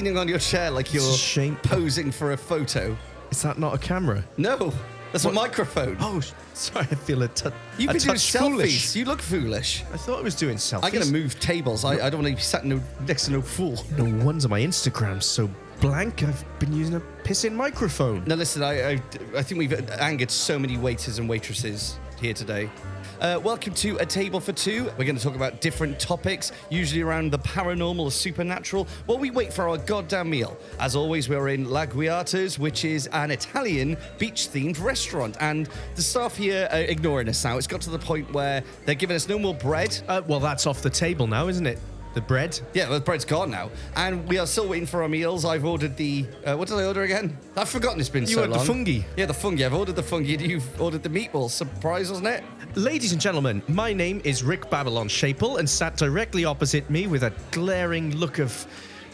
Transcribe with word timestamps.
leaning 0.00 0.16
on 0.16 0.26
your 0.26 0.38
chair 0.38 0.70
like 0.70 0.94
you're 0.94 1.12
shame. 1.12 1.56
posing 1.62 2.10
for 2.10 2.32
a 2.32 2.36
photo. 2.36 2.96
Is 3.30 3.42
that 3.42 3.58
not 3.58 3.74
a 3.74 3.78
camera? 3.78 4.24
No, 4.38 4.72
that's 5.12 5.26
a 5.26 5.32
microphone. 5.32 5.98
Oh, 6.00 6.22
sorry. 6.54 6.86
I 6.90 6.94
feel 6.94 7.22
a 7.22 7.28
touch. 7.28 7.52
You've 7.76 7.90
a 7.90 7.92
been 7.92 8.02
doing 8.02 8.16
selfies. 8.16 8.38
foolish. 8.38 8.96
You 8.96 9.04
look 9.04 9.20
foolish. 9.20 9.84
I 9.92 9.98
thought 9.98 10.18
I 10.18 10.22
was 10.22 10.34
doing 10.34 10.56
selfies. 10.56 10.84
I'm 10.84 11.02
to 11.02 11.12
move 11.12 11.38
tables. 11.38 11.84
I, 11.84 12.06
I 12.06 12.08
don't 12.08 12.22
want 12.22 12.28
to 12.28 12.34
be 12.34 12.40
sat 12.40 12.64
no, 12.64 12.80
next 13.06 13.26
to 13.26 13.32
no 13.32 13.42
fool. 13.42 13.84
No 13.98 14.04
wonder 14.24 14.48
my 14.48 14.60
Instagram's 14.60 15.26
so 15.26 15.50
blank. 15.82 16.22
I've 16.22 16.44
been 16.58 16.74
using 16.74 16.94
a 16.94 17.00
pissing 17.22 17.52
microphone. 17.52 18.24
Now, 18.26 18.36
listen, 18.36 18.62
I, 18.62 18.92
I, 18.92 19.02
I 19.36 19.42
think 19.42 19.58
we've 19.58 19.90
angered 19.90 20.30
so 20.30 20.58
many 20.58 20.78
waiters 20.78 21.18
and 21.18 21.28
waitresses 21.28 21.98
here 22.22 22.32
today. 22.32 22.70
Uh, 23.20 23.38
welcome 23.44 23.74
to 23.74 23.98
A 23.98 24.06
Table 24.06 24.40
for 24.40 24.52
Two. 24.52 24.84
We're 24.96 25.04
going 25.04 25.16
to 25.16 25.22
talk 25.22 25.34
about 25.34 25.60
different 25.60 26.00
topics, 26.00 26.52
usually 26.70 27.02
around 27.02 27.30
the 27.30 27.38
paranormal 27.38 28.00
or 28.00 28.10
supernatural, 28.10 28.88
while 29.04 29.18
we 29.18 29.30
wait 29.30 29.52
for 29.52 29.68
our 29.68 29.76
goddamn 29.76 30.30
meal. 30.30 30.56
As 30.78 30.96
always, 30.96 31.28
we're 31.28 31.48
in 31.48 31.66
Laguiata's, 31.66 32.58
which 32.58 32.86
is 32.86 33.08
an 33.08 33.30
Italian 33.30 33.98
beach 34.16 34.48
themed 34.48 34.82
restaurant. 34.82 35.36
And 35.38 35.68
the 35.96 36.02
staff 36.02 36.34
here 36.34 36.66
are 36.72 36.78
ignoring 36.78 37.28
us 37.28 37.44
now. 37.44 37.58
It's 37.58 37.66
got 37.66 37.82
to 37.82 37.90
the 37.90 37.98
point 37.98 38.32
where 38.32 38.64
they're 38.86 38.94
giving 38.94 39.16
us 39.16 39.28
no 39.28 39.38
more 39.38 39.54
bread. 39.54 40.00
Uh, 40.08 40.22
well, 40.26 40.40
that's 40.40 40.66
off 40.66 40.80
the 40.80 40.88
table 40.88 41.26
now, 41.26 41.48
isn't 41.48 41.66
it? 41.66 41.78
The 42.12 42.20
bread. 42.20 42.58
Yeah, 42.74 42.86
the 42.86 43.00
bread's 43.00 43.24
gone 43.24 43.52
now. 43.52 43.70
And 43.94 44.26
we 44.28 44.38
are 44.38 44.46
still 44.46 44.66
waiting 44.66 44.86
for 44.86 45.02
our 45.02 45.08
meals. 45.08 45.44
I've 45.44 45.64
ordered 45.64 45.96
the. 45.96 46.26
Uh, 46.44 46.56
what 46.56 46.66
did 46.66 46.76
I 46.78 46.84
order 46.84 47.02
again? 47.02 47.38
I've 47.56 47.68
forgotten 47.68 48.00
it's 48.00 48.08
been 48.08 48.22
You 48.22 48.28
so 48.34 48.40
ordered 48.40 48.52
the 48.54 48.56
long. 48.58 48.66
fungi. 48.66 49.00
Yeah, 49.16 49.26
the 49.26 49.34
fungi. 49.34 49.64
I've 49.64 49.74
ordered 49.74 49.94
the 49.94 50.02
fungi. 50.02 50.32
and 50.32 50.42
You've 50.42 50.80
ordered 50.80 51.04
the 51.04 51.08
meatballs. 51.08 51.50
Surprise, 51.50 52.10
wasn't 52.10 52.26
it? 52.28 52.42
Ladies 52.74 53.12
and 53.12 53.20
gentlemen, 53.20 53.62
my 53.68 53.92
name 53.92 54.20
is 54.24 54.42
Rick 54.42 54.68
Babylon 54.70 55.06
Shapel, 55.08 55.58
and 55.58 55.70
sat 55.70 55.96
directly 55.96 56.44
opposite 56.44 56.88
me 56.90 57.06
with 57.06 57.22
a 57.22 57.32
glaring 57.52 58.16
look 58.16 58.40
of 58.40 58.66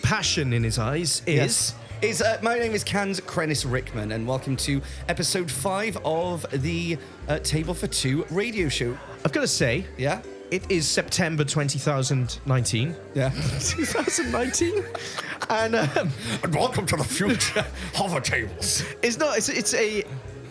passion 0.03 0.53
in 0.55 0.65
his 0.65 0.79
eyes 0.79 1.21
is. 1.27 1.75
Is 2.03 2.21
uh, 2.21 2.39
my 2.43 2.59
name 2.59 2.73
is 2.73 2.85
Canz 2.85 3.21
Krennis 3.21 3.71
Rickman, 3.71 4.13
and 4.13 4.27
welcome 4.29 4.55
to 4.59 4.83
episode 5.09 5.51
five 5.51 5.97
of 6.05 6.45
the 6.63 6.99
uh, 7.29 7.39
Table 7.39 7.73
for 7.73 7.87
Two 7.87 8.27
radio 8.31 8.69
show. 8.69 8.97
I've 9.25 9.33
got 9.33 9.41
to 9.41 9.49
say, 9.49 9.87
Yeah, 9.97 10.21
it 10.51 10.63
is 10.71 10.87
September 10.89 11.45
2019. 11.45 12.95
yeah. 13.15 13.31
2019? 13.61 14.85
and 15.51 15.77
um, 15.77 16.11
and 16.43 16.55
welcome 16.55 16.87
to 16.87 16.97
the 16.97 17.05
future 17.05 17.65
hover 17.95 18.21
tables. 18.21 18.83
it's 19.03 19.19
not, 19.19 19.37
it's, 19.37 19.49
it's 19.49 19.75
a. 19.75 20.05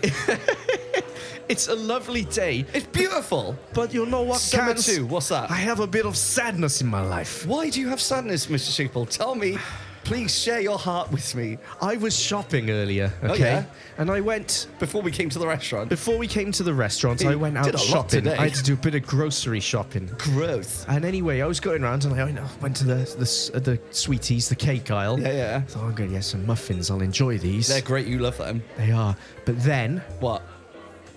it's 1.50 1.68
a 1.68 1.76
lovely 1.76 2.26
day, 2.26 2.66
It's 2.74 2.86
beautiful. 2.88 3.58
but 3.74 3.94
you 3.94 4.06
know 4.06 4.22
what, 4.22 4.40
Summer 4.40 4.74
Canz? 4.74 5.00
What's 5.02 5.30
that? 5.30 5.50
I 5.50 5.56
have 5.56 5.80
a 5.80 5.88
bit 5.88 6.06
of 6.06 6.16
sadness 6.16 6.82
in 6.82 6.88
my 6.88 7.02
life. 7.02 7.46
Why 7.46 7.70
do 7.70 7.80
you 7.82 7.90
have 7.90 8.00
sadness, 8.02 8.48
Mr. 8.48 8.90
Sheeple? 8.90 9.10
Tell 9.10 9.34
me. 9.36 9.58
Please 10.06 10.38
share 10.40 10.60
your 10.62 10.78
heart 10.78 11.12
with 11.12 11.34
me. 11.34 11.58
I 11.82 11.98
was 11.98 12.18
shopping 12.18 12.70
earlier, 12.70 13.12
okay? 13.24 13.32
Oh, 13.32 13.34
yeah? 13.36 13.66
And 13.98 14.12
I 14.12 14.22
went 14.22 14.68
Before 14.78 15.02
we 15.02 15.12
came 15.12 15.30
to 15.32 15.40
the 15.40 15.48
restaurant. 15.48 15.90
Before 15.90 16.16
we 16.18 16.28
came 16.28 16.52
to 16.52 16.62
the 16.64 16.74
restaurant, 16.76 17.22
You 17.22 17.32
I 17.32 17.36
went 17.36 17.58
out 17.58 17.66
did 17.66 17.74
a 17.74 17.78
lot 17.78 17.86
shopping. 17.88 18.24
today. 18.24 18.38
I 18.38 18.44
had 18.50 18.54
to 18.54 18.64
do 18.64 18.74
a 18.74 18.78
bit 18.78 18.94
of 18.94 19.06
grocery 19.08 19.60
shopping. 19.60 20.10
Gross. 20.20 20.86
And 20.88 21.06
anyway, 21.06 21.42
I 21.42 21.48
was 21.48 21.60
going 21.60 21.84
around 21.84 22.06
and 22.06 22.14
I 22.22 22.30
know, 22.32 22.46
went 22.62 22.76
to 22.78 22.84
the 22.86 22.96
the, 23.16 23.22
s- 23.22 23.50
uh, 23.54 23.60
the 23.60 23.80
sweeties, 23.90 24.48
the 24.48 24.56
cake 24.56 24.92
aisle. 24.92 25.20
Yeah, 25.20 25.32
yeah. 25.32 25.62
Thought 25.62 25.86
I'm 25.86 25.96
going 25.96 26.10
to 26.12 26.16
get 26.18 26.24
some 26.24 26.46
muffins. 26.46 26.92
I'll 26.92 27.02
enjoy 27.02 27.40
these. 27.40 27.68
They're 27.68 27.82
great. 27.82 28.06
You 28.06 28.20
love 28.20 28.38
them. 28.38 28.62
they 28.78 28.92
are. 28.92 29.16
But 29.44 29.60
then, 29.64 30.04
What? 30.20 30.44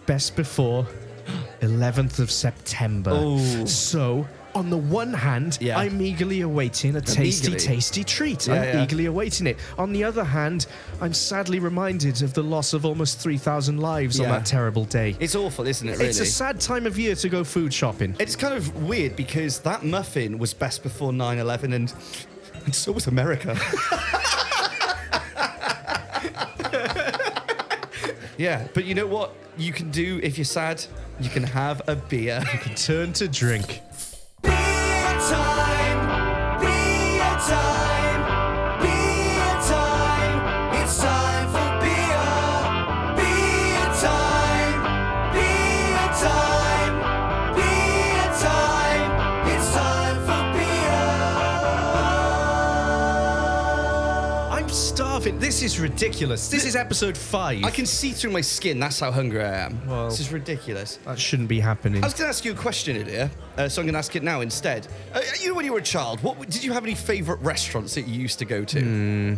best 0.06 0.34
before 0.34 0.86
11th 1.60 2.20
of 2.20 2.30
September. 2.30 3.10
Oh. 3.12 3.64
So, 3.66 4.26
on 4.58 4.70
the 4.70 4.76
one 4.76 5.14
hand, 5.14 5.56
Yeah. 5.60 5.78
I'm 5.78 6.02
eagerly 6.02 6.40
awaiting 6.40 6.96
a 6.96 7.00
tasty, 7.00 7.52
eagerly? 7.52 7.64
tasty 7.64 8.02
treat. 8.02 8.48
Yeah, 8.48 8.54
I'm 8.54 8.62
yeah. 8.64 8.82
eagerly 8.82 9.06
awaiting 9.06 9.46
it. 9.46 9.56
On 9.78 9.92
the 9.92 10.02
other 10.02 10.24
hand, 10.24 10.66
I'm 11.00 11.14
sadly 11.14 11.60
reminded 11.60 12.22
of 12.22 12.34
the 12.34 12.42
loss 12.42 12.72
of 12.72 12.84
almost 12.84 13.20
3,000 13.20 13.78
lives 13.78 14.18
on 14.18 14.26
that 14.28 14.44
terrible 14.44 14.84
day. 14.84 15.16
It's 15.20 15.36
awful, 15.36 15.68
isn't 15.68 15.88
it? 15.88 15.92
Really. 15.92 16.06
It's 16.06 16.18
a 16.18 16.26
sad 16.26 16.58
time 16.60 16.86
of 16.86 16.98
year 16.98 17.14
to 17.14 17.28
go 17.28 17.44
food 17.44 17.72
shopping. 17.72 18.16
It's 18.18 18.34
kind 18.34 18.54
of 18.54 18.82
weird 18.82 19.14
because 19.14 19.60
that 19.60 19.84
muffin 19.84 20.38
was 20.38 20.52
best 20.52 20.82
before 20.82 21.12
9 21.12 21.38
11 21.38 21.72
and, 21.72 21.94
and 22.64 22.74
so 22.74 22.90
was 22.90 23.06
America. 23.06 23.56
yeah, 28.36 28.66
but 28.74 28.84
you 28.84 28.94
know 28.96 29.06
what 29.06 29.34
you 29.56 29.72
can 29.72 29.90
do 29.92 30.18
if 30.22 30.36
you're 30.36 30.44
sad? 30.44 30.84
You 31.20 31.30
can 31.30 31.42
have 31.44 31.80
a 31.88 31.94
beer. 31.96 32.42
You 32.52 32.58
can 32.58 32.74
turn 32.74 33.12
to 33.14 33.28
drink. 33.28 33.82
This 55.58 55.74
is 55.74 55.80
ridiculous. 55.80 56.48
This 56.48 56.64
is 56.64 56.76
episode 56.76 57.18
five. 57.18 57.64
I 57.64 57.72
can 57.72 57.84
see 57.84 58.12
through 58.12 58.30
my 58.30 58.40
skin. 58.40 58.78
That's 58.78 59.00
how 59.00 59.10
hungry 59.10 59.42
I 59.42 59.64
am. 59.64 59.84
Well- 59.88 60.08
this 60.08 60.20
is 60.20 60.30
ridiculous. 60.30 61.00
That 61.04 61.18
shouldn't 61.18 61.48
be 61.48 61.58
happening. 61.58 62.04
I 62.04 62.06
was 62.06 62.14
going 62.14 62.26
to 62.26 62.28
ask 62.28 62.44
you 62.44 62.52
a 62.52 62.54
question 62.54 62.96
earlier, 62.96 63.28
uh, 63.56 63.68
so 63.68 63.82
I'm 63.82 63.86
going 63.86 63.94
to 63.94 63.98
ask 63.98 64.14
it 64.14 64.22
now 64.22 64.40
instead. 64.40 64.86
Uh, 65.12 65.20
you 65.40 65.48
know, 65.48 65.54
when 65.54 65.64
you 65.64 65.72
were 65.72 65.80
a 65.80 65.82
child, 65.82 66.22
what 66.22 66.38
did 66.48 66.62
you 66.62 66.72
have 66.74 66.84
any 66.84 66.94
favourite 66.94 67.42
restaurants 67.42 67.96
that 67.96 68.06
you 68.06 68.20
used 68.20 68.38
to 68.38 68.44
go 68.44 68.64
to? 68.66 69.36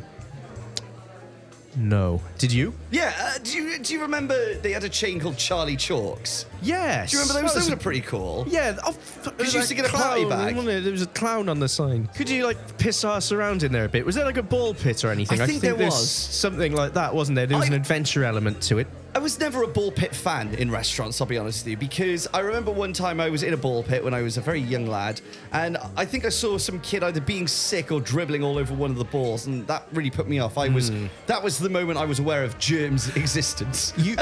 No. 1.81 2.21
Did 2.37 2.53
you? 2.53 2.75
Yeah, 2.91 3.13
uh, 3.19 3.39
do 3.43 3.57
you 3.57 3.79
do 3.79 3.95
you 3.95 4.03
remember 4.03 4.55
they 4.57 4.73
had 4.73 4.85
a 4.85 4.89
chain 4.89 5.19
called 5.19 5.39
Charlie 5.39 5.77
Chalks? 5.77 6.45
Yes. 6.61 7.11
Do 7.11 7.17
you 7.17 7.23
remember 7.23 7.43
those? 7.43 7.55
Those 7.55 7.71
were 7.71 7.77
pretty 7.77 8.03
cool. 8.03 8.45
Yeah. 8.49 8.77
Oh, 8.85 8.95
it 9.39 9.39
you 9.53 9.59
used 9.59 9.69
to 9.71 9.75
get 9.75 9.87
a 9.87 9.89
party 9.89 10.27
clown, 10.27 10.45
bag. 10.47 10.57
wasn't 10.57 10.75
it? 10.75 10.83
There 10.83 10.93
was 10.93 11.03
a 11.03 11.07
clown 11.07 11.49
on 11.49 11.59
the 11.59 11.69
sign. 11.69 12.07
Could 12.15 12.29
you 12.29 12.45
like 12.45 12.77
piss 12.77 13.03
us 13.03 13.33
around 13.33 13.63
in 13.63 13.73
there 13.73 13.87
a 13.87 13.89
bit? 13.89 14.05
Was 14.05 14.15
there 14.15 14.27
like 14.27 14.37
a 14.37 14.43
ball 14.43 14.75
pit 14.75 15.05
or 15.05 15.11
anything? 15.11 15.41
I 15.41 15.47
think 15.47 15.63
there 15.63 15.75
was. 15.75 16.11
something 16.11 16.75
like 16.75 16.93
that, 16.95 17.15
wasn't 17.15 17.37
there? 17.37 17.47
There 17.47 17.57
was 17.57 17.65
I- 17.71 17.75
an 17.75 17.81
adventure 17.81 18.25
element 18.25 18.61
to 18.65 18.79
it. 18.79 18.87
I 19.13 19.19
was 19.19 19.41
never 19.41 19.65
a 19.65 19.67
ball 19.67 19.91
pit 19.91 20.15
fan 20.15 20.55
in 20.55 20.71
restaurants, 20.71 21.21
I'll 21.21 21.27
be 21.27 21.37
honest 21.37 21.65
with 21.65 21.71
you, 21.73 21.77
because 21.77 22.29
I 22.33 22.41
remember 22.41 22.71
one 22.71 22.93
time 22.93 23.21
I 23.21 23.29
was 23.29 23.43
in 23.43 23.53
a 23.55 23.57
ball 23.57 23.83
pit 23.83 24.05
when 24.05 24.15
I 24.15 24.23
was 24.23 24.37
a 24.37 24.41
very 24.41 24.61
young 24.61 24.87
lad, 24.87 25.21
and 25.53 25.77
I 25.97 26.05
think 26.05 26.25
I 26.25 26.29
saw 26.29 26.59
some 26.59 26.79
kid 26.81 27.03
either 27.03 27.21
being 27.21 27.49
sick 27.49 27.91
or 27.91 28.01
dribbling 28.01 28.45
all 28.45 28.57
over 28.57 28.73
one 28.73 28.91
of 28.93 28.97
the 28.99 29.05
balls, 29.05 29.47
and 29.47 29.67
that 29.67 29.85
really 29.93 30.11
put 30.11 30.29
me 30.29 30.39
off. 30.39 30.57
I 30.57 30.69
was 30.69 30.91
Hmm. 30.91 31.07
that 31.27 31.43
was 31.43 31.59
the 31.59 31.69
moment 31.69 31.99
I 31.99 32.05
was 32.05 32.21
aware 32.21 32.45
of 32.45 32.57
germs' 32.59 33.09
existence. 33.17 33.93
You. 34.01 34.17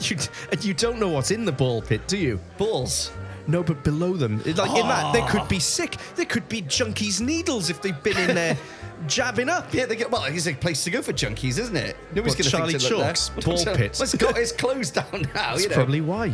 You, 0.00 0.16
and 0.50 0.64
you 0.64 0.74
don't 0.74 0.98
know 0.98 1.08
what's 1.08 1.30
in 1.30 1.44
the 1.44 1.52
ball 1.52 1.80
pit, 1.80 2.06
do 2.08 2.16
you? 2.18 2.40
Balls. 2.58 3.10
No, 3.46 3.62
but 3.62 3.82
below 3.84 4.14
them, 4.14 4.40
it- 4.44 4.56
like 4.56 4.70
in 4.70 4.86
that, 4.88 5.12
they 5.12 5.20
Ah. 5.20 5.28
could 5.28 5.48
be 5.48 5.58
sick. 5.60 5.96
There 6.16 6.24
could 6.24 6.48
be 6.48 6.62
junkies' 6.62 7.20
needles 7.20 7.68
if 7.70 7.82
they've 7.82 8.02
been 8.02 8.16
in 8.16 8.34
there 8.34 8.56
jabbing 9.06 9.48
up. 9.50 9.72
Yeah, 9.74 9.84
they 9.86 9.96
get 9.96 10.10
well. 10.10 10.24
It's 10.24 10.46
a 10.46 10.54
place 10.54 10.82
to 10.84 10.90
go 10.90 11.02
for 11.02 11.12
junkies, 11.12 11.58
isn't 11.58 11.76
it? 11.76 11.96
Nobody's 12.14 12.32
What, 12.36 12.38
going 12.38 12.44
to 12.44 12.50
Charlie 12.50 12.72
think 12.72 12.82
to 12.84 12.96
look 12.96 13.04
Chalk's 13.06 13.28
there. 13.28 13.42
ball 13.44 13.64
Well, 13.66 13.76
pit? 13.76 14.00
It's, 14.00 14.14
got, 14.14 14.38
it's 14.38 14.52
closed 14.52 14.94
down 14.94 15.06
now. 15.12 15.28
That's 15.34 15.62
you 15.64 15.68
know. 15.68 15.74
probably 15.74 16.00
why. 16.00 16.32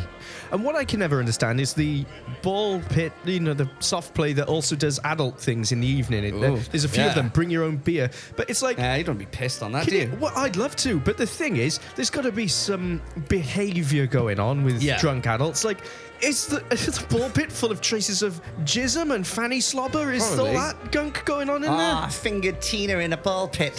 And 0.53 0.65
what 0.65 0.77
I 0.77 0.85
can 0.85 1.01
never 1.01 1.19
understand 1.19 1.61
is 1.61 1.75
the 1.75 2.05
ball 2.43 2.81
pit, 2.91 3.13
you 3.25 3.41
know, 3.41 3.55
the 3.55 3.69
soft 3.81 4.15
play 4.15 4.33
that 4.35 4.47
also 4.49 4.77
does 4.77 5.01
adult 5.05 5.41
things 5.41 5.73
in 5.73 5.81
the 5.81 5.87
evening. 5.89 6.25
It- 6.25 6.35
Ooh, 6.35 6.59
there's 6.71 6.85
a 6.85 6.89
few 6.89 7.03
yeah. 7.03 7.09
of 7.11 7.15
them. 7.17 7.29
Bring 7.29 7.51
your 7.51 7.65
own 7.65 7.77
beer, 7.77 8.11
but 8.37 8.49
it's 8.49 8.63
like. 8.63 8.79
Yeah, 8.79 8.95
you 8.97 9.05
don't 9.05 9.19
be 9.19 9.27
pissed 9.27 9.63
on 9.63 9.73
that, 9.73 9.87
do 9.87 9.95
you- 9.97 10.03
you? 10.03 10.17
well, 10.21 10.33
I'd 10.37 10.57
love 10.57 10.77
to, 10.77 11.01
but 11.01 11.17
the 11.17 11.27
thing 11.27 11.57
is, 11.57 11.81
there's 11.97 12.11
got 12.11 12.23
to 12.23 12.33
be 12.33 12.47
some 12.47 13.01
behaviour 13.29 14.07
going 14.07 14.39
on 14.39 14.65
with 14.65 14.83
Yeah. 14.83 14.99
drunk 14.99 15.27
adults. 15.27 15.65
Like, 15.65 15.79
is 16.23 16.47
the, 16.47 16.65
is 16.71 16.87
the 16.99 17.07
ball 17.07 17.31
pit 17.31 17.51
full 17.51 17.71
of 17.71 17.81
traces 17.81 18.23
of 18.23 18.41
jism 18.61 19.15
and 19.15 19.27
fanny 19.27 19.61
slobber? 19.61 20.13
Is 20.13 20.23
all 20.31 20.37
Probably. 20.37 20.55
that 20.55 20.93
gunk 20.93 21.25
going 21.25 21.49
on 21.49 21.57
in 21.57 21.71
there? 21.71 21.95
Ah, 21.95 22.09
fingered 22.09 22.61
Tina 22.61 22.99
in 22.99 23.13
a 23.13 23.17
ball 23.17 23.49
pit. 23.49 23.77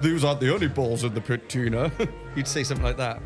Those 0.00 0.24
aren't 0.24 0.40
the 0.40 0.52
only 0.52 0.68
balls 0.68 1.04
in 1.04 1.14
the 1.14 1.20
pit, 1.20 1.48
Tina. 1.48 1.90
You'd 2.36 2.48
say 2.48 2.64
something 2.64 2.84
like 2.84 2.96
that. 2.96 3.20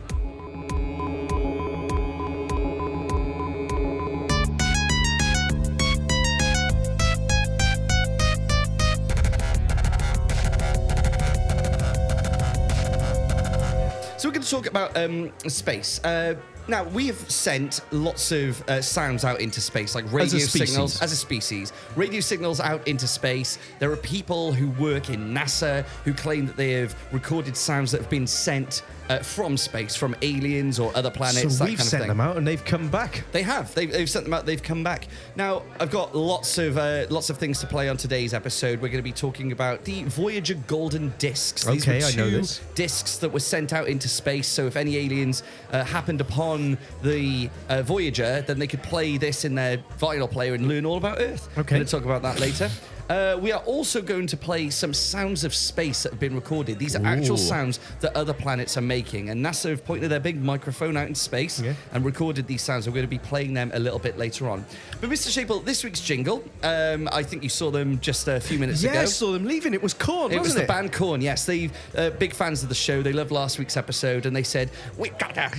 So 14.19 14.29
we're 14.29 14.35
going 14.35 14.43
to 14.43 14.51
talk 14.51 14.67
about 14.67 14.95
um, 14.99 15.33
space. 15.49 15.99
Uh, 16.05 16.35
now 16.71 16.85
we 16.85 17.07
have 17.09 17.31
sent 17.31 17.81
lots 17.91 18.33
of 18.33 18.67
uh, 18.69 18.81
sounds 18.81 19.25
out 19.25 19.41
into 19.41 19.61
space, 19.61 19.95
like 19.95 20.11
radio 20.13 20.39
signals 20.39 21.03
as 21.03 21.13
a 21.13 21.17
species. 21.17 21.73
Radio 21.97 22.21
signals 22.21 22.61
out 22.61 22.87
into 22.87 23.07
space. 23.07 23.59
There 23.79 23.91
are 23.91 23.97
people 23.97 24.53
who 24.53 24.71
work 24.83 25.11
in 25.11 25.35
NASA 25.35 25.85
who 26.05 26.15
claim 26.15 26.47
that 26.47 26.57
they 26.57 26.73
have 26.73 26.95
recorded 27.13 27.57
sounds 27.57 27.91
that 27.93 28.01
have 28.01 28.11
been 28.11 28.27
sent 28.27 28.83
uh, 29.11 29.19
from 29.19 29.57
space, 29.57 29.95
from 29.97 30.15
aliens 30.23 30.79
or 30.79 30.91
other 30.97 31.11
planets. 31.11 31.43
so 31.59 31.65
that 31.65 31.69
we've 31.71 31.79
kind 31.79 31.81
of 31.81 31.87
sent 31.87 32.01
thing. 32.03 32.09
them 32.09 32.21
out 32.21 32.37
and 32.39 32.47
they've 32.47 32.65
come 32.65 32.89
back. 32.89 33.25
They 33.33 33.43
have. 33.43 33.75
They've, 33.75 33.91
they've 33.93 34.09
sent 34.09 34.25
them 34.25 34.33
out. 34.35 34.47
They've 34.47 34.63
come 34.63 34.83
back. 34.85 35.09
Now 35.37 35.63
I've 35.79 35.91
got 35.91 36.17
lots 36.17 36.57
of 36.59 36.79
uh, 36.79 37.07
lots 37.11 37.29
of 37.29 37.37
things 37.37 37.59
to 37.61 37.67
play 37.67 37.89
on 37.89 37.97
today's 37.97 38.33
episode. 38.33 38.81
We're 38.81 38.89
going 38.89 39.03
to 39.05 39.11
be 39.13 39.13
talking 39.13 39.53
about 39.53 39.85
the 39.85 40.05
Voyager 40.05 40.55
Golden 40.67 41.13
Discs. 41.19 41.65
These 41.65 41.83
Okay, 41.87 41.99
were 42.01 42.07
I 42.07 42.15
know 42.15 42.31
this. 42.31 42.61
discs 42.75 43.19
that 43.19 43.31
were 43.33 43.41
sent 43.41 43.73
out 43.73 43.89
into 43.89 44.09
space. 44.09 44.47
So 44.49 44.67
if 44.67 44.77
any 44.77 44.97
aliens 44.97 45.43
uh, 45.73 45.85
happened 45.85 46.21
upon 46.21 46.79
the 47.03 47.51
uh, 47.69 47.83
Voyager, 47.83 48.43
then 48.47 48.59
they 48.59 48.67
could 48.69 48.83
play 48.83 49.19
this 49.19 49.45
in 49.45 49.55
their 49.57 49.79
vinyl 49.99 50.31
player 50.31 50.55
and 50.55 50.69
learn 50.69 50.87
all 50.87 50.97
about 50.97 51.19
Earth. 51.21 51.49
Okay. 51.59 51.77
Going 51.77 51.85
to 51.85 51.91
talk 51.91 52.05
about 52.05 52.23
that 52.23 52.39
later. 52.39 52.71
Uh, 53.11 53.37
we 53.41 53.51
are 53.51 53.61
also 53.65 54.01
going 54.01 54.25
to 54.29 54.37
play 54.37 54.71
some 54.71 54.95
sounds 54.95 55.43
of 55.43 55.53
space 55.53 56.05
that 56.05 56.13
have 56.13 56.21
been 56.21 56.35
recorded. 56.35 56.79
These 56.79 56.95
are 56.95 57.05
actual 57.05 57.37
sounds 57.37 57.81
that 58.01 58.15
other 58.17 58.33
planets 58.33 58.77
are 58.77 58.83
making. 58.83 59.31
And 59.31 59.45
NASA 59.45 59.71
have 59.71 59.85
pointed 59.85 60.11
their 60.13 60.21
big 60.21 60.41
microphone 60.41 60.97
out 60.97 61.09
in 61.09 61.15
space 61.17 61.61
Yeah. 61.61 61.75
and 61.93 62.05
recorded 62.05 62.47
these 62.47 62.63
sounds. 62.63 62.87
We're 62.87 62.95
going 62.95 63.05
to 63.07 63.09
be 63.11 63.19
playing 63.19 63.53
them 63.55 63.73
a 63.75 63.81
little 63.81 63.99
bit 63.99 64.17
later 64.17 64.49
on. 64.49 64.65
But 65.01 65.11
Mr. 65.11 65.29
Shaple, 65.29 65.65
this 65.65 65.83
week's 65.83 66.01
jingle, 66.01 66.45
um, 66.63 67.09
I 67.13 67.25
think 67.25 67.43
you 67.43 67.49
saw 67.49 67.73
them 67.73 67.99
just 67.99 68.29
a 68.29 68.39
few 68.39 68.61
minutes 68.61 68.81
Yeah, 68.83 68.91
ago. 68.93 69.01
I 69.01 69.05
saw 69.07 69.33
them 69.33 69.45
leaving. 69.45 69.75
It 69.75 69.83
was 69.83 69.93
KoRn, 69.93 70.31
It 70.31 70.41
was 70.41 70.55
the 70.55 70.63
it? 70.63 70.69
band 70.69 70.93
KoRn, 70.93 71.21
yes. 71.21 71.45
They 71.47 71.69
uh, 71.97 72.11
big 72.11 72.33
fans 72.33 72.63
of 72.63 72.69
the 72.69 72.77
show. 72.77 73.03
They 73.03 73.13
loved 73.13 73.33
last 73.33 73.59
week's 73.59 73.77
episode, 73.77 74.25
and 74.27 74.37
they 74.37 74.45
said 74.45 74.71
we 74.97 75.09
got 75.11 75.35
to. 75.35 75.51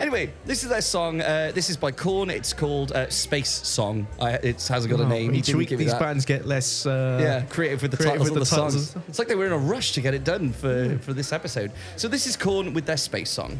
Anyway, 0.00 0.32
this 0.44 0.64
is 0.64 0.68
their 0.68 0.80
song. 0.80 1.20
Uh, 1.20 1.52
this 1.54 1.70
is 1.70 1.76
by 1.76 1.92
KoRn. 1.92 2.28
It's 2.30 2.52
called 2.52 2.90
uh, 2.92 3.08
Space 3.08 3.50
Song. 3.50 4.06
I, 4.20 4.32
it 4.32 4.62
hasn't 4.66 4.90
got 4.90 4.98
a 5.00 5.04
Oh, 5.04 5.08
name. 5.08 5.32
Each 5.34 5.54
week 5.54 5.68
these 5.68 5.94
bands 5.94 6.24
get 6.24 6.44
less. 6.56 6.86
Uh, 6.86 7.18
Yeah, 7.20 7.40
creative 7.56 7.82
with 7.82 7.90
the 7.92 7.96
creative 7.96 8.20
titles 8.22 8.30
with 8.30 8.42
of 8.42 8.48
the, 8.48 8.70
the 8.70 8.70
songs. 8.70 8.96
It's 9.08 9.18
like 9.18 9.28
they 9.28 9.34
were 9.34 9.46
in 9.46 9.52
a 9.52 9.58
rush 9.74 9.92
to 9.92 10.00
get 10.00 10.14
it 10.14 10.24
done 10.24 10.52
for, 10.52 10.98
for 11.02 11.12
this 11.12 11.32
episode. 11.32 11.70
So 11.96 12.08
this 12.08 12.26
is 12.26 12.36
KoRn 12.36 12.72
with 12.74 12.86
their 12.86 12.96
Space 12.96 13.30
Song. 13.30 13.58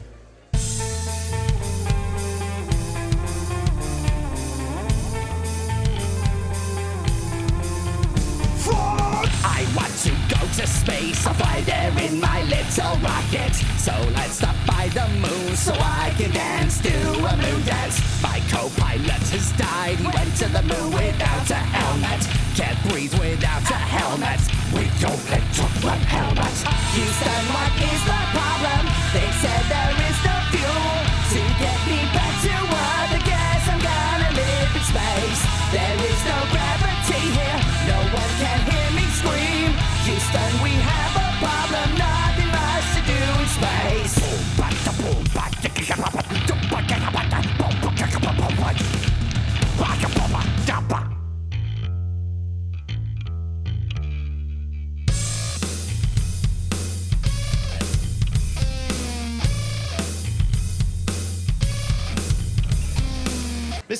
Space. 10.86 11.26
I'll 11.26 11.34
fly 11.34 11.60
there 11.62 11.90
in 12.06 12.20
my 12.20 12.42
little 12.46 12.94
rocket. 13.02 13.54
So 13.82 13.92
let's 14.14 14.38
stop 14.38 14.54
by 14.66 14.88
the 14.94 15.06
moon 15.18 15.56
so 15.56 15.72
I 15.74 16.14
can 16.16 16.30
dance 16.30 16.78
to 16.86 16.94
a 17.32 17.34
moon 17.42 17.60
dance. 17.66 17.96
My 18.22 18.38
co-pilot 18.52 19.24
has 19.34 19.50
died. 19.58 19.98
He 19.98 20.06
went 20.06 20.32
to 20.42 20.46
the 20.56 20.62
moon 20.62 20.88
without 20.94 21.50
a 21.50 21.62
helmet. 21.74 22.22
Can't 22.54 22.78
breathe 22.86 23.14
without 23.18 23.66
a 23.66 23.80
helmet. 23.94 24.40
We 24.74 24.86
don't 25.02 25.24
let 25.30 25.44
talk 25.58 25.74
about 25.82 26.02
helmets. 26.06 26.62
Houston, 26.94 27.42
what 27.50 27.72
is 27.90 28.02
the 28.06 28.20
problem? 28.36 28.82
They 29.10 29.30
said 29.42 29.62
there 29.66 29.96
is 30.06 30.18
no 30.22 30.36
fuel 30.54 30.94
to 31.34 31.40
get 31.62 31.78
me 31.90 31.98
back 32.14 32.34
to 32.46 32.54
Earth. 32.54 33.10
I 33.10 33.20
guess 33.26 33.62
I'm 33.72 33.82
gonna 33.90 34.30
live 34.38 34.70
in 34.78 34.84
space. 34.86 35.42
There 35.74 35.98
is 36.10 36.20
no 36.30 36.38
gravity 36.54 36.85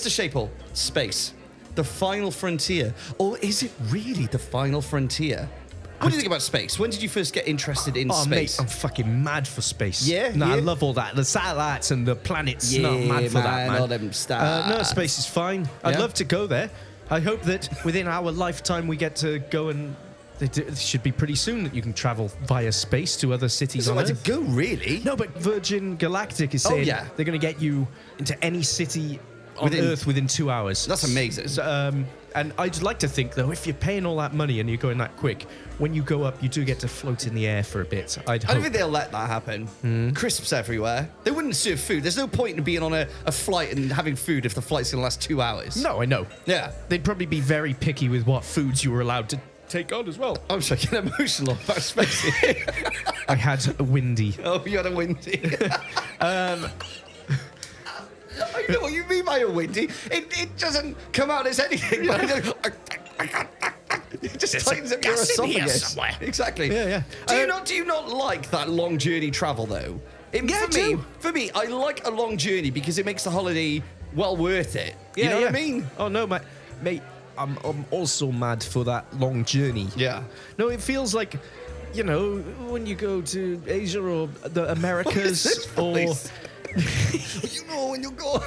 Mr. 0.07 0.31
Shaple, 0.31 0.49
space, 0.73 1.33
the 1.75 1.83
final 1.85 2.31
frontier. 2.31 2.95
Or 3.19 3.39
is 3.39 3.63
it 3.65 3.73
really 3.89 4.27
the 4.27 4.39
final 4.39 4.81
frontier? 4.81 5.49
What 5.99 6.11
do 6.11 6.15
you 6.15 6.21
think 6.21 6.27
about 6.29 6.43
space? 6.43 6.79
When 6.79 6.91
did 6.91 7.03
you 7.03 7.09
first 7.09 7.33
get 7.35 7.49
interested 7.49 7.97
in 7.97 8.11
Oh, 8.11 8.15
space? 8.15 8.59
mate, 8.59 8.63
I'm 8.63 8.69
fucking 8.69 9.25
mad 9.25 9.49
for 9.49 9.63
space. 9.63 10.07
Yeah, 10.07 10.31
No, 10.35 10.47
I 10.47 10.57
yeah. 10.57 10.63
love 10.63 10.83
all 10.83 10.93
that. 10.93 11.17
The 11.17 11.25
satellites 11.25 11.91
and 11.91 12.07
the 12.07 12.15
planets. 12.15 12.73
Yeah, 12.73 12.83
no, 12.83 12.93
I'm 12.93 13.09
mad 13.09 13.27
for 13.29 13.39
that, 13.39 13.45
man, 13.45 13.73
man. 13.73 13.81
all 13.81 13.89
them 13.89 14.11
Uh, 14.31 14.75
no, 14.77 14.83
space 14.85 15.19
is 15.19 15.27
fine. 15.27 15.69
I'd 15.83 15.95
Yeah? 15.95 16.01
love 16.01 16.15
to 16.15 16.25
go 16.25 16.47
there. 16.47 16.71
I 17.11 17.21
hope 17.21 17.43
that 17.43 17.69
within 17.85 18.07
our 18.09 18.31
lifetime 18.31 18.87
we 18.87 18.97
get 18.97 19.17
to 19.17 19.39
go 19.51 19.69
and. 19.71 19.97
It 20.39 20.59
it 20.59 20.77
should 20.77 21.03
be 21.03 21.13
pretty 21.13 21.35
soon 21.35 21.65
that 21.65 21.75
you 21.75 21.81
can 21.81 21.95
travel 21.95 22.31
via 22.45 22.71
space 22.71 23.17
to 23.19 23.33
other 23.33 23.49
cities 23.49 23.87
so 23.87 23.93
on 23.93 23.97
where 23.97 24.05
to 24.05 24.13
go, 24.13 24.41
really? 24.41 25.01
No, 25.03 25.17
but 25.17 25.31
Virgin 25.39 25.97
Galactic 25.97 26.55
is 26.55 26.67
Oh, 26.67 26.71
saying 26.71 26.87
yeah. 26.87 27.07
they're 27.17 27.25
going 27.25 27.41
to 27.41 27.47
get 27.47 27.59
you 27.63 27.89
into 28.19 28.37
any 28.45 28.63
city 28.63 29.19
on 29.59 29.65
Within- 29.71 29.85
Earth 29.85 30.07
within 30.07 30.27
two 30.27 30.51
hours. 30.51 30.87
That's 30.87 31.05
amazing. 31.05 31.49
So, 31.49 31.63
um, 31.65 32.07
and 32.35 32.53
I'd 32.59 32.83
like 32.83 32.99
to 32.99 33.09
think, 33.09 33.35
though, 33.35 33.51
if 33.51 33.67
you're 33.67 33.75
paying 33.75 34.05
all 34.05 34.17
that 34.19 34.35
money 34.35 34.61
and 34.61 34.69
you're 34.69 34.77
going 34.77 34.99
that 34.99 35.17
quick, 35.17 35.45
when 35.79 35.95
you 35.95 36.03
go 36.03 36.23
up, 36.25 36.43
you 36.43 36.49
do 36.51 36.65
get 36.65 36.79
to 36.81 36.89
float 36.89 37.27
in 37.27 37.35
the 37.35 37.47
air 37.47 37.63
for 37.63 37.81
a 37.81 37.85
bit. 37.85 38.19
I'd 38.27 38.45
I 38.45 38.53
don't 38.53 38.63
think 38.63 38.75
they'll 38.75 38.89
let 38.89 39.11
that 39.13 39.29
happen. 39.29 39.67
Hmm. 39.67 40.11
Crisps 40.11 40.53
everywhere. 40.53 41.09
They 41.25 41.31
wouldn't 41.31 41.57
serve 41.57 41.81
food. 41.81 42.03
There's 42.03 42.17
no 42.19 42.27
point 42.29 42.59
in 42.59 42.65
being 42.65 42.83
on 42.83 42.93
a, 42.93 43.09
a 43.25 43.33
flight 43.33 43.73
and 43.75 43.91
having 43.91 44.17
food 44.17 44.45
if 44.45 44.55
the 44.55 44.61
flight's 44.61 44.91
going 44.93 45.01
to 45.01 45.05
last 45.05 45.23
two 45.23 45.41
hours. 45.41 45.83
no, 45.83 46.03
I 46.03 46.05
know. 46.05 46.27
Yeah. 46.45 46.73
They'd 46.89 47.05
probably 47.05 47.27
be 47.27 47.41
very 47.41 47.73
picky 47.73 48.11
with 48.11 48.27
what 48.27 48.45
foods 48.45 48.85
you 48.85 48.91
were 48.91 49.01
allowed 49.01 49.31
to 49.31 49.41
take 49.71 49.93
on 49.95 50.07
as 50.07 50.19
well. 50.19 50.37
I'm 50.51 50.61
sorry, 50.61 50.81
getting 50.81 51.11
emotional 51.11 51.55
about 51.65 51.79
space. 51.83 52.23
I 53.29 53.35
had 53.35 53.67
a 53.81 53.83
windy. 53.85 54.37
oh, 54.45 54.63
you 54.67 54.77
had 54.77 54.87
a 54.87 54.95
windy. 54.95 55.43
um, 56.21 56.67
I 58.55 58.65
know 58.73 58.81
what 58.81 58.93
you 58.93 59.05
mean 59.05 59.25
by 59.25 59.39
a 59.41 59.49
windy. 59.51 59.85
It, 60.11 60.39
it 60.39 60.57
doesn't 60.59 60.97
come 61.13 61.31
out 61.31 61.47
as 61.47 61.59
anything. 61.61 62.07
but 62.07 62.77
it 64.23 64.39
just 64.39 64.67
tightens 64.67 64.93
up 64.93 65.05
your 65.05 65.15
gas 65.15 65.39
in 65.39 65.45
here 65.47 65.65
esophagus. 65.65 65.87
somewhere. 65.89 66.17
Exactly. 66.21 66.73
Yeah, 66.73 66.87
yeah. 66.87 67.03
Do 67.27 67.35
you 67.37 67.43
Uh, 67.45 67.47
not? 67.47 67.65
Do 67.67 67.75
you 67.75 67.85
not 67.85 68.09
like 68.09 68.51
that 68.51 68.69
long 68.69 68.99
journey 68.99 69.31
travel 69.31 69.67
though? 69.67 70.01
It, 70.33 70.45
Yeah, 70.49 70.67
for 70.67 70.73
me, 70.73 70.93
do. 70.95 71.05
for 71.21 71.33
me, 71.33 71.51
I 71.55 71.65
like 71.65 72.07
a 72.07 72.11
long 72.11 72.37
journey 72.37 72.71
because 72.71 72.99
it 72.99 73.07
makes 73.07 73.25
the 73.25 73.31
holiday 73.31 73.83
well 74.15 74.37
worth 74.37 74.77
it. 74.77 74.95
you 75.17 75.25
know 75.29 75.41
what 75.41 75.49
I 75.49 75.53
mean? 75.53 75.87
Oh 75.99 76.09
no, 76.09 76.27
mate, 76.27 76.43
mate. 76.83 77.03
I'm 77.39 77.59
I'm 77.65 77.85
also 77.91 78.33
mad 78.33 78.63
for 78.65 78.85
that 78.85 79.05
long 79.21 79.45
journey. 79.45 79.89
Yeah. 79.95 80.23
No, 80.59 80.69
it 80.69 80.81
feels 80.81 81.15
like, 81.15 81.37
you 81.93 82.03
know, 82.03 82.39
when 82.71 82.87
you 82.87 82.95
go 82.95 83.21
to 83.21 83.63
Asia 83.67 84.01
or 84.03 84.29
the 84.43 84.71
Americas 84.79 85.67
or 85.77 85.93
voice? 85.93 86.31
you 87.43 87.67
know 87.67 87.89
when 87.91 88.03
you 88.03 88.11
go. 88.13 88.43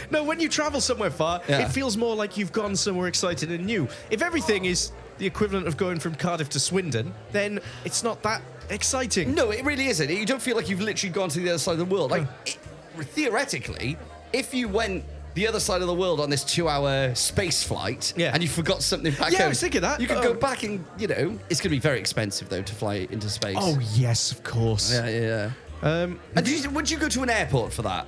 no, 0.10 0.22
when 0.24 0.40
you 0.40 0.48
travel 0.48 0.80
somewhere 0.80 1.10
far, 1.10 1.40
Yeah. 1.48 1.66
it 1.66 1.68
feels 1.72 1.96
more 1.96 2.14
like 2.14 2.36
you've 2.36 2.52
gone 2.52 2.76
somewhere 2.76 3.08
exciting 3.08 3.50
and 3.52 3.66
new. 3.66 3.88
If 4.10 4.22
everything 4.22 4.64
is 4.64 4.92
the 5.18 5.26
equivalent 5.26 5.66
of 5.66 5.76
going 5.76 5.98
from 6.00 6.14
Cardiff 6.14 6.48
to 6.50 6.60
Swindon, 6.60 7.14
then 7.32 7.60
it's 7.84 8.02
not 8.02 8.22
that 8.22 8.42
exciting. 8.70 9.34
No, 9.34 9.50
it 9.50 9.64
really 9.64 9.86
isn't. 9.88 10.10
You 10.10 10.26
don't 10.26 10.42
feel 10.42 10.56
like 10.56 10.68
you've 10.68 10.80
literally 10.80 11.12
gone 11.12 11.28
to 11.30 11.40
the 11.40 11.50
other 11.50 11.58
side 11.58 11.72
of 11.72 11.78
the 11.78 11.84
world. 11.84 12.10
Like, 12.10 12.26
it, 12.46 12.58
theoretically, 13.02 13.96
if 14.32 14.52
you 14.54 14.68
went 14.68 15.04
the 15.34 15.48
other 15.48 15.58
side 15.58 15.80
of 15.82 15.88
the 15.88 15.94
world 15.94 16.20
on 16.20 16.30
this 16.30 16.44
two-hour 16.44 17.12
space 17.16 17.62
flight, 17.64 18.12
Yeah. 18.16 18.30
and 18.32 18.42
you 18.42 18.48
forgot 18.48 18.82
something 18.82 19.12
back 19.14 19.32
Yeah, 19.32 19.38
I 19.38 19.42
home, 19.42 19.48
was 19.50 19.60
thinking 19.60 19.80
that. 19.80 20.00
you 20.00 20.06
could 20.06 20.22
go 20.22 20.30
Oh. 20.30 20.34
back 20.34 20.62
and 20.62 20.84
you 20.96 21.08
know 21.08 21.38
it's 21.50 21.60
going 21.60 21.70
to 21.70 21.76
be 21.76 21.80
very 21.80 21.98
expensive 21.98 22.48
though 22.48 22.62
to 22.62 22.74
fly 22.74 23.08
into 23.10 23.28
space. 23.28 23.56
Oh 23.58 23.76
yes, 23.94 24.30
of 24.30 24.44
course. 24.44 24.92
yeah, 24.92 25.08
yeah. 25.08 25.50
Um, 25.84 26.18
And 26.34 26.44
did 26.44 26.64
you, 26.64 26.70
would 26.70 26.90
you 26.90 26.98
go 26.98 27.08
to 27.08 27.22
an 27.22 27.30
airport 27.30 27.72
for 27.72 27.82
that? 27.82 28.06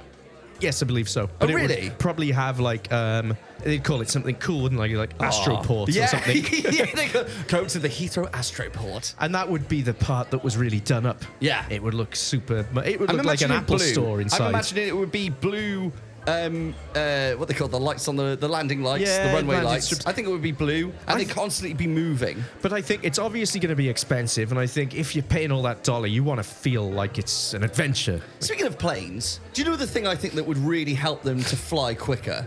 yes, 0.58 0.82
I 0.82 0.86
believe 0.86 1.06
so. 1.06 1.28
But 1.38 1.50
it 1.50 1.52
would 1.54 1.64
Oh, 1.64 1.66
really? 1.74 1.90
probably 1.98 2.30
have 2.30 2.58
like 2.58 2.90
um, 2.90 3.36
they'd 3.62 3.84
call 3.84 4.00
it 4.00 4.08
something 4.08 4.34
cool, 4.36 4.62
wouldn't 4.62 4.80
they? 4.80 4.94
Like 4.94 5.16
Astroport 5.18 5.88
yeah. 5.94 6.04
or 6.04 6.06
something. 6.06 6.36
yeah, 6.72 6.86
they 6.94 7.08
go, 7.08 7.26
go 7.46 7.66
to 7.66 7.78
the 7.78 7.88
Heathrow 7.90 8.30
Astroport. 8.30 9.14
And 9.20 9.34
that 9.34 9.46
would 9.50 9.68
be 9.68 9.82
the 9.82 9.92
part 9.92 10.30
that 10.30 10.42
was 10.42 10.56
really 10.56 10.80
done 10.80 11.04
up. 11.04 11.22
Yeah. 11.40 11.66
It 11.68 11.82
would 11.82 11.92
look 11.92 12.16
super. 12.16 12.66
It 12.86 12.98
would 12.98 13.10
I'm 13.10 13.16
look 13.18 13.26
like 13.26 13.42
an 13.42 13.50
Apple 13.50 13.76
blue. 13.76 13.86
store 13.86 14.20
inside. 14.22 14.44
I'm 14.44 14.48
imagining 14.54 14.88
it 14.88 14.96
would 14.96 15.12
be 15.12 15.28
blue. 15.28 15.92
Um, 16.28 16.74
uh, 16.96 17.32
what 17.34 17.46
they 17.46 17.54
call 17.54 17.68
the 17.68 17.78
lights 17.78 18.08
on 18.08 18.16
the 18.16 18.36
the 18.36 18.48
landing 18.48 18.82
lights, 18.82 19.04
Yeah, 19.08 19.28
the 19.28 19.34
runway 19.34 19.60
lights. 19.60 19.86
strips. 19.86 20.06
I 20.06 20.12
think 20.12 20.26
it 20.26 20.30
would 20.30 20.42
be 20.42 20.50
blue, 20.52 20.86
and 21.06 21.10
I 21.10 21.14
they 21.18 21.24
th- 21.24 21.34
constantly 21.36 21.72
be 21.74 21.86
moving. 21.86 22.42
but 22.62 22.72
I 22.72 22.80
think 22.82 23.04
it's 23.04 23.18
obviously 23.20 23.60
going 23.60 23.70
to 23.70 23.76
be 23.76 23.88
expensive, 23.88 24.50
and 24.50 24.58
I 24.58 24.66
think 24.66 24.94
if 24.94 25.14
you're 25.14 25.22
paying 25.22 25.52
all 25.52 25.62
that 25.62 25.84
dollar, 25.84 26.08
you 26.08 26.24
want 26.24 26.38
to 26.38 26.42
feel 26.44 26.90
like 26.90 27.18
it's 27.18 27.54
an 27.54 27.62
adventure. 27.62 28.20
Speaking 28.40 28.66
of 28.66 28.76
planes, 28.76 29.38
do 29.52 29.62
you 29.62 29.68
know 29.70 29.76
the 29.76 29.86
thing 29.86 30.06
I 30.06 30.16
think 30.16 30.34
that 30.34 30.44
would 30.44 30.58
really 30.58 30.94
help 30.94 31.22
them 31.22 31.42
to 31.44 31.56
fly 31.56 31.94
quicker? 31.94 32.44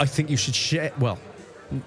I 0.00 0.06
think 0.06 0.30
you 0.30 0.36
should 0.38 0.54
share. 0.54 0.90
Well, 0.98 1.18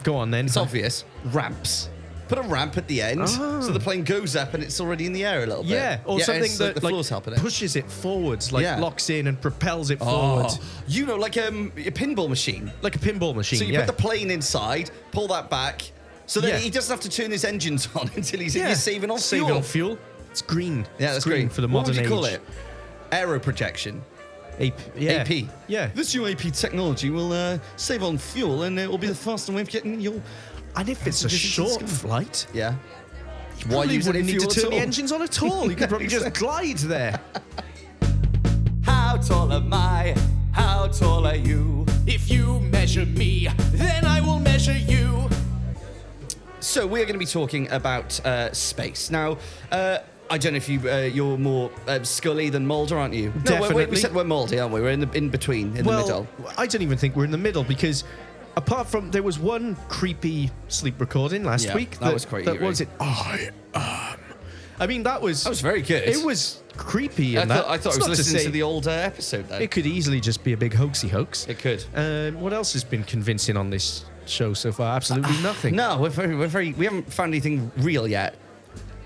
go 0.04 0.16
on 0.18 0.30
then. 0.30 0.46
It's 0.46 0.56
obvious. 0.58 1.04
Ramps. 1.26 1.90
Put 2.28 2.38
a 2.40 2.42
ramp 2.42 2.78
at 2.78 2.88
the 2.88 3.02
end, 3.02 3.30
so 3.30 3.72
the 3.72 3.80
plane 3.80 4.04
goes 4.04 4.36
up 4.36 4.54
and 4.54 4.62
it's 4.64 4.82
already 4.82 5.06
in 5.06 5.14
the 5.14 5.24
air 5.26 5.44
a 5.44 5.46
little 5.46 5.64
bit. 5.64 5.72
Yeah, 5.72 6.00
or 6.06 6.20
something 6.20 6.44
it's 6.44 6.60
like 6.60 6.74
that 6.74 6.80
the 6.82 6.86
like, 6.86 6.92
floor's 6.92 7.10
helping 7.10 7.34
it. 7.34 7.40
pushes 7.40 7.76
it 7.76 7.90
forwards, 7.90 8.52
like 8.52 8.64
Yeah. 8.64 8.80
locks 8.80 9.10
in 9.10 9.28
and 9.28 9.40
propels 9.40 9.92
it 9.92 10.00
forward, 10.00 10.48
Oh, 10.50 10.60
you 10.88 11.06
know, 11.06 11.16
like 11.16 11.38
um, 11.38 11.72
a 11.78 11.92
pinball 11.92 12.28
machine. 12.30 12.72
like 12.82 12.96
a 12.96 13.00
pinball 13.00 13.34
machine. 13.36 13.60
So 13.60 13.66
you 13.66 13.74
yeah. 13.74 13.86
put 13.86 13.96
the 13.96 14.02
plane 14.02 14.30
inside, 14.32 14.92
pull 15.12 15.28
that 15.30 15.50
back, 15.50 15.90
so 16.26 16.42
that 16.42 16.48
Yeah. 16.50 16.58
he 16.58 16.70
doesn't 16.70 16.92
have 16.94 17.00
to 17.02 17.10
turn 17.10 17.32
his 17.32 17.46
engines 17.46 17.88
on 17.96 18.10
until 18.16 18.40
he's 18.42 18.56
yeah. 18.56 18.68
you're 18.68 18.76
saving 18.76 19.10
on 19.10 19.20
saving 19.20 19.46
fuel. 19.46 19.58
on 19.58 19.64
fuel. 19.64 19.98
It's 20.32 20.42
green. 20.42 20.86
Yeah, 21.00 21.14
that's 21.14 21.24
green 21.24 21.44
great. 21.48 21.54
for 21.54 21.62
the 21.62 21.68
modern 21.68 21.96
What 21.96 22.04
would 22.04 22.04
you 22.04 22.10
call 22.16 22.26
age. 22.28 22.34
it? 22.36 22.42
Aero 23.14 23.40
projection. 23.40 24.02
AP, 24.60 24.74
yeah. 24.98 25.12
AP. 25.26 25.46
Yeah. 25.68 25.90
This 25.94 26.14
new 26.16 26.28
AP 26.28 26.52
technology 26.52 27.10
will 27.10 27.32
uh, 27.32 27.60
save 27.76 28.04
on 28.04 28.18
fuel 28.18 28.64
and 28.64 28.78
it 28.80 28.90
will 28.90 28.98
be 28.98 29.08
the 29.08 29.16
fastest 29.16 29.56
way 29.56 29.62
of 29.62 29.70
getting 29.70 30.00
your. 30.02 30.16
And 30.78 30.90
if 30.90 31.08
it's 31.08 31.26
a 31.26 31.30
short 31.30 31.82
flight, 31.82 32.46
Yeah. 32.54 32.76
you 33.58 33.66
probably 33.66 33.96
use 33.96 34.06
wouldn't 34.06 34.24
any 34.24 34.34
need 34.34 34.42
to 34.42 34.50
fuel 34.50 34.64
turn 34.64 34.70
the 34.72 34.78
all? 34.78 34.84
engines 34.84 35.12
on 35.12 35.22
at 35.24 35.42
all. 35.42 35.70
You 35.70 35.76
could 35.76 35.90
probably 35.90 36.08
just 36.08 36.32
glide 36.40 36.78
there. 36.78 37.20
How 38.84 39.18
tall 39.18 39.52
am 39.52 39.74
I? 39.74 40.16
How 40.52 40.88
tall 40.88 41.26
are 41.26 41.36
you? 41.36 41.86
If 42.06 42.30
you 42.30 42.60
measure 42.60 43.08
me, 43.08 43.48
then 43.72 44.06
I 44.06 44.22
will 44.22 44.40
measure 44.40 44.78
you. 44.78 45.28
So 46.60 46.86
we 46.86 47.02
are 47.02 47.06
going 47.06 47.14
to 47.14 47.20
be 47.20 47.26
talking 47.26 47.70
about 47.72 48.24
uh, 48.26 48.54
space 48.54 49.10
now. 49.10 49.38
Uh, 49.72 50.00
I 50.30 50.38
don't 50.38 50.54
know 50.54 50.58
if 50.58 50.70
you 50.70 50.80
uh, 50.90 50.98
you're 51.02 51.38
more 51.38 51.72
uh, 51.88 52.04
Scully 52.04 52.50
than 52.50 52.68
Mulder, 52.68 52.98
aren't 52.98 53.14
you? 53.14 53.30
No, 53.30 53.34
wait, 53.34 53.46
wait, 53.46 53.62
we 53.62 53.68
Definitely. 53.68 53.96
said 53.98 54.14
we're 54.14 54.24
Mulder, 54.26 54.62
aren't 54.62 54.74
we? 54.74 54.82
We're 54.82 54.92
in 54.92 55.00
the 55.00 55.12
in 55.14 55.30
between, 55.30 55.76
in 55.76 55.84
the 55.84 55.90
well, 55.90 56.02
middle. 56.02 56.28
I 56.58 56.68
don't 56.68 56.82
even 56.82 56.98
think 56.98 57.16
we're 57.16 57.26
in 57.26 57.32
the 57.32 57.38
middle 57.38 57.64
because 57.64 58.04
apart 58.58 58.88
from 58.88 59.12
there 59.12 59.24
was 59.24 59.40
one 59.40 59.76
creepy 59.88 60.50
sleep 60.68 61.00
recording 61.00 61.44
last 61.44 61.66
Yeah, 61.66 61.76
week. 61.76 61.98
that 62.00 62.14
was 62.14 62.26
quite 62.26 62.46
That 62.46 62.56
eerie. 62.56 62.66
was 62.66 62.82
it. 62.82 62.90
I 63.00 63.50
am. 63.76 64.20
I 64.80 64.86
mean, 64.88 65.04
that 65.04 65.22
was. 65.22 65.44
That 65.44 65.50
was 65.50 65.62
very 65.62 65.82
good. 65.82 66.04
It 66.08 66.24
was 66.24 66.62
creepy. 66.76 67.38
I 67.38 67.42
And 67.42 67.50
thought, 67.50 67.66
that, 67.68 67.72
I 67.72 67.78
thought 67.78 67.78
it's 67.78 67.86
I 67.86 67.90
was 67.90 67.98
not 68.00 68.10
listening 68.10 68.38
to, 68.40 68.44
say 68.46 68.52
the 68.52 68.62
old 68.64 68.88
uh, 68.88 68.92
episode. 68.92 69.48
Then 69.50 69.62
It 69.62 69.72
could 69.72 69.86
easily 69.88 70.20
just 70.20 70.44
be 70.44 70.54
a 70.54 70.58
big 70.58 70.74
hoaxy 70.74 71.10
hoax. 71.10 71.48
it 71.48 71.58
could. 71.60 71.84
Um, 71.96 72.40
what 72.42 72.54
else 72.54 72.74
has 72.74 72.84
been 72.84 73.04
convincing 73.04 73.58
on 73.58 73.70
this 73.72 74.06
show 74.28 74.54
so 74.54 74.72
far? 74.72 74.96
Absolutely 74.96 75.42
nothing. 75.42 75.76
No, 75.76 75.98
we're 76.00 76.10
very, 76.10 76.36
we're 76.36 76.48
very. 76.48 76.74
We 76.74 76.86
haven't 76.86 77.12
found 77.12 77.34
anything 77.34 77.72
real 77.78 78.08
yet. 78.08 78.36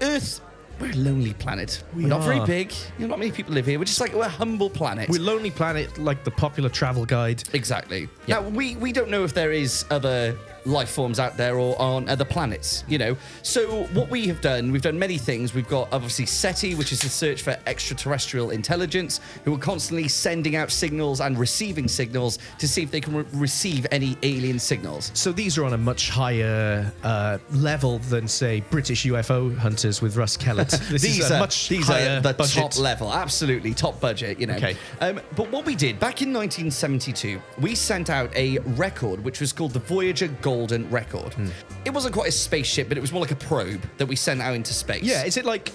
Earth, 0.01 0.41
we're 0.82 0.92
a 0.92 0.96
lonely 0.96 1.34
planet. 1.34 1.84
We 1.96 2.06
are 2.06 2.08
not 2.08 2.24
very 2.24 2.40
are. 2.40 2.48
big. 2.48 2.72
You 2.98 3.06
know, 3.06 3.08
not 3.08 3.20
many 3.20 3.32
people 3.32 3.54
live 3.54 3.66
here. 3.66 3.78
We're 3.78 3.86
just 3.86 4.02
like 4.02 4.14
we're 4.14 4.26
a 4.26 4.30
humble 4.30 4.70
planet. 4.70 5.10
We're 5.10 5.22
Lonely 5.22 5.52
Planet, 5.52 5.98
like 5.98 6.24
the 6.24 6.32
popular 6.32 6.70
travel 6.70 7.06
guide. 7.06 7.44
Exactly. 7.54 8.10
Yeah. 8.26 8.40
Now 8.40 8.50
we 8.50 8.76
we 8.78 8.92
don't 8.92 9.10
know 9.10 9.24
if 9.24 9.34
there 9.34 9.52
is 9.52 9.86
other 9.92 10.36
life 10.65 10.89
forms 10.89 11.20
out 11.20 11.38
there 11.38 11.60
or 11.60 11.80
on 11.82 12.10
other 12.10 12.25
planets, 12.25 12.84
you 12.88 12.98
know. 12.98 13.15
So 13.41 13.84
what 13.94 14.10
we 14.10 14.27
have 14.27 14.41
done, 14.41 14.72
we've 14.72 14.82
done 14.82 14.98
many 14.98 15.18
things. 15.18 15.53
We've 15.53 15.68
got 15.68 15.91
obviously 15.91 16.25
SETI, 16.25 16.75
which 16.75 16.91
is 16.91 17.01
the 17.01 17.10
search 17.10 17.41
for 17.41 17.58
extraterrestrial 17.65 18.51
intelligence, 18.51 19.20
who 19.46 19.53
are 19.53 19.60
constantly 19.60 20.08
sending 20.08 20.56
out 20.56 20.72
signals 20.72 21.22
and 21.22 21.38
receiving 21.38 21.88
signals 21.88 22.39
to 22.60 22.68
see 22.68 22.84
if 22.84 22.91
they 22.91 23.01
can 23.01 23.15
re- 23.15 23.25
receive 23.34 23.86
any 23.91 24.18
alien 24.24 24.60
signals. 24.60 25.12
So 25.13 25.32
these 25.32 25.58
are 25.58 25.65
on 25.65 25.74
a 25.74 25.77
much 25.77 26.10
higher 26.10 26.91
uh, 27.03 27.38
level 27.51 28.00
than, 28.00 28.27
say, 28.27 28.62
British 28.70 29.06
UFO 29.06 29.56
hunters 29.58 30.01
with 30.01 30.18
Russ 30.18 30.38
Kellett. 30.38 30.70
These 30.91 31.32
are 31.32 31.39
much 31.39 31.70
these 31.70 31.88
higher 31.88 32.18
are 32.18 32.22
the 32.22 32.34
budget. 32.34 32.53
top 32.56 32.77
level, 32.77 33.12
absolutely 33.13 33.74
top 33.74 34.00
budget. 34.00 34.39
You 34.39 34.48
know. 34.48 34.56
Okay. 34.56 34.75
Um, 35.00 35.20
but 35.36 35.50
what 35.51 35.65
we 35.65 35.75
did 35.75 36.00
back 36.00 36.22
in 36.22 36.34
1972, 36.34 37.41
we 37.60 37.75
sent 37.75 38.10
out 38.10 38.36
a 38.36 38.60
record 38.60 39.24
which 39.24 39.39
was 39.39 39.51
called 39.53 39.72
the 39.72 39.80
Voyager 39.80 40.27
Golden 40.51 40.89
Record. 40.89 41.34
Hmm. 41.36 41.48
It 41.86 41.91
wasn't 41.91 42.13
quite 42.13 42.27
a 42.27 42.31
spaceship, 42.34 42.89
but 42.89 42.98
it 42.98 43.01
was 43.01 43.13
more 43.13 43.22
like 43.22 43.31
a 43.31 43.38
probe 43.38 43.81
that 43.98 44.05
we 44.05 44.17
sent 44.17 44.41
out 44.41 44.53
into 44.53 44.74
space. 44.74 45.01
Yeah, 45.01 45.24
is 45.24 45.38
it 45.38 45.46
like 45.46 45.72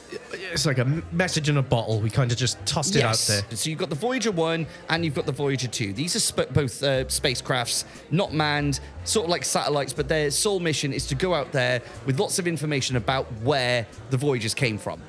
it's 0.52 0.66
like 0.66 0.76
a 0.76 0.84
message 1.12 1.48
in 1.48 1.56
a 1.56 1.62
bottle? 1.62 1.98
We 1.98 2.10
kind 2.10 2.30
of 2.30 2.36
just 2.36 2.58
tossed 2.66 2.94
it 2.94 3.02
out 3.02 3.16
there. 3.26 3.42
So 3.56 3.70
you've 3.70 3.78
got 3.78 3.88
the 3.88 3.96
Voyager 3.96 4.30
1 4.30 4.66
and 4.90 5.02
you've 5.02 5.14
got 5.14 5.24
the 5.24 5.32
Voyager 5.32 5.66
2. 5.66 5.94
These 5.94 6.14
are 6.14 6.20
sp- 6.20 6.52
both 6.52 6.82
uh, 6.82 7.04
spacecrafts, 7.06 7.84
not 8.10 8.34
manned, 8.34 8.80
sort 9.04 9.24
of 9.24 9.30
like 9.30 9.46
satellites, 9.46 9.94
but 9.94 10.08
their 10.08 10.30
sole 10.30 10.60
mission 10.60 10.92
is 10.92 11.06
to 11.06 11.14
go 11.14 11.32
out 11.32 11.52
there 11.52 11.80
with 12.04 12.20
lots 12.20 12.38
of 12.38 12.46
information 12.46 12.96
about 12.96 13.24
where 13.40 13.86
the 14.10 14.18
Voyagers 14.18 14.52
came 14.52 14.76
from. 14.76 15.00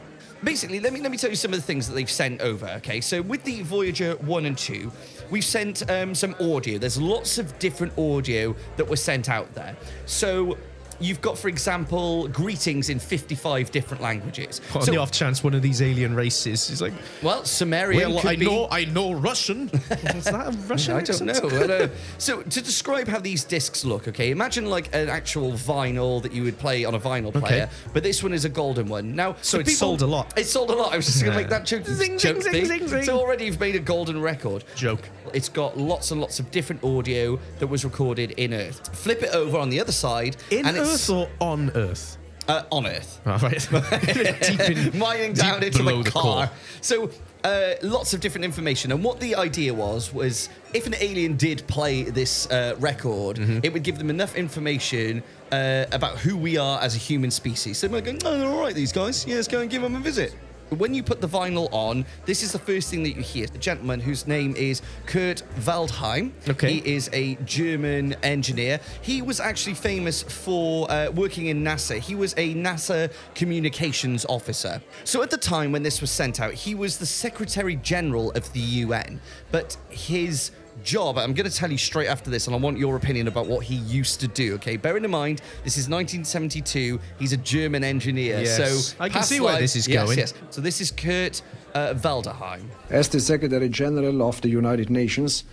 Basically, 0.45 0.79
let 0.79 0.93
me 0.93 1.01
let 1.01 1.11
me 1.11 1.17
tell 1.17 1.29
you 1.31 1.35
some 1.35 1.51
of 1.51 1.59
the 1.59 1.65
things 1.65 1.89
that 1.89 1.93
they've 1.95 2.09
sent 2.09 2.39
over. 2.41 2.67
Okay, 2.77 3.01
so 3.01 3.21
with 3.21 3.43
the 3.43 3.63
Voyager 3.63 4.13
1 4.17 4.45
and 4.45 4.57
2, 4.57 4.91
we've 5.29 5.45
sent 5.45 5.89
um, 5.89 6.15
some 6.15 6.35
audio. 6.39 6.77
There's 6.77 6.99
lots 7.01 7.37
of 7.37 7.57
different 7.59 7.97
audio 7.97 8.55
that 8.77 8.87
were 8.87 8.95
sent 8.95 9.29
out 9.29 9.53
there. 9.53 9.75
So 10.05 10.57
you've 10.99 11.21
got, 11.21 11.37
for 11.37 11.47
example, 11.47 12.27
greetings 12.29 12.89
in 12.89 12.99
55 12.99 13.71
different 13.71 14.01
languages. 14.01 14.61
On 14.75 14.81
so, 14.81 14.91
the 14.91 14.97
off 14.97 15.11
chance 15.11 15.43
one 15.43 15.53
of 15.53 15.61
these 15.61 15.81
alien 15.81 16.15
races 16.15 16.69
is 16.69 16.81
like, 16.81 16.93
well, 17.21 17.43
Sumerian 17.45 18.13
well, 18.13 18.27
I 18.27 18.35
be- 18.35 18.45
know, 18.45 18.67
I 18.71 18.85
know 18.85 19.13
Russian. 19.13 19.69
is 19.91 20.25
that 20.25 20.47
a 20.47 20.57
Russian? 20.67 20.95
I 20.95 21.01
don't 21.01 21.21
accent? 21.29 21.43
know. 21.43 21.49
I 21.49 21.67
don't 21.67 21.67
know. 21.79 21.89
So 22.17 22.41
to 22.41 22.61
describe 22.61 23.07
how 23.07 23.19
these 23.19 23.43
discs 23.43 23.85
look, 23.85 24.07
okay, 24.07 24.31
imagine 24.31 24.65
like 24.67 24.93
an 24.95 25.09
actual 25.09 25.53
vinyl 25.53 26.21
that 26.23 26.31
you 26.31 26.43
would 26.43 26.57
play 26.57 26.85
on 26.85 26.95
a 26.95 26.99
vinyl 26.99 27.31
player, 27.31 27.63
okay. 27.63 27.71
but 27.93 28.03
this 28.03 28.23
one 28.23 28.33
is 28.33 28.45
a 28.45 28.49
golden 28.49 28.87
one. 28.87 29.15
Now, 29.15 29.35
So 29.41 29.59
it 29.59 29.67
sold 29.69 30.01
a 30.01 30.07
lot. 30.07 30.37
It 30.37 30.45
sold 30.45 30.69
a 30.71 30.75
lot. 30.75 30.93
I 30.93 30.97
was 30.97 31.05
just 31.05 31.23
going 31.23 31.33
to 31.35 31.39
make 31.39 31.49
that 31.49 31.65
joke. 31.65 31.85
Zing, 31.85 32.17
joke 32.17 32.41
zing, 32.41 32.51
thing. 32.51 32.65
zing, 32.65 32.87
zing, 32.87 33.03
So 33.03 33.19
already 33.19 33.45
you've 33.45 33.59
made 33.59 33.75
a 33.75 33.79
golden 33.79 34.21
record. 34.21 34.63
Joke. 34.75 35.07
It's 35.33 35.49
got 35.49 35.77
lots 35.77 36.11
and 36.11 36.21
lots 36.21 36.39
of 36.39 36.49
different 36.51 36.83
audio 36.83 37.37
that 37.59 37.67
was 37.67 37.83
recorded 37.83 38.31
in 38.31 38.53
Earth. 38.53 38.95
Flip 38.95 39.21
it 39.23 39.33
over 39.33 39.57
on 39.57 39.69
the 39.69 39.79
other 39.79 39.91
side, 39.91 40.37
In 40.51 40.65
and 40.65 40.77
Earth 40.93 41.09
or 41.09 41.29
on 41.39 41.71
Earth? 41.75 42.17
uh, 42.47 42.63
on 42.71 42.87
Earth. 42.87 43.19
Oh, 43.25 43.37
right. 43.43 43.67
Deep 44.41 44.59
in, 44.93 44.97
mining 44.97 45.33
down 45.33 45.59
deep 45.59 45.67
into 45.73 45.79
below 45.83 45.97
the 45.97 46.03
the 46.03 46.11
car. 46.11 46.47
core. 46.47 46.49
So 46.81 47.11
uh, 47.43 47.73
lots 47.83 48.13
of 48.13 48.19
different 48.21 48.45
information, 48.45 48.91
and 48.93 49.03
what 49.03 49.19
the 49.19 49.35
idea 49.35 49.73
was 49.73 50.13
was 50.13 50.47
if 50.73 50.87
an 50.87 50.95
alien 50.99 51.35
did 51.35 51.67
play 51.67 52.03
this 52.03 52.49
uh, 52.49 52.75
record, 52.79 53.35
Mm-hmm. 53.37 53.59
it 53.63 53.73
would 53.73 53.83
give 53.83 53.97
them 53.97 54.09
enough 54.09 54.35
information 54.35 55.21
uh, 55.51 55.85
about 55.91 56.17
who 56.19 56.37
we 56.37 56.57
are 56.57 56.79
as 56.81 56.95
a 56.95 56.99
human 56.99 57.31
species. 57.31 57.77
So 57.79 57.87
they're 57.89 57.99
going, 58.01 58.21
"Oh, 58.25 58.37
they're 58.37 58.47
all 58.49 58.59
right, 58.61 58.73
these 58.75 58.93
guys. 58.93 59.25
Yeah, 59.27 59.35
let's 59.35 59.47
go 59.49 59.59
and 59.59 59.69
give 59.69 59.81
them 59.81 59.95
a 59.95 59.99
visit." 59.99 60.33
When 60.69 60.93
you 60.93 61.01
put 61.01 61.21
the 61.21 61.27
vinyl 61.27 61.69
on, 61.71 62.05
this 62.25 62.43
is 62.43 62.51
the 62.51 62.59
first 62.59 62.89
thing 62.89 63.03
that 63.03 63.15
you 63.15 63.21
hear. 63.21 63.47
The 63.47 63.57
gentleman 63.57 64.01
whose 64.01 64.27
name 64.27 64.55
is 64.55 64.81
Kurt 65.05 65.43
Waldheim. 65.61 66.31
Okay. 66.49 66.73
He 66.73 66.95
is 66.95 67.09
a 67.13 67.35
German 67.45 68.13
engineer. 68.23 68.81
He 69.01 69.21
was 69.21 69.39
actually 69.39 69.75
famous 69.75 70.23
for 70.23 70.91
uh, 70.91 71.09
working 71.11 71.47
in 71.47 71.63
NASA. 71.63 71.99
He 71.99 72.15
was 72.15 72.33
a 72.33 72.53
NASA 72.53 73.11
communications 73.33 74.25
officer. 74.25 74.81
So 75.05 75.21
at 75.23 75.29
the 75.29 75.37
time 75.37 75.71
when 75.71 75.83
this 75.83 76.01
was 76.01 76.11
sent 76.11 76.41
out, 76.41 76.53
he 76.53 76.75
was 76.75 76.97
the 76.97 77.05
Secretary 77.05 77.77
General 77.77 78.31
of 78.31 78.51
the 78.51 78.59
UN. 78.59 79.21
But 79.51 79.77
his 79.89 80.51
job, 80.83 81.17
I'm 81.17 81.33
going 81.33 81.49
to 81.49 81.55
tell 81.55 81.71
you 81.71 81.77
straight 81.77 82.07
after 82.07 82.29
this, 82.29 82.47
and 82.47 82.55
I 82.55 82.59
want 82.59 82.77
your 82.77 82.95
opinion 82.95 83.27
about 83.27 83.47
what 83.47 83.65
he 83.65 83.75
used 83.75 84.19
to 84.21 84.27
do. 84.27 84.55
Okay, 84.55 84.77
bearing 84.77 85.03
in 85.03 85.11
mind 85.11 85.41
this 85.63 85.77
is 85.77 85.89
1972. 85.89 86.99
He's 87.19 87.33
a 87.33 87.37
German 87.37 87.83
engineer. 87.83 88.41
Yes. 88.41 88.57
So 88.57 88.95
I 88.99 89.09
can 89.09 89.19
past 89.19 89.29
see 89.29 89.39
where 89.39 89.59
this 89.59 89.75
is 89.75 89.87
yes, 89.87 90.05
going. 90.05 90.17
Yes. 90.17 90.33
So 90.49 90.61
this 90.61 90.81
is 90.81 90.91
Kurt 90.91 91.41
uh, 91.73 91.93
Waldheim. 91.95 92.63
As 92.89 93.09
the 93.09 93.19
Secretary 93.19 93.69
General 93.69 94.27
of 94.27 94.41
the 94.41 94.49
United 94.49 94.89
Nations, 94.89 95.43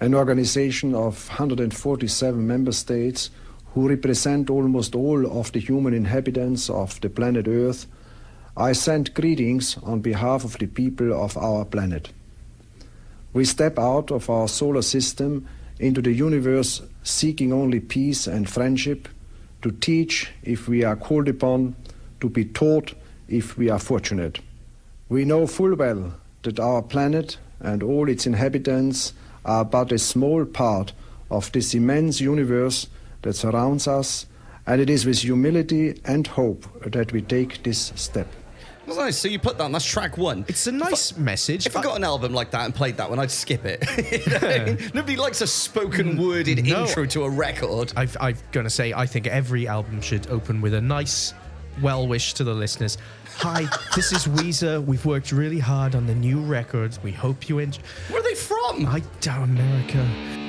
an 0.00 0.14
organization 0.14 0.94
of 0.94 1.28
147 1.28 2.46
member 2.46 2.72
states 2.72 3.30
who 3.74 3.88
represent 3.88 4.50
almost 4.50 4.94
all 4.94 5.40
of 5.40 5.52
the 5.52 5.60
human 5.60 5.94
inhabitants 5.94 6.68
of 6.68 7.00
the 7.00 7.08
planet 7.08 7.46
Earth, 7.48 7.86
I 8.56 8.72
send 8.72 9.14
greetings 9.14 9.78
on 9.78 10.00
behalf 10.00 10.44
of 10.44 10.58
the 10.58 10.66
people 10.66 11.12
of 11.12 11.38
our 11.38 11.64
planet. 11.64 12.12
We 13.32 13.44
step 13.44 13.78
out 13.78 14.10
of 14.10 14.28
our 14.28 14.48
solar 14.48 14.82
system 14.82 15.46
into 15.78 16.02
the 16.02 16.12
universe 16.12 16.82
seeking 17.02 17.52
only 17.52 17.80
peace 17.80 18.26
and 18.26 18.48
friendship, 18.48 19.08
to 19.62 19.70
teach 19.70 20.30
if 20.42 20.68
we 20.68 20.84
are 20.84 20.96
called 20.96 21.28
upon, 21.28 21.76
to 22.20 22.28
be 22.28 22.44
taught 22.44 22.94
if 23.28 23.56
we 23.56 23.70
are 23.70 23.78
fortunate. 23.78 24.40
We 25.08 25.24
know 25.24 25.46
full 25.46 25.74
well 25.74 26.14
that 26.42 26.60
our 26.60 26.82
planet 26.82 27.38
and 27.60 27.82
all 27.82 28.08
its 28.08 28.26
inhabitants 28.26 29.12
are 29.44 29.64
but 29.64 29.92
a 29.92 29.98
small 29.98 30.44
part 30.44 30.92
of 31.30 31.50
this 31.52 31.74
immense 31.74 32.20
universe 32.20 32.88
that 33.22 33.34
surrounds 33.34 33.88
us, 33.88 34.26
and 34.66 34.80
it 34.80 34.90
is 34.90 35.06
with 35.06 35.18
humility 35.20 36.00
and 36.04 36.26
hope 36.26 36.66
that 36.84 37.12
we 37.12 37.22
take 37.22 37.62
this 37.62 37.92
step. 37.94 38.28
That's 38.86 38.98
nice. 38.98 39.18
So 39.18 39.28
you 39.28 39.38
put 39.38 39.58
that 39.58 39.64
on. 39.64 39.72
That's 39.72 39.84
track 39.84 40.18
one. 40.18 40.44
It's 40.48 40.66
a 40.66 40.72
nice 40.72 41.16
message. 41.16 41.66
If 41.66 41.76
I 41.76 41.82
got 41.82 41.96
an 41.96 42.04
album 42.04 42.32
like 42.32 42.50
that 42.50 42.64
and 42.64 42.74
played 42.74 42.96
that 42.96 43.08
one, 43.08 43.18
I'd 43.18 43.30
skip 43.30 43.64
it. 43.64 43.84
You 44.12 44.30
know 44.32 44.74
what 44.74 44.94
Nobody 44.94 45.16
likes 45.16 45.40
a 45.40 45.46
spoken 45.46 46.16
worded 46.16 46.64
No. 46.64 46.82
intro 46.82 47.06
to 47.06 47.24
a 47.24 47.30
record. 47.30 47.92
I've, 47.96 48.16
I'm 48.20 48.36
going 48.50 48.64
to 48.64 48.70
say, 48.70 48.92
I 48.92 49.06
think 49.06 49.26
every 49.26 49.68
album 49.68 50.00
should 50.00 50.28
open 50.28 50.60
with 50.60 50.74
a 50.74 50.80
nice 50.80 51.32
well 51.80 52.06
wish 52.06 52.34
to 52.34 52.44
the 52.44 52.52
listeners. 52.54 52.98
Hi, 53.36 53.62
this 53.94 54.12
is 54.12 54.26
Weezer. 54.26 54.84
We've 54.84 55.04
worked 55.06 55.32
really 55.32 55.58
hard 55.58 55.94
on 55.94 56.06
the 56.06 56.14
new 56.14 56.40
record. 56.40 56.96
We 57.02 57.12
hope 57.12 57.48
you 57.48 57.60
enjoy. 57.60 57.80
Where 58.08 58.20
are 58.20 58.24
they 58.24 58.34
from? 58.34 58.86
I 58.86 59.02
doubt 59.20 59.44
America. 59.44 60.41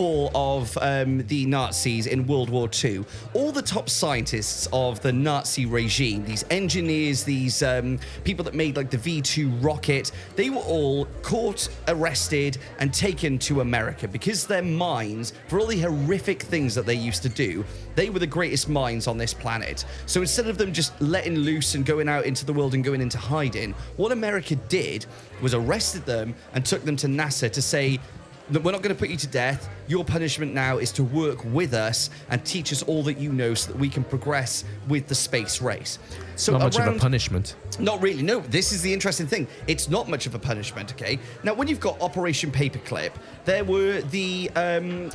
Fall 0.00 0.30
of 0.34 0.78
um, 0.80 1.18
the 1.26 1.44
Nazis 1.44 2.06
in 2.06 2.26
World 2.26 2.48
War 2.48 2.70
II, 2.82 3.04
all 3.34 3.52
the 3.52 3.60
top 3.60 3.90
scientists 3.90 4.66
of 4.72 4.98
the 5.02 5.12
Nazi 5.12 5.66
regime, 5.66 6.24
these 6.24 6.42
engineers, 6.48 7.22
these 7.22 7.62
um, 7.62 7.98
people 8.24 8.42
that 8.46 8.54
made 8.54 8.78
like 8.78 8.88
the 8.88 8.96
V 8.96 9.20
2 9.20 9.50
rocket, 9.56 10.10
they 10.36 10.48
were 10.48 10.62
all 10.62 11.04
caught, 11.20 11.68
arrested, 11.88 12.56
and 12.78 12.94
taken 12.94 13.38
to 13.40 13.60
America 13.60 14.08
because 14.08 14.46
their 14.46 14.62
minds, 14.62 15.34
for 15.48 15.60
all 15.60 15.66
the 15.66 15.78
horrific 15.78 16.44
things 16.44 16.74
that 16.74 16.86
they 16.86 16.94
used 16.94 17.22
to 17.24 17.28
do, 17.28 17.62
they 17.94 18.08
were 18.08 18.20
the 18.20 18.26
greatest 18.26 18.70
minds 18.70 19.06
on 19.06 19.18
this 19.18 19.34
planet. 19.34 19.84
So 20.06 20.22
instead 20.22 20.46
of 20.46 20.56
them 20.56 20.72
just 20.72 20.98
letting 21.02 21.36
loose 21.36 21.74
and 21.74 21.84
going 21.84 22.08
out 22.08 22.24
into 22.24 22.46
the 22.46 22.54
world 22.54 22.72
and 22.72 22.82
going 22.82 23.02
into 23.02 23.18
hiding, 23.18 23.74
what 23.98 24.12
America 24.12 24.54
did 24.54 25.04
was 25.42 25.52
arrested 25.52 26.06
them 26.06 26.34
and 26.54 26.64
took 26.64 26.86
them 26.86 26.96
to 26.96 27.06
NASA 27.06 27.52
to 27.52 27.60
say, 27.60 28.00
that 28.50 28.62
we're 28.62 28.72
not 28.72 28.82
going 28.82 28.94
to 28.94 28.98
put 28.98 29.08
you 29.08 29.16
to 29.16 29.26
death. 29.26 29.68
Your 29.88 30.04
punishment 30.04 30.52
now 30.54 30.78
is 30.78 30.92
to 30.92 31.04
work 31.04 31.44
with 31.44 31.72
us 31.74 32.10
and 32.30 32.44
teach 32.44 32.72
us 32.72 32.82
all 32.82 33.02
that 33.04 33.18
you 33.18 33.32
know 33.32 33.54
so 33.54 33.72
that 33.72 33.78
we 33.78 33.88
can 33.88 34.04
progress 34.04 34.64
with 34.88 35.06
the 35.06 35.14
space 35.14 35.60
race. 35.62 35.98
So 36.36 36.52
Not 36.52 36.62
much 36.62 36.78
of 36.78 36.86
a 36.96 36.98
punishment. 36.98 37.56
not 37.78 38.00
really. 38.02 38.22
No, 38.22 38.40
this 38.40 38.72
is 38.72 38.82
the 38.82 38.92
interesting 38.92 39.26
thing. 39.26 39.46
It's 39.66 39.88
not 39.88 40.08
much 40.08 40.26
of 40.26 40.34
a 40.34 40.38
punishment, 40.38 40.92
okay? 40.92 41.18
Now, 41.42 41.54
when 41.54 41.68
you've 41.68 41.80
got 41.80 42.00
Operation 42.00 42.50
Paperclip, 42.50 43.12
there 43.44 43.64
were 43.64 44.00
the 44.02 44.50
um, 44.56 45.10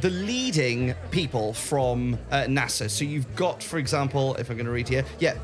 the 0.00 0.10
leading 0.10 0.94
people 1.10 1.52
from 1.52 2.18
uh, 2.30 2.44
NASA. 2.44 2.88
So 2.88 3.04
you've 3.04 3.34
got, 3.36 3.62
for 3.62 3.78
example, 3.78 4.34
if 4.36 4.48
I'm 4.50 4.56
going 4.56 4.66
to 4.66 4.72
read 4.72 4.88
here, 4.88 5.04
yeah, 5.18 5.34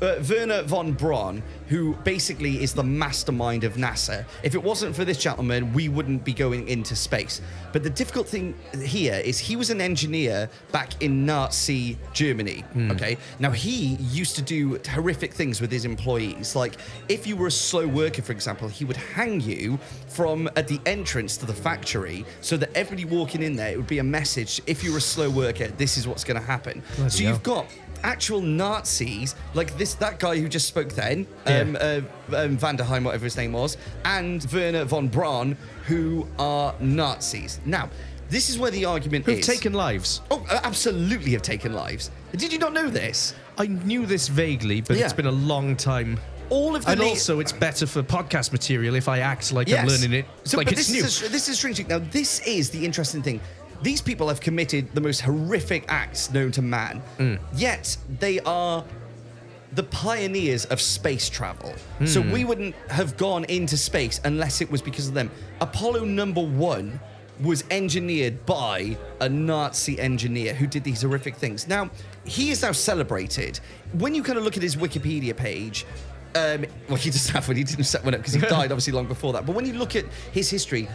uh, 0.00 0.22
Werner 0.28 0.62
von 0.62 0.92
Braun, 0.92 1.42
who 1.68 1.94
basically 2.04 2.62
is 2.62 2.72
the 2.74 2.82
mastermind 2.82 3.64
of 3.64 3.74
NASA. 3.74 4.24
If 4.42 4.54
it 4.54 4.62
wasn't 4.62 4.94
for 4.94 5.04
this 5.04 5.18
gentleman, 5.18 5.72
we 5.72 5.88
wouldn't 5.88 6.24
be 6.24 6.32
going 6.32 6.68
into 6.68 6.96
space. 6.96 7.40
But 7.72 7.82
the 7.82 7.90
difficult 7.90 8.28
thing 8.28 8.54
here 8.82 9.20
is 9.24 9.38
he 9.38 9.56
was 9.56 9.70
an 9.70 9.80
engineer 9.80 10.48
back 10.72 11.02
in 11.02 11.26
Nazi 11.26 11.98
Germany. 12.12 12.64
Okay, 12.92 13.18
now 13.38 13.50
he 13.50 13.96
used 13.96 14.36
to 14.36 14.42
do 14.42 14.78
horrific 14.88 15.32
things 15.32 15.60
with 15.60 15.70
his 15.70 15.84
employees. 15.84 16.56
Like 16.56 16.76
if 17.08 17.26
you 17.26 17.36
were 17.36 17.48
a 17.48 17.50
slow 17.50 17.86
worker, 17.86 18.22
for 18.22 18.32
example, 18.32 18.68
he 18.68 18.84
would 18.84 18.96
hang 18.96 19.40
you 19.40 19.78
from 20.08 20.48
at 20.56 20.68
the 20.68 20.80
entrance 20.86 21.36
to 21.38 21.46
the 21.46 21.52
factory, 21.52 22.24
so 22.40 22.56
that 22.56 22.70
everybody 22.74 23.04
walking 23.04 23.42
in 23.42 23.56
there, 23.56 23.70
it 23.72 23.76
would 23.76 23.86
be 23.86 23.98
a 23.98 24.04
message. 24.04 24.60
If 24.66 24.82
you're 24.82 24.96
a 24.96 25.00
slow 25.00 25.28
worker, 25.28 25.68
this 25.68 25.96
is 25.98 26.06
what's 26.08 26.24
going 26.24 26.40
to 26.40 26.46
happen. 26.46 26.82
Bloody 26.96 27.10
so 27.10 27.22
hell. 27.22 27.32
you've 27.32 27.42
got 27.42 27.66
actual 28.02 28.40
Nazis 28.40 29.34
like 29.54 29.76
this 29.78 29.94
that 29.94 30.18
guy 30.18 30.38
who 30.38 30.48
just 30.48 30.66
spoke 30.68 30.92
then 30.92 31.26
Yeah. 31.46 31.60
um, 31.60 31.76
uh, 31.80 32.00
um, 32.36 32.56
Vanderheim 32.58 33.04
whatever 33.04 33.24
his 33.24 33.36
name 33.36 33.52
was 33.52 33.76
and 34.04 34.44
Werner 34.52 34.84
von 34.84 35.08
Braun 35.08 35.56
who 35.86 36.26
are 36.38 36.74
Nazis 36.80 37.60
now 37.64 37.88
this 38.28 38.48
is 38.50 38.58
where 38.58 38.70
the 38.72 38.84
argument 38.84 39.24
Who've 39.24 39.38
is 39.38 39.46
taken 39.46 39.72
lives. 39.72 40.20
oh 40.30 40.44
uh, 40.50 40.60
absolutely 40.64 41.32
have 41.32 41.42
taken 41.42 41.72
lives 41.72 42.10
did 42.32 42.52
you 42.52 42.58
not 42.58 42.72
know 42.72 42.88
this 42.88 43.34
I 43.58 43.68
knew 43.68 44.04
this 44.04 44.28
vaguely, 44.28 44.82
but 44.82 44.98
Yeah. 44.98 45.04
it's 45.04 45.14
been 45.14 45.24
a 45.24 45.30
long 45.30 45.76
time. 45.76 46.20
all 46.50 46.76
of 46.76 46.84
the 46.84 46.90
And 46.90 47.00
le- 47.00 47.06
also, 47.06 47.40
it's 47.40 47.52
better 47.52 47.86
for 47.86 48.02
podcast 48.02 48.52
material 48.52 48.94
if 48.96 49.08
I 49.08 49.20
act 49.20 49.50
like 49.50 49.72
I'm 49.72 49.86
learning 49.88 50.12
it 50.12 50.26
So, 50.44 50.58
like 50.58 50.70
it's 50.70 50.88
this 50.88 50.90
new. 50.92 51.02
Is 51.02 51.22
a, 51.22 51.28
this 51.30 51.48
is 51.48 51.54
a 51.54 51.56
strange 51.56 51.78
thing. 51.78 51.88
Now, 51.88 51.98
this 52.00 52.40
is 52.46 52.68
the 52.68 52.84
interesting 52.84 53.22
thing. 53.22 53.40
These 53.82 54.00
people 54.02 54.28
have 54.28 54.40
committed 54.40 54.94
the 54.94 55.00
most 55.00 55.20
horrific 55.20 55.84
acts 55.88 56.30
known 56.32 56.50
to 56.52 56.62
man, 56.62 57.02
Mm. 57.18 57.38
yet 57.54 57.96
they 58.20 58.40
are 58.40 58.84
the 59.72 59.82
pioneers 59.82 60.64
of 60.66 60.80
space 60.80 61.28
travel. 61.28 61.74
So 62.06 62.22
Hmm. 62.22 62.30
we 62.32 62.44
wouldn't 62.44 62.74
have 62.88 63.16
gone 63.16 63.44
into 63.44 63.76
space 63.76 64.20
unless 64.24 64.60
it 64.60 64.70
was 64.70 64.80
because 64.80 65.08
of 65.08 65.14
them. 65.14 65.30
Apollo 65.60 66.04
number 66.04 66.40
one 66.40 66.98
was 67.40 67.64
engineered 67.70 68.46
by 68.46 68.96
a 69.20 69.28
Nazi 69.28 70.00
engineer 70.00 70.54
who 70.54 70.66
did 70.66 70.84
these 70.84 71.02
horrific 71.02 71.36
things. 71.36 71.68
Now, 71.68 71.90
he 72.24 72.50
is 72.50 72.62
now 72.62 72.72
celebrated. 72.72 73.60
When 73.92 74.14
you 74.14 74.22
kind 74.22 74.38
of 74.38 74.44
look 74.44 74.56
at 74.56 74.62
his 74.62 74.76
Wikipedia 74.76 75.36
page, 75.36 75.84
um, 76.34 76.64
well, 76.88 76.96
he 76.96 77.10
doesn't 77.10 77.34
have 77.34 77.46
one. 77.46 77.56
He 77.58 77.64
didn't 77.64 77.84
set 77.84 78.02
one 78.04 78.14
up 78.14 78.20
because 78.20 78.32
he 78.34 78.40
died 78.48 78.72
obviously 78.72 78.94
long 78.94 79.06
before 79.06 79.34
that. 79.34 79.44
But 79.44 79.54
when 79.54 79.66
you 79.66 79.74
look 79.74 79.94
at 79.96 80.06
his 80.32 80.48
history, 80.48 80.88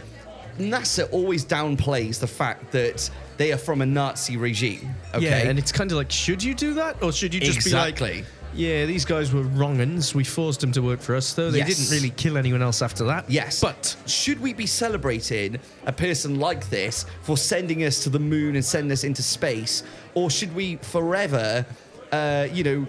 NASA 0.58 1.08
always 1.12 1.44
downplays 1.44 2.18
the 2.20 2.26
fact 2.26 2.70
that 2.72 3.10
they 3.36 3.52
are 3.52 3.58
from 3.58 3.80
a 3.82 3.86
Nazi 3.86 4.36
regime. 4.36 4.94
Okay, 5.14 5.24
Yeah, 5.24 5.48
and 5.48 5.58
it's 5.58 5.72
kind 5.72 5.90
of 5.90 5.96
like, 5.96 6.10
should 6.10 6.42
you 6.42 6.54
do 6.54 6.74
that, 6.74 7.02
or 7.02 7.12
should 7.12 7.32
you 7.34 7.40
just 7.40 7.58
be 7.58 7.70
Exactly. 7.70 8.14
like, 8.18 8.24
yeah, 8.54 8.84
these 8.84 9.06
guys 9.06 9.32
were 9.32 9.44
wrong'uns. 9.44 10.14
We 10.14 10.24
forced 10.24 10.60
them 10.60 10.72
to 10.72 10.82
work 10.82 11.00
for 11.00 11.14
us, 11.16 11.32
though. 11.32 11.50
They 11.50 11.58
Yes. 11.58 11.78
didn't 11.78 11.90
really 11.96 12.10
kill 12.10 12.36
anyone 12.36 12.60
else 12.60 12.82
after 12.82 13.04
that. 13.04 13.24
Yes. 13.30 13.60
but 13.60 13.96
should 14.06 14.40
we 14.42 14.52
be 14.52 14.66
celebrating 14.66 15.58
a 15.86 15.92
person 15.92 16.38
like 16.38 16.68
this 16.68 17.06
for 17.22 17.38
sending 17.38 17.82
us 17.84 18.02
to 18.04 18.10
the 18.10 18.18
moon 18.18 18.54
and 18.54 18.64
sending 18.64 18.92
us 18.92 19.04
into 19.04 19.22
space? 19.22 19.82
Or 20.14 20.28
should 20.28 20.54
we 20.54 20.76
forever, 20.82 21.64
uh, 22.12 22.48
you 22.52 22.62
know, 22.64 22.86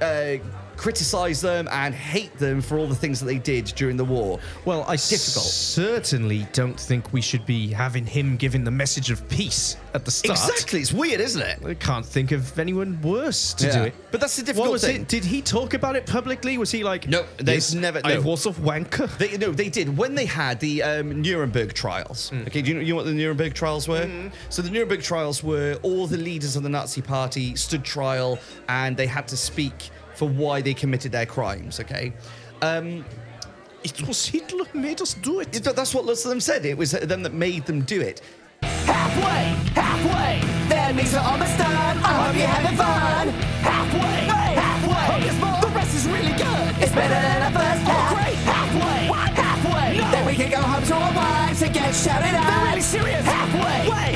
uh, 0.00 0.36
criticize 0.76 1.40
them 1.40 1.68
and 1.70 1.94
hate 1.94 2.36
them 2.38 2.60
for 2.60 2.78
all 2.78 2.86
the 2.86 2.94
things 2.94 3.20
that 3.20 3.26
they 3.26 3.38
did 3.38 3.66
during 3.76 3.96
the 3.96 4.04
war? 4.04 4.38
well, 4.64 4.82
I 4.88 4.96
Difficult. 4.96 5.44
certainly 5.44 6.46
don't 6.52 6.78
think 6.78 7.12
we 7.12 7.20
should 7.20 7.44
be 7.46 7.68
having 7.68 8.06
him 8.06 8.36
giving 8.36 8.64
the 8.64 8.70
message 8.70 9.10
of 9.10 9.26
peace 9.28 9.76
at 9.94 10.04
the 10.04 10.10
start. 10.10 10.38
Exactly. 10.38 10.80
It's 10.80 10.92
weird, 10.92 11.20
isn't 11.20 11.42
it? 11.42 11.58
I 11.64 11.74
can't 11.74 12.04
think 12.06 12.32
of 12.32 12.58
anyone 12.58 13.00
worse 13.02 13.52
to 13.54 13.66
Yeah. 13.66 13.72
do 13.76 13.82
it. 13.84 13.94
But 14.10 14.20
that's 14.20 14.36
the 14.36 14.42
difficult 14.42 14.68
what 14.68 14.72
was 14.72 14.84
thing. 14.84 15.02
It? 15.02 15.08
Did 15.08 15.24
he 15.24 15.42
talk 15.42 15.74
about 15.74 15.96
it 15.96 16.06
publicly? 16.06 16.58
Was 16.58 16.70
he 16.70 16.82
like, 16.84 17.08
No, 17.08 17.24
"Yes, 17.44 17.74
never- 17.74 18.00
I 18.04 18.14
no. 18.14 18.20
was 18.22 18.46
a 18.46 18.50
wanker. 18.50 19.08
They, 19.18 19.36
no, 19.38 19.52
they 19.52 19.68
did. 19.68 19.96
When 19.96 20.14
they 20.14 20.26
had 20.26 20.60
the 20.60 20.82
um, 20.82 21.20
Nuremberg 21.22 21.74
trials. 21.74 22.32
Okay, 22.46 22.62
do 22.62 22.68
you 22.68 22.74
know, 22.74 22.80
you 22.80 22.88
know 22.90 22.96
what 22.96 23.06
the 23.06 23.12
Nuremberg 23.14 23.54
trials 23.54 23.88
were? 23.88 24.08
So 24.48 24.62
the 24.62 24.70
Nuremberg 24.70 25.02
trials 25.02 25.42
were 25.42 25.78
all 25.82 26.06
the 26.06 26.16
leaders 26.18 26.56
of 26.56 26.62
the 26.62 26.68
Nazi 26.68 27.02
party 27.02 27.54
stood 27.56 27.84
trial 27.84 28.38
and 28.68 28.96
they 28.96 29.06
had 29.06 29.28
to 29.28 29.36
speak 29.36 29.90
for 30.22 30.28
why 30.28 30.60
they 30.62 30.72
committed 30.72 31.10
their 31.10 31.26
crimes. 31.26 31.80
Okay. 31.80 32.12
Um, 32.62 33.04
It 33.82 34.06
was 34.06 34.24
Hitler 34.24 34.64
who 34.66 34.78
made 34.78 35.00
us 35.02 35.14
do 35.14 35.40
it. 35.40 35.48
it- 35.56 35.64
that's 35.74 35.92
what 35.92 36.04
lots 36.04 36.24
of 36.24 36.28
them 36.30 36.38
said. 36.38 36.64
It 36.64 36.78
was 36.78 36.92
them 36.92 37.24
that 37.24 37.34
made 37.34 37.66
them 37.66 37.80
do 37.80 38.00
it. 38.00 38.22
Halfway, 38.62 39.44
halfway. 39.74 40.34
That 40.68 40.94
means 40.94 41.12
we're 41.12 41.18
almost 41.32 41.58
done. 41.58 41.96
I 41.98 42.10
hope 42.22 42.36
you're 42.38 42.46
having 42.46 42.76
fun. 42.78 43.26
Halfway, 43.66 44.22
halfway. 44.62 45.60
The 45.66 45.70
rest 45.74 45.92
is 45.98 46.06
really 46.06 46.34
good. 46.38 46.70
It's 46.82 46.94
better 46.94 47.18
than 47.26 47.38
the 47.52 47.58
first 47.58 47.82
half. 47.90 48.14
great. 48.14 48.38
Halfway, 48.54 49.02
halfway. 49.42 49.90
Then 50.14 50.24
we 50.30 50.34
can 50.36 50.50
go 50.52 50.62
home 50.62 50.84
to 50.90 50.94
our 50.94 51.12
wives 51.18 51.62
and 51.62 51.74
get 51.74 51.92
shouted 51.92 52.34
out. 52.38 52.46
They're 52.46 52.66
really 52.70 52.80
serious. 52.96 53.24
Halfway, 53.26 53.90
halfway, 53.90 54.12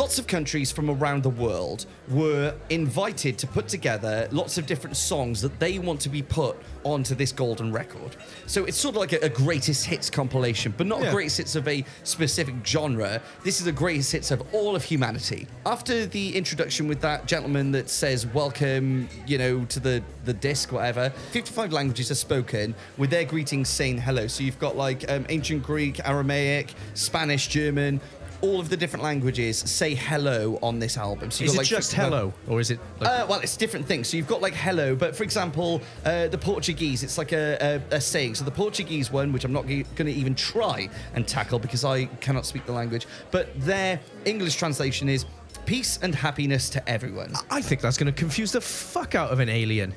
Lots 0.00 0.18
of 0.18 0.26
countries 0.26 0.72
from 0.72 0.88
around 0.88 1.22
the 1.24 1.28
world 1.28 1.84
were 2.08 2.54
invited 2.70 3.36
to 3.36 3.46
put 3.46 3.68
together 3.68 4.26
lots 4.32 4.56
of 4.56 4.64
different 4.64 4.96
songs 4.96 5.42
that 5.42 5.60
they 5.60 5.78
want 5.78 6.00
to 6.00 6.08
be 6.08 6.22
put 6.22 6.56
onto 6.84 7.14
this 7.14 7.32
golden 7.32 7.70
record. 7.70 8.16
So 8.46 8.64
it's 8.64 8.78
sort 8.78 8.94
of 8.94 9.00
like 9.02 9.12
a, 9.12 9.18
a 9.18 9.28
greatest 9.28 9.84
hits 9.84 10.08
compilation, 10.08 10.72
but 10.74 10.86
not 10.86 11.02
a 11.02 11.10
greatest 11.10 11.36
hits 11.36 11.54
of 11.54 11.68
a 11.68 11.84
specific 12.02 12.54
genre. 12.64 13.20
This 13.44 13.60
is 13.60 13.66
a 13.66 13.72
greatest 13.72 14.10
hits 14.12 14.30
of 14.30 14.42
all 14.54 14.74
of 14.74 14.82
humanity. 14.82 15.46
After 15.66 16.06
the 16.06 16.34
introduction 16.34 16.88
with 16.88 17.02
that 17.02 17.26
gentleman 17.26 17.70
that 17.72 17.90
says 17.90 18.26
welcome, 18.28 19.06
you 19.26 19.36
know, 19.36 19.66
to 19.66 19.80
the 19.80 20.02
the 20.24 20.32
disc, 20.32 20.72
whatever, 20.72 21.10
55 21.32 21.74
languages 21.74 22.10
are 22.10 22.14
spoken 22.14 22.74
with 22.96 23.10
their 23.10 23.24
greetings 23.24 23.68
saying 23.68 23.98
hello. 23.98 24.28
So 24.28 24.44
you've 24.44 24.58
got 24.58 24.76
like 24.78 25.10
um, 25.10 25.26
ancient 25.28 25.62
Greek, 25.62 26.00
Aramaic, 26.08 26.72
Spanish, 26.94 27.48
German 27.48 28.00
all 28.42 28.60
of 28.60 28.68
the 28.68 28.76
different 28.76 29.02
languages 29.02 29.58
say 29.58 29.94
hello 29.94 30.58
on 30.62 30.78
this 30.78 30.96
album. 30.96 31.30
So 31.30 31.44
you've 31.44 31.50
Is 31.50 31.56
got, 31.56 31.60
it 31.60 31.64
like, 31.64 31.68
just 31.68 31.90
55 31.90 32.10
hello, 32.10 32.34
or 32.48 32.60
is 32.60 32.70
it? 32.70 32.80
Like, 32.98 33.08
uh, 33.10 33.26
well, 33.28 33.40
it's 33.40 33.56
different 33.56 33.86
things. 33.86 34.08
So 34.08 34.16
you've 34.16 34.26
got 34.26 34.40
like 34.40 34.54
hello, 34.54 34.94
but 34.94 35.14
for 35.14 35.22
example, 35.22 35.80
uh, 36.04 36.28
the 36.28 36.38
Portuguese, 36.38 37.02
it's 37.02 37.18
like 37.18 37.32
a, 37.32 37.80
a, 37.90 37.96
a 37.96 38.00
saying. 38.00 38.36
So 38.36 38.44
the 38.44 38.50
Portuguese 38.50 39.10
one, 39.10 39.32
which 39.32 39.44
I'm 39.44 39.52
not 39.52 39.66
going 39.66 39.84
to 39.84 40.12
even 40.12 40.34
try 40.34 40.88
and 41.14 41.26
tackle 41.26 41.58
because 41.58 41.84
I 41.84 42.06
cannot 42.20 42.46
speak 42.46 42.66
the 42.66 42.72
language, 42.72 43.06
but 43.30 43.48
their 43.60 44.00
English 44.24 44.56
translation 44.56 45.08
is 45.08 45.26
peace 45.66 45.98
and 46.02 46.14
happiness 46.14 46.70
to 46.70 46.88
everyone. 46.88 47.32
I 47.50 47.60
think 47.60 47.80
that's 47.80 47.96
going 47.96 48.12
to 48.12 48.18
confuse 48.18 48.52
the 48.52 48.60
fuck 48.60 49.14
out 49.14 49.30
of 49.30 49.40
an 49.40 49.48
alien. 49.48 49.94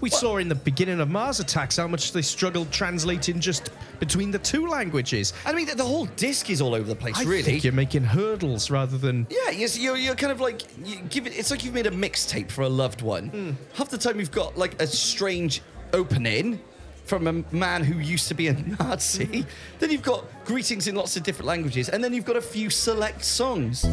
We 0.00 0.08
saw 0.10 0.38
in 0.38 0.48
the 0.48 0.54
beginning 0.54 1.00
of 1.00 1.10
Mars 1.10 1.40
Attacks 1.40 1.76
how 1.76 1.86
much 1.86 2.12
they 2.12 2.22
struggled 2.22 2.70
translating 2.70 3.38
just 3.40 3.70
between 3.98 4.30
the 4.30 4.38
two 4.38 4.66
languages. 4.66 5.32
I 5.44 5.52
mean, 5.52 5.66
the, 5.66 5.74
the 5.74 5.84
whole 5.84 6.06
disc 6.16 6.48
is 6.48 6.60
all 6.62 6.74
over 6.74 6.88
the 6.88 6.96
place, 6.96 7.18
I 7.18 7.24
really. 7.24 7.42
think 7.42 7.64
you're 7.64 7.72
making 7.72 8.04
hurdles 8.04 8.70
rather 8.70 8.96
than. 8.96 9.26
Yeah, 9.28 9.50
you're, 9.50 9.68
you're, 9.68 9.96
you're 9.96 10.14
kind 10.14 10.32
of 10.32 10.40
like 10.40 10.62
you 10.84 10.96
give 11.10 11.26
it. 11.26 11.38
It's 11.38 11.50
like 11.50 11.64
you've 11.64 11.74
made 11.74 11.86
a 11.86 11.90
mixtape 11.90 12.50
for 12.50 12.62
a 12.62 12.68
loved 12.68 13.02
one. 13.02 13.28
Hmm. 13.28 13.50
Half 13.74 13.90
the 13.90 13.98
time 13.98 14.18
you've 14.18 14.30
got 14.30 14.56
like 14.56 14.80
a 14.80 14.86
strange 14.86 15.62
opening 15.92 16.60
from 17.04 17.26
a 17.26 17.54
man 17.54 17.82
who 17.82 17.98
used 17.98 18.28
to 18.28 18.34
be 18.34 18.48
a 18.48 18.52
Nazi. 18.78 19.44
then 19.80 19.90
you've 19.90 20.02
got 20.02 20.24
greetings 20.44 20.86
in 20.86 20.94
lots 20.94 21.16
of 21.16 21.24
different 21.24 21.46
languages, 21.46 21.88
and 21.88 22.02
then 22.02 22.14
you've 22.14 22.24
got 22.24 22.36
a 22.36 22.40
few 22.40 22.70
select 22.70 23.24
songs. 23.24 23.84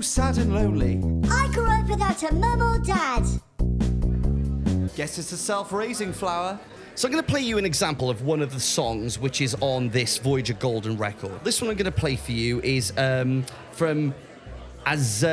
Sad 0.00 0.38
and 0.38 0.54
lonely? 0.54 1.00
I 1.30 1.48
grew 1.52 1.68
up 1.68 1.88
without 1.88 2.22
a 2.22 2.34
mum 2.34 2.62
or 2.62 2.78
dad. 2.78 3.24
Guess 4.96 5.18
it's 5.18 5.32
a 5.32 5.36
self-raising 5.36 6.12
flower. 6.12 6.58
So 6.94 7.06
I'm 7.06 7.12
going 7.12 7.22
to 7.24 7.30
play 7.30 7.40
you 7.40 7.58
an 7.58 7.64
example 7.64 8.10
of 8.10 8.22
one 8.22 8.42
of 8.42 8.52
the 8.52 8.60
songs 8.60 9.18
which 9.18 9.40
is 9.40 9.56
on 9.60 9.88
this 9.90 10.18
Voyager 10.18 10.54
Golden 10.54 10.96
record. 10.96 11.44
This 11.44 11.60
one 11.60 11.70
I'm 11.70 11.76
going 11.76 11.84
to 11.84 11.92
play 11.92 12.16
for 12.16 12.32
you 12.32 12.60
is 12.62 12.92
um, 12.96 13.44
from 13.72 14.14
Az- 14.86 15.24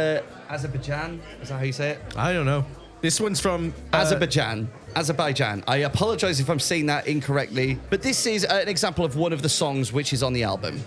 Azerbaijan. 0.49 1.21
Is 1.41 1.49
that 1.49 1.57
how 1.57 1.63
you 1.63 1.73
say 1.73 1.91
it? 1.91 1.99
I 2.15 2.33
don't 2.33 2.45
know. 2.45 2.65
This 3.01 3.19
one's 3.19 3.39
from 3.39 3.73
uh, 3.93 3.97
Azerbaijan. 3.97 4.69
Azerbaijan. 4.95 5.63
I 5.67 5.77
apologize 5.77 6.39
if 6.39 6.49
I'm 6.49 6.59
saying 6.59 6.85
that 6.87 7.07
incorrectly, 7.07 7.79
but 7.89 8.01
this 8.01 8.25
is 8.25 8.45
uh, 8.45 8.59
an 8.61 8.67
example 8.67 9.03
of 9.05 9.15
one 9.15 9.33
of 9.33 9.41
the 9.41 9.49
songs 9.49 9.91
which 9.91 10.13
is 10.13 10.23
on 10.23 10.33
the 10.33 10.43
album. 10.43 10.83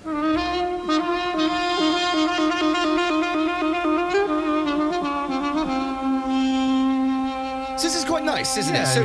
So 7.78 7.84
this 7.86 7.94
is 7.94 8.04
quite 8.04 8.24
nice, 8.24 8.56
isn't 8.56 8.74
Yeah, 8.74 8.82
it? 8.82 8.86
So 8.86 9.04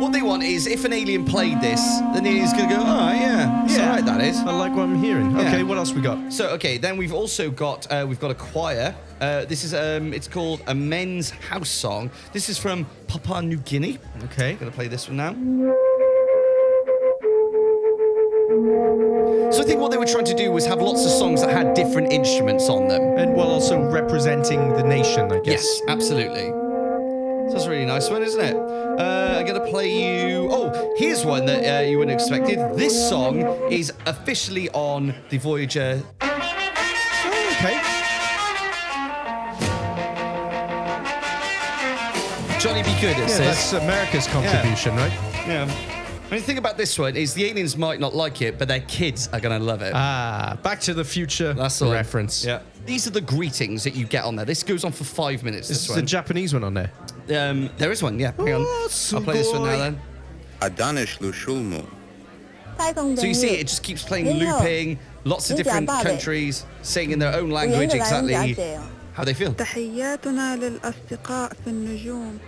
what 0.00 0.12
they 0.12 0.22
want 0.22 0.42
is 0.42 0.66
if 0.66 0.84
an 0.84 0.92
alien 0.92 1.24
played 1.24 1.60
this, 1.60 1.80
then 2.12 2.24
the 2.24 2.30
alien's 2.30 2.52
gonna 2.52 2.68
go, 2.68 2.80
oh 2.80 3.12
yeah, 3.12 3.64
it's 3.64 3.78
alright 3.78 4.04
that 4.06 4.20
is. 4.20 4.36
I 4.38 4.50
like 4.50 4.72
what 4.74 4.82
I'm 4.82 5.00
hearing. 5.00 5.30
Yeah. 5.30 5.46
Okay, 5.46 5.62
what 5.62 5.78
else 5.78 5.92
we 5.92 6.00
got? 6.00 6.32
So 6.32 6.48
okay, 6.50 6.78
then 6.78 6.96
we've 6.96 7.12
also 7.12 7.48
got 7.48 7.86
uh, 7.92 8.04
we've 8.08 8.18
got 8.18 8.32
a 8.32 8.34
choir. 8.34 8.92
Uh, 9.20 9.44
this 9.44 9.62
is 9.62 9.72
um, 9.72 10.12
it's 10.12 10.26
called 10.26 10.62
a 10.66 10.74
men's 10.74 11.30
house 11.30 11.68
song. 11.68 12.10
This 12.32 12.48
is 12.48 12.58
from 12.58 12.86
Papua 13.06 13.40
New 13.40 13.58
Guinea. 13.58 14.00
Okay. 14.24 14.54
Gonna 14.54 14.72
play 14.72 14.88
this 14.88 15.06
one 15.06 15.16
now. 15.16 15.32
So 19.52 19.62
I 19.62 19.64
think 19.64 19.80
what 19.80 19.92
they 19.92 19.96
were 19.96 20.06
trying 20.06 20.24
to 20.24 20.34
do 20.34 20.50
was 20.50 20.66
have 20.66 20.80
lots 20.82 21.04
of 21.04 21.10
songs 21.12 21.40
that 21.42 21.50
had 21.50 21.74
different 21.74 22.12
instruments 22.12 22.68
on 22.68 22.88
them. 22.88 23.16
And 23.16 23.34
while 23.34 23.48
also 23.48 23.80
representing 23.80 24.74
the 24.74 24.82
nation, 24.82 25.30
I 25.30 25.38
guess. 25.38 25.62
Yes, 25.62 25.82
absolutely. 25.86 26.67
So 27.48 27.54
that's 27.54 27.64
a 27.66 27.70
really 27.70 27.86
nice 27.86 28.10
one, 28.10 28.22
isn't 28.22 28.40
it? 28.40 28.54
Uh, 28.54 29.36
I'm 29.38 29.46
gonna 29.46 29.66
play 29.66 29.88
you. 29.90 30.48
Oh, 30.50 30.94
here's 30.98 31.24
one 31.24 31.46
that 31.46 31.64
uh, 31.64 31.80
you 31.88 31.98
wouldn't 31.98 32.20
have 32.20 32.28
expected. 32.28 32.58
This 32.76 33.08
song 33.08 33.38
is 33.72 33.92
officially 34.06 34.68
on 34.70 35.14
the 35.30 35.38
Voyager. 35.38 36.02
Okay. 36.20 37.80
Johnny 42.60 42.82
B. 42.82 42.90
Goode. 43.00 43.12
It 43.12 43.18
Yeah, 43.18 43.26
says. 43.28 43.70
that's 43.70 43.72
America's 43.72 44.26
contribution, 44.26 44.96
right? 44.96 45.12
Yeah. 45.46 45.62
I 45.64 46.30
mean, 46.32 46.40
the 46.40 46.46
thing 46.46 46.58
about 46.58 46.76
this 46.76 46.98
one 46.98 47.16
is 47.16 47.32
the 47.32 47.44
aliens 47.46 47.76
might 47.76 48.00
not 48.00 48.14
like 48.14 48.42
it, 48.42 48.58
but 48.58 48.68
their 48.68 48.80
kids 48.80 49.28
are 49.32 49.40
going 49.40 49.58
to 49.58 49.64
love 49.64 49.80
it. 49.80 49.92
Ah, 49.94 50.58
Back 50.62 50.80
to 50.82 50.92
the 50.92 51.04
Future 51.04 51.54
That's 51.54 51.78
the 51.78 51.86
reference. 51.90 52.44
Yeah. 52.44 52.60
These 52.84 53.06
are 53.06 53.10
the 53.10 53.20
greetings 53.20 53.84
that 53.84 53.94
you 53.94 54.04
get 54.04 54.24
on 54.24 54.34
there. 54.36 54.44
This 54.44 54.62
goes 54.62 54.84
on 54.84 54.92
for 54.92 55.04
five 55.04 55.42
minutes. 55.44 55.68
This 55.68 55.78
This 55.82 55.90
is 55.90 55.94
the. 55.96 56.02
Japanese 56.02 56.52
one 56.52 56.64
on 56.64 56.74
there. 56.74 56.90
um, 57.35 57.69
there 57.77 57.91
is 57.91 58.03
one. 58.03 58.19
Yeah. 58.19 58.31
Hang 58.31 58.53
on. 58.53 58.61
Oh, 58.65 58.87
I'll 59.13 59.21
play 59.21 59.37
this 59.37 59.51
one 59.51 59.63
now 59.63 59.69
sugoi. 59.69 59.79
then. 59.79 60.01
Adanishlu 60.61 61.33
Shulmu. 61.33 61.85
So 63.17 63.25
you 63.25 63.33
see, 63.33 63.51
it 63.51 63.67
just 63.67 63.83
keeps 63.83 64.03
playing, 64.03 64.37
looping. 64.37 64.99
Lots 65.25 65.49
of 65.51 65.57
different 65.57 65.87
countries 65.87 66.65
saying 66.81 67.11
in 67.11 67.19
their 67.19 67.33
own 67.33 67.49
language 67.49 67.93
exactly 67.93 68.33
how 69.13 69.23
they 69.23 69.33
feel. 69.33 69.53
تحياتنا 69.53 70.55
للأصدقاء 70.55 71.53
في 71.63 71.69
النجوم 71.69 72.39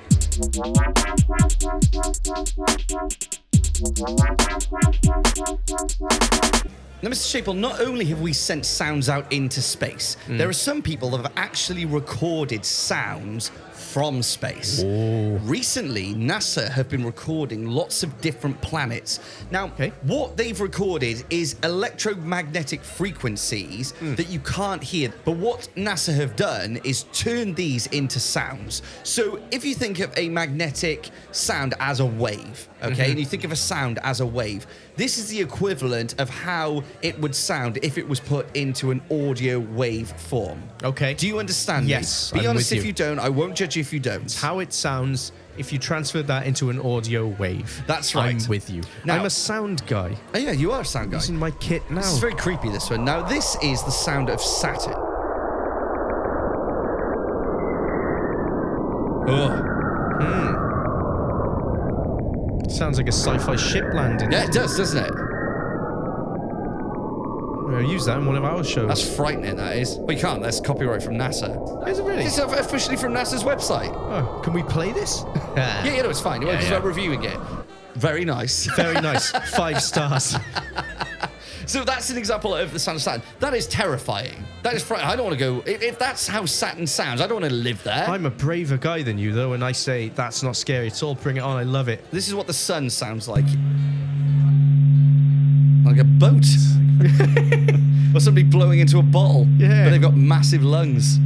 Now, 7.01 7.10
Mr. 7.10 7.30
Shapel, 7.30 7.54
not 7.54 7.80
only 7.80 8.06
have 8.06 8.19
we 8.19 8.34
sent 8.34 8.65
sounds 8.65 9.08
out 9.10 9.32
into 9.32 9.62
space, 9.62 10.17
there 10.28 10.49
are 10.49 10.54
some 10.54 10.82
people 10.82 11.10
that 11.12 11.17
have 11.17 11.32
actually 11.38 11.86
recorded 11.86 12.65
sounds 12.65 13.51
from 13.92 14.22
space. 14.22 14.83
Oh. 14.85 15.38
Recently, 15.42 16.14
NASA 16.14 16.68
have 16.70 16.88
been 16.88 17.05
recording 17.05 17.66
lots 17.66 18.03
of 18.03 18.20
different 18.20 18.61
planets. 18.61 19.18
Now, 19.50 19.66
Okay. 19.66 19.92
what 20.03 20.37
they've 20.37 20.61
recorded 20.61 21.24
is 21.31 21.57
electromagnetic 21.64 22.83
frequencies 22.85 23.90
hmm. 23.92 24.14
that 24.14 24.29
you 24.29 24.40
can't 24.40 24.83
hear. 24.83 25.12
But 25.24 25.37
what 25.37 25.68
NASA 25.76 26.14
have 26.14 26.37
done 26.37 26.81
is 26.85 27.05
turn 27.12 27.55
these 27.55 27.87
into 27.88 28.20
sounds. 28.20 28.83
So 29.03 29.40
if 29.50 29.64
you 29.64 29.74
think 29.74 29.98
of 30.00 30.16
a 30.16 30.29
magnetic 30.29 31.11
sound 31.33 31.74
as 31.81 32.00
a 32.00 32.07
wave, 32.07 32.68
okay, 32.83 32.92
mm-hmm. 32.92 33.11
and 33.11 33.18
you 33.18 33.26
think 33.26 33.44
of 33.44 33.53
a 33.53 33.57
sound 33.57 33.98
as 34.03 34.20
a 34.20 34.26
wave, 34.26 34.66
this 34.96 35.18
is 35.18 35.29
the 35.29 35.40
equivalent 35.40 36.20
of 36.20 36.29
how 36.29 36.85
it 37.03 37.18
would 37.20 37.35
sound 37.35 37.79
if 37.83 37.98
it 37.98 38.07
was 38.07 38.20
put 38.20 38.55
into 38.55 38.90
an 38.90 39.00
audio 39.11 39.59
wave 39.59 40.11
form. 40.12 40.62
Okay. 40.83 41.14
Do 41.14 41.26
you 41.26 41.38
understand? 41.38 41.87
me? 41.87 41.90
Yes, 41.90 42.31
Be 42.33 42.40
I'm 42.40 42.50
honest 42.50 42.72
if 42.72 42.79
you. 42.79 42.88
you 42.88 42.92
don't. 42.92 43.18
I 43.18 43.29
won't 43.29 43.55
judge 43.55 43.76
you 43.76 43.80
if 43.81 43.93
you 43.93 43.99
don't. 44.01 44.33
How 44.35 44.61
it 44.61 44.73
sounds 44.73 45.33
if 45.59 45.73
you 45.73 45.79
transfer 45.79 46.23
that 46.23 46.47
into 46.47 46.71
an 46.71 46.81
audio 46.81 47.27
wave. 47.27 47.83
That's 47.87 48.14
right. 48.14 48.40
I'm 48.40 48.49
with 48.49 48.71
you. 48.71 48.83
Now- 49.05 49.16
I'm 49.16 49.27
a 49.27 49.31
sound 49.31 49.85
guy. 49.87 50.16
Oh, 50.35 50.38
yeah, 50.38 50.53
you 50.53 50.71
are 50.73 50.83
a 50.83 50.85
sound 50.85 51.11
guy. 51.11 51.16
Using 51.19 51.37
my 51.37 51.51
kit 51.53 51.83
now. 51.90 51.97
This 52.03 52.12
is 52.12 52.19
very 52.19 52.35
creepy, 52.35 52.71
this 52.71 52.88
one. 52.88 53.05
Now, 53.05 53.23
this 53.23 53.57
is 53.62 53.83
the 53.83 53.90
sound 53.90 54.31
of 54.31 54.40
Saturn. 54.40 54.95
Oh. 59.33 59.49
Hmm. 60.21 60.55
Sounds 62.71 62.97
like 62.99 63.09
a 63.09 63.12
sci-fi 63.12 63.57
ship 63.57 63.85
landing. 63.93 64.31
Yeah, 64.33 64.45
it 64.45 64.53
does, 64.53 64.77
doesn't 64.77 65.05
it? 65.05 65.12
We'll 67.70 67.83
use 67.83 68.04
that 68.06 68.18
in 68.18 68.26
one 68.26 68.37
of 68.37 68.44
our 68.44 68.64
shows. 68.64 68.88
That's 68.88 69.16
frightening, 69.16 69.56
that 69.56 69.76
is. 69.76 69.96
You 70.09 70.16
can't. 70.16 70.42
That's 70.42 70.61
copyright 70.61 71.02
from 71.02 71.14
NASA. 71.14 71.87
Is 71.88 71.98
it 71.98 72.02
really? 72.02 72.24
It's 72.24 72.38
officially 72.38 72.96
from 72.96 73.12
NASA's 73.12 73.44
website. 73.44 73.92
Oh, 73.94 74.40
can 74.42 74.52
we 74.52 74.62
play 74.62 74.92
this? 74.92 75.22
Yeah, 75.56 75.85
yeah, 75.85 76.02
know, 76.02 76.11
it's 76.11 76.20
fine. 76.20 76.40
We're 76.42 76.52
Yeah, 76.52 76.62
yeah. 76.62 76.80
reviewing 76.83 77.24
it. 77.24 77.38
Very 77.94 78.24
nice. 78.24 78.66
Very 78.76 78.94
nice. 79.00 79.30
Five 79.56 79.83
stars. 79.83 80.37
so 81.66 81.83
that's 81.85 82.09
an 82.11 82.16
example 82.16 82.54
of 82.54 82.72
the 82.72 82.78
sound 82.78 82.96
of 82.96 83.02
Saturn. 83.02 83.22
That 83.40 83.52
is 83.54 83.66
terrifying. 83.66 84.44
That 84.62 84.74
is 84.74 84.85
frightening. 84.85 85.11
I 85.11 85.16
don't 85.16 85.26
want 85.26 85.38
to 85.38 85.44
go. 85.44 85.62
If, 85.66 85.83
if 85.83 85.98
that's 85.98 86.26
how 86.28 86.46
Saturn 86.46 86.87
sounds, 86.87 87.20
I 87.20 87.26
don't 87.26 87.40
want 87.40 87.50
to 87.50 87.56
live 87.56 87.83
there. 87.83 88.09
I'm 88.09 88.26
a 88.26 88.30
braver 88.30 88.76
guy 88.76 89.02
than 89.02 89.18
you, 89.18 89.33
though, 89.33 89.54
and 89.54 89.64
I 89.64 89.72
say 89.72 90.11
that's 90.11 90.42
not 90.42 90.54
scary 90.56 90.87
at 90.87 91.02
all. 91.02 91.14
Bring 91.16 91.37
it 91.37 91.40
on. 91.40 91.56
I 91.56 91.64
love 91.64 91.88
it. 91.88 92.09
This 92.12 92.28
is 92.28 92.35
what 92.35 92.46
the 92.46 92.52
sun 92.54 92.88
sounds 92.90 93.26
like. 93.28 93.44
Like 95.85 95.98
a 95.98 96.04
boat. 96.04 96.44
or 98.14 98.20
somebody 98.20 98.44
blowing 98.44 98.80
into 98.80 98.98
a 98.98 99.02
bottle. 99.02 99.46
Yeah. 99.56 99.84
But 99.84 99.90
they've 99.90 100.02
got 100.02 100.16
massive 100.16 100.62
lungs. 100.62 101.18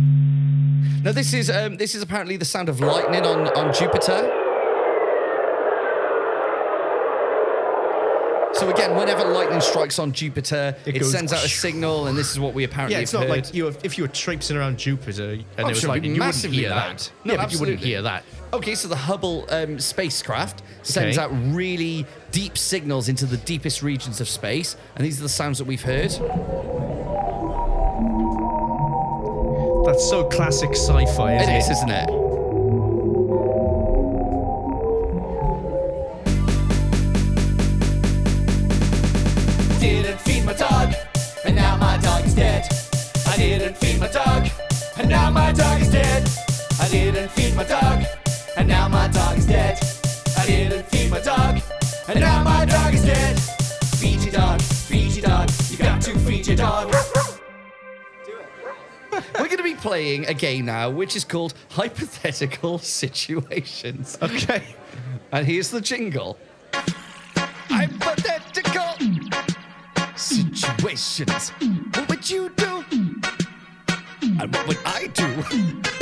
Now 1.03 1.13
this 1.13 1.35
is 1.35 1.51
um, 1.51 1.77
this 1.77 1.95
is 1.95 2.03
apparently 2.03 2.37
the 2.37 2.45
sound 2.45 2.69
of 2.69 2.81
lightning 2.81 3.25
on, 3.25 3.49
on 3.57 3.75
Jupiter. 3.75 4.44
So 8.65 8.71
again, 8.71 8.97
whenever 8.97 9.25
lightning 9.27 9.61
strikes 9.61 9.99
on 9.99 10.11
Jupiter, 10.13 10.75
it, 10.87 10.97
It 10.97 11.05
sends 11.05 11.35
out 11.35 11.45
a 11.45 11.49
signal, 11.51 12.07
and 12.07 12.17
this 12.17 12.31
is 12.33 12.41
what 12.41 12.55
we 12.55 12.65
apparently 12.65 12.97
Yeah, 12.97 13.03
it's 13.03 13.13
not 13.13 13.25
heard. 13.25 13.29
like 13.31 13.53
you 13.53 13.67
have, 13.67 13.77
if 13.85 13.99
you 13.99 14.05
were 14.05 14.09
traipsing 14.09 14.57
around 14.57 14.79
Jupiter 14.79 15.33
and 15.33 15.45
Oh, 15.59 15.67
it 15.67 15.69
was 15.69 15.81
sure, 15.81 15.91
like 15.91 16.03
you 16.03 16.13
wouldn't 16.19 16.45
hear 16.55 16.71
loud. 16.71 16.99
that. 16.99 17.13
No, 17.25 17.35
yeah, 17.35 17.43
but 17.43 17.53
you 17.53 17.59
wouldn't 17.61 17.81
hear 17.81 18.01
that. 18.01 18.25
Okay, 18.55 18.75
so 18.75 18.89
the 18.89 18.97
Hubble 18.97 19.45
um, 19.51 19.79
spacecraft 19.79 20.63
sends 20.83 21.19
Okay. 21.19 21.25
out 21.27 21.31
really 21.55 22.07
deep 22.31 22.57
signals 22.57 23.11
into 23.11 23.27
the 23.27 23.37
deepest 23.37 23.83
regions 23.83 24.23
of 24.23 24.31
space, 24.31 24.77
and 24.97 25.05
these 25.05 25.19
are 25.21 25.25
the 25.25 25.29
sounds 25.29 25.59
that 25.59 25.67
we've 25.67 25.83
heard. 25.83 26.13
That's 29.85 30.09
so 30.09 30.25
classic 30.25 30.71
sci-fi, 30.71 31.37
isn't 31.37 31.51
It 31.51 31.55
it? 31.55 31.59
is, 31.59 31.69
isn't 31.69 31.91
it? 31.91 32.09
Now 45.15 45.31
my 45.31 45.53
dog 45.53 45.81
is 45.81 45.91
dead. 45.91 46.29
I 46.81 46.89
didn't 46.89 47.31
feed 47.31 47.55
my 47.55 47.63
dog, 47.63 48.05
and 48.57 48.67
now 48.67 48.89
my 48.89 49.07
dog 49.09 49.39
is 49.39 49.47
dead. 49.47 49.79
I 50.37 50.45
didn't 50.45 50.87
feed 50.91 51.09
my 51.09 51.21
dog, 51.21 51.61
and 52.09 52.19
now 52.19 52.43
my 52.43 52.65
dog 52.65 52.93
is 52.95 53.05
dead. 53.05 53.39
Feed 54.01 54.23
your 54.25 54.33
dog, 54.33 54.61
feed 54.61 55.13
your 55.17 55.27
dog, 55.27 55.49
you 55.71 55.77
got 55.79 56.03
to 56.03 56.19
feed 56.19 56.49
your 56.49 56.57
dog. 56.57 56.93
We're 59.39 59.47
going 59.47 59.59
to 59.59 59.63
be 59.63 59.77
playing 59.77 60.27
a 60.27 60.35
game 60.35 60.65
now, 60.65 60.91
which 60.91 61.15
is 61.15 61.25
called 61.25 61.55
Hypothetical 61.71 62.79
Situations. 62.79 64.19
Okay. 64.21 64.75
And 65.31 65.47
here's 65.47 65.71
the 65.71 65.81
jingle. 65.81 66.37
Hypothetical 67.69 68.97
situations. 70.17 71.51
What 71.95 72.09
would 72.09 72.29
you 72.29 72.51
do? 72.57 72.75
And 74.41 74.55
what 74.55 74.67
would 74.67 74.79
I 74.85 75.07
do? 75.09 75.94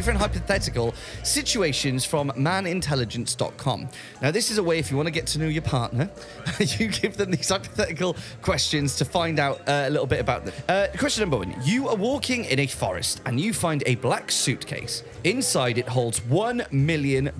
Different 0.00 0.18
hypothetical 0.18 0.94
situations 1.22 2.06
from 2.06 2.32
manintelligence.com. 2.34 3.86
Now, 4.22 4.30
this 4.30 4.50
is 4.50 4.56
a 4.56 4.62
way 4.62 4.78
if 4.78 4.90
you 4.90 4.96
want 4.96 5.08
to 5.08 5.12
get 5.12 5.26
to 5.26 5.38
know 5.38 5.46
your 5.46 5.60
partner, 5.60 6.08
you 6.58 6.88
give 6.88 7.18
them 7.18 7.30
these 7.30 7.50
hypothetical 7.50 8.16
questions 8.40 8.96
to 8.96 9.04
find 9.04 9.38
out 9.38 9.58
uh, 9.68 9.84
a 9.88 9.90
little 9.90 10.06
bit 10.06 10.18
about 10.18 10.46
them. 10.46 10.54
Uh, 10.70 10.86
question 10.98 11.20
number 11.20 11.36
one 11.36 11.54
You 11.64 11.86
are 11.90 11.96
walking 11.96 12.46
in 12.46 12.60
a 12.60 12.66
forest 12.66 13.20
and 13.26 13.38
you 13.38 13.52
find 13.52 13.82
a 13.84 13.96
black 13.96 14.30
suitcase. 14.30 15.02
Inside, 15.24 15.76
it 15.76 15.86
holds 15.86 16.20
$1 16.20 16.72
million 16.72 17.30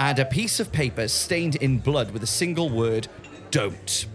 and 0.00 0.18
a 0.18 0.24
piece 0.24 0.58
of 0.58 0.72
paper 0.72 1.06
stained 1.06 1.54
in 1.54 1.78
blood 1.78 2.10
with 2.10 2.24
a 2.24 2.32
single 2.42 2.68
word, 2.68 3.06
don't. 3.52 4.06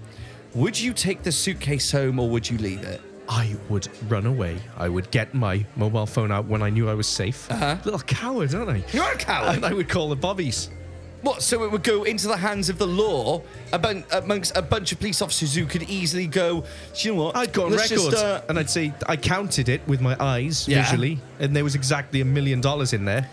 Would 0.56 0.78
you 0.78 0.92
take 0.92 1.24
the 1.24 1.32
suitcase 1.32 1.90
home 1.90 2.20
or 2.20 2.30
would 2.30 2.50
you 2.50 2.58
leave 2.58 2.84
it? 2.84 3.00
I 3.32 3.56
would 3.70 3.88
run 4.10 4.26
away. 4.26 4.58
I 4.76 4.90
would 4.90 5.12
get 5.12 5.34
my 5.36 5.64
mobile 5.76 6.08
phone 6.08 6.32
out 6.32 6.46
when 6.46 6.64
I 6.64 6.72
knew 6.72 6.90
I 6.90 6.96
was 6.96 7.08
safe. 7.08 7.50
Uh-huh. 7.52 7.78
Little 7.86 8.00
coward, 8.00 8.56
aren't 8.56 8.70
I? 8.72 8.84
You're 8.92 9.12
a 9.12 9.18
coward. 9.18 9.58
And 9.58 9.66
I 9.66 9.72
would 9.74 9.88
call 9.88 10.10
the 10.10 10.16
bobbies. 10.16 10.70
What? 11.22 11.44
So 11.44 11.64
it 11.64 11.72
would 11.72 11.84
go 11.84 12.04
into 12.06 12.28
the 12.28 12.38
hands 12.38 12.70
of 12.70 12.78
the 12.80 12.88
law 12.88 13.42
abun- 13.72 14.06
amongst 14.14 14.56
a 14.58 14.62
bunch 14.62 14.92
of 14.94 15.00
police 15.00 15.22
officers 15.22 15.54
who 15.54 15.66
could 15.66 15.84
easily 15.84 16.26
go. 16.28 16.62
"Do 16.96 17.08
you 17.08 17.14
know 17.14 17.24
what? 17.26 17.36
I'd 17.36 17.52
go 17.54 17.66
on 17.66 17.72
Let's 17.74 17.92
record 17.92 18.12
just, 18.12 18.24
uh, 18.24 18.42
and 18.50 18.58
I'd 18.58 18.70
say 18.70 18.94
I 19.06 19.16
counted 19.18 19.68
it 19.70 19.82
with 19.86 20.00
my 20.02 20.16
eyes 20.20 20.66
Yeah. 20.68 20.82
visually, 20.84 21.20
and 21.40 21.54
there 21.56 21.66
was 21.66 21.76
exactly 21.76 22.22
a 22.22 22.26
million 22.26 22.62
dollars 22.62 22.94
in 22.94 23.04
there. 23.06 23.28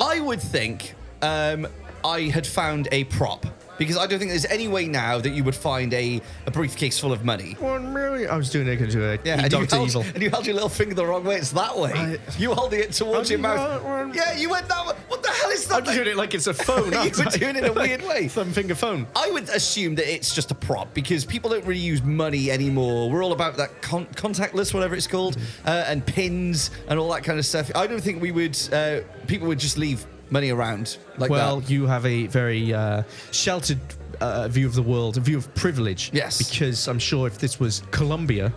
I 0.00 0.20
would 0.20 0.40
think 0.40 0.94
um, 1.20 1.66
I 2.02 2.22
had 2.22 2.46
found 2.46 2.88
a 2.92 3.04
prop 3.04 3.44
because 3.78 3.96
I 3.96 4.06
don't 4.06 4.18
think 4.18 4.30
there's 4.30 4.44
any 4.46 4.68
way 4.68 4.86
now 4.86 5.18
that 5.18 5.30
you 5.30 5.44
would 5.44 5.54
find 5.54 5.92
a, 5.94 6.20
a 6.46 6.50
briefcase 6.50 6.98
full 6.98 7.12
of 7.12 7.24
money. 7.24 7.52
One 7.58 7.92
million. 7.94 8.30
I 8.30 8.36
was 8.36 8.50
doing 8.50 8.66
it 8.68 8.80
into 8.80 9.04
a 9.04 9.18
Yeah, 9.24 9.34
and 9.34 9.42
you, 9.44 9.48
Doctor 9.48 9.76
held, 9.76 9.88
Evil. 9.88 10.02
and 10.14 10.22
you 10.22 10.30
held 10.30 10.46
your 10.46 10.54
little 10.54 10.68
finger 10.68 10.94
the 10.94 11.06
wrong 11.06 11.24
way. 11.24 11.36
It's 11.36 11.52
that 11.52 11.76
way. 11.78 11.92
I- 11.94 12.18
you 12.38 12.52
holding 12.54 12.80
it 12.80 12.92
towards 12.92 13.30
your 13.30 13.38
you 13.38 13.42
mouth. 13.42 13.82
know 13.84 14.12
Yeah, 14.14 14.36
you 14.36 14.50
went 14.50 14.68
that 14.68 14.86
way. 14.86 14.94
What 15.08 15.22
the 15.22 15.30
hell 15.30 15.50
is 15.50 15.66
that? 15.68 15.88
I'm 15.88 15.94
doing 15.94 16.08
it 16.08 16.16
like 16.16 16.34
it's 16.34 16.46
a 16.46 16.54
phone. 16.54 16.92
You 16.92 16.98
aren't 16.98 17.16
were 17.18 17.24
doing 17.38 17.56
it 17.56 17.64
in 17.64 17.70
a 17.70 17.72
weird 17.72 18.02
way. 18.02 18.28
Thumb 18.28 18.52
finger 18.52 18.74
phone. 18.74 19.06
I 19.14 19.30
would 19.30 19.48
assume 19.50 19.94
that 19.96 20.12
it's 20.12 20.34
just 20.34 20.50
a 20.50 20.54
prop 20.54 20.92
because 20.94 21.24
people 21.24 21.50
don't 21.50 21.64
really 21.64 21.80
use 21.80 22.02
money 22.02 22.50
anymore. 22.50 23.10
We're 23.10 23.22
all 23.24 23.32
about 23.32 23.56
that 23.58 23.80
con- 23.82 24.06
contactless, 24.14 24.74
whatever 24.74 24.94
it's 24.94 25.06
called, 25.06 25.36
Mm-hmm. 25.36 25.68
uh, 25.68 25.84
and 25.88 26.04
pins 26.04 26.70
and 26.88 26.98
all 26.98 27.10
that 27.12 27.22
kind 27.24 27.38
of 27.38 27.46
stuff. 27.46 27.70
I 27.74 27.86
don't 27.86 28.00
think 28.00 28.20
we 28.20 28.30
would. 28.32 28.58
Uh, 28.72 29.00
people 29.26 29.46
would 29.48 29.58
just 29.58 29.78
leave 29.78 30.06
money 30.30 30.50
around 30.50 30.98
like 31.16 31.30
well, 31.30 31.60
that. 31.60 31.70
you 31.70 31.86
have 31.86 32.04
a 32.06 32.26
very 32.26 32.72
uh, 32.74 33.02
sheltered 33.30 33.80
uh, 34.20 34.48
view 34.48 34.66
of 34.66 34.74
the 34.74 34.82
world, 34.82 35.16
a 35.16 35.20
view 35.20 35.38
of 35.38 35.52
privilege. 35.54 36.10
Yes. 36.12 36.40
Uh-huh. 36.40 36.50
Because 36.50 36.88
I'm 36.88 36.98
sure 36.98 37.26
if 37.26 37.38
this 37.38 37.60
was 37.60 37.82
Colombia, 37.90 38.52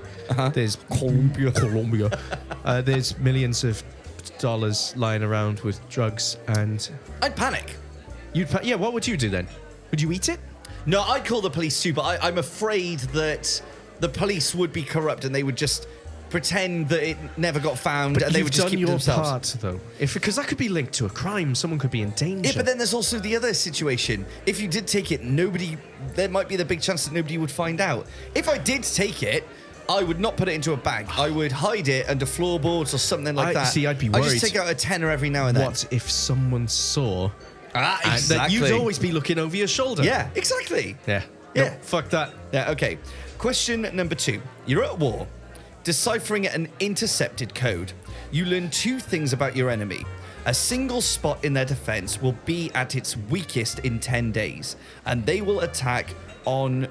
there's 0.53 0.77
Colombia, 0.89 1.51
Colombia, 1.51 2.19
uh, 2.65 2.81
there's 2.81 3.17
millions 3.19 3.63
of 3.63 3.83
dollars 4.39 4.93
lying 4.95 5.23
around 5.23 5.59
with 5.61 5.87
drugs, 5.89 6.37
and 6.47 6.89
I'd 7.21 7.35
panic. 7.35 7.75
you'd. 8.33 8.49
Pa- 8.49 8.61
yeah, 8.63 8.75
what 8.75 8.93
would 8.93 9.07
you 9.07 9.17
do 9.17 9.29
then? 9.29 9.47
Would 9.91 10.01
you 10.01 10.11
eat 10.11 10.29
it? 10.29 10.39
No, 10.85 11.01
I'd 11.01 11.25
call 11.25 11.41
the 11.41 11.49
police 11.49 11.81
too, 11.81 11.93
but 11.93 12.01
I, 12.01 12.27
I'm 12.27 12.37
afraid 12.37 12.99
that 13.11 13.61
the 13.99 14.09
police 14.09 14.55
would 14.55 14.73
be 14.73 14.83
corrupt 14.83 15.25
and 15.25 15.35
they 15.35 15.43
would 15.43 15.55
just 15.55 15.87
pretend 16.31 16.89
that 16.89 17.07
it 17.07 17.17
never 17.37 17.59
got 17.59 17.77
found 17.77 18.15
But 18.15 18.23
and 18.23 18.33
they 18.33 18.41
would 18.41 18.51
just 18.51 18.63
done 18.63 18.71
keep 18.71 18.79
your 18.79 18.89
themselves. 18.89 19.29
part, 19.29 19.55
though. 19.61 19.79
If 19.99 20.13
because 20.15 20.35
that 20.37 20.47
could 20.47 20.57
be 20.57 20.69
linked 20.69 20.93
to 20.93 21.05
a 21.05 21.09
crime, 21.09 21.53
someone 21.53 21.79
could 21.79 21.91
be 21.91 22.01
in 22.01 22.11
danger. 22.11 22.49
Yeah, 22.49 22.55
but 22.55 22.65
then 22.65 22.77
there's 22.77 22.93
also 22.93 23.19
the 23.19 23.35
other 23.35 23.53
situation. 23.53 24.25
If 24.45 24.59
you 24.59 24.67
did 24.67 24.87
take 24.87 25.11
it, 25.11 25.23
nobody, 25.23 25.77
there 26.15 26.29
might 26.29 26.47
be 26.49 26.55
the 26.55 26.65
big 26.65 26.81
chance 26.81 27.05
that 27.05 27.13
nobody 27.13 27.37
would 27.37 27.51
find 27.51 27.79
out. 27.81 28.07
If 28.33 28.49
I 28.49 28.57
did 28.57 28.83
take 28.83 29.21
it, 29.21 29.47
I 29.89 30.03
would 30.03 30.19
not 30.19 30.37
put 30.37 30.47
it 30.47 30.53
into 30.53 30.71
a 30.73 30.77
bag. 30.77 31.07
I 31.17 31.29
would 31.29 31.51
hide 31.51 31.87
it 31.89 32.09
under 32.09 32.25
floorboards 32.25 32.93
or 32.93 32.97
something 32.97 33.35
like 33.35 33.49
I- 33.49 33.53
that. 33.53 33.65
see, 33.65 33.85
I'd 33.85 33.99
be 33.99 34.09
worried. 34.09 34.25
I 34.25 34.29
just 34.29 34.45
take 34.45 34.55
out 34.55 34.69
a 34.69 34.75
tenner 34.75 35.09
every 35.11 35.29
now 35.29 35.47
and 35.47 35.57
then. 35.57 35.65
what 35.65 35.85
if 35.91 36.09
someone 36.09 36.67
saw? 36.67 37.29
Ah, 37.75 37.99
exactly. 38.13 38.37
That 38.37 38.51
you'd 38.69 38.79
always 38.79 38.99
be 38.99 39.11
looking 39.11 39.37
over 39.37 39.55
your 39.55 39.67
shoulder. 39.67 40.03
Yeah, 40.03 40.29
exactly. 40.35 40.95
Yeah. 41.07 41.23
Yeah. 41.55 41.63
No, 41.69 41.75
fuck 41.81 42.09
that. 42.09 42.31
Yeah, 42.53 42.71
okay. 42.71 42.97
Question 43.37 43.81
number 43.93 44.15
two. 44.15 44.41
You're 44.65 44.83
at 44.85 44.97
war, 44.97 45.27
deciphering 45.83 46.47
an 46.47 46.67
intercepted 46.79 47.53
code. 47.55 47.93
You 48.31 48.45
learn 48.45 48.69
two 48.69 48.99
things 48.99 49.33
about 49.33 49.55
your 49.55 49.69
enemy. 49.69 50.05
A 50.45 50.53
single 50.53 51.01
spot 51.01 51.43
in 51.45 51.53
their 51.53 51.65
defense 51.65 52.21
will 52.21 52.35
be 52.45 52.71
at 52.73 52.95
its 52.95 53.15
weakest 53.15 53.79
in 53.79 53.99
10 53.99 54.31
days, 54.31 54.75
and 55.05 55.25
they 55.25 55.41
will 55.41 55.59
attack 55.61 56.13
on 56.45 56.87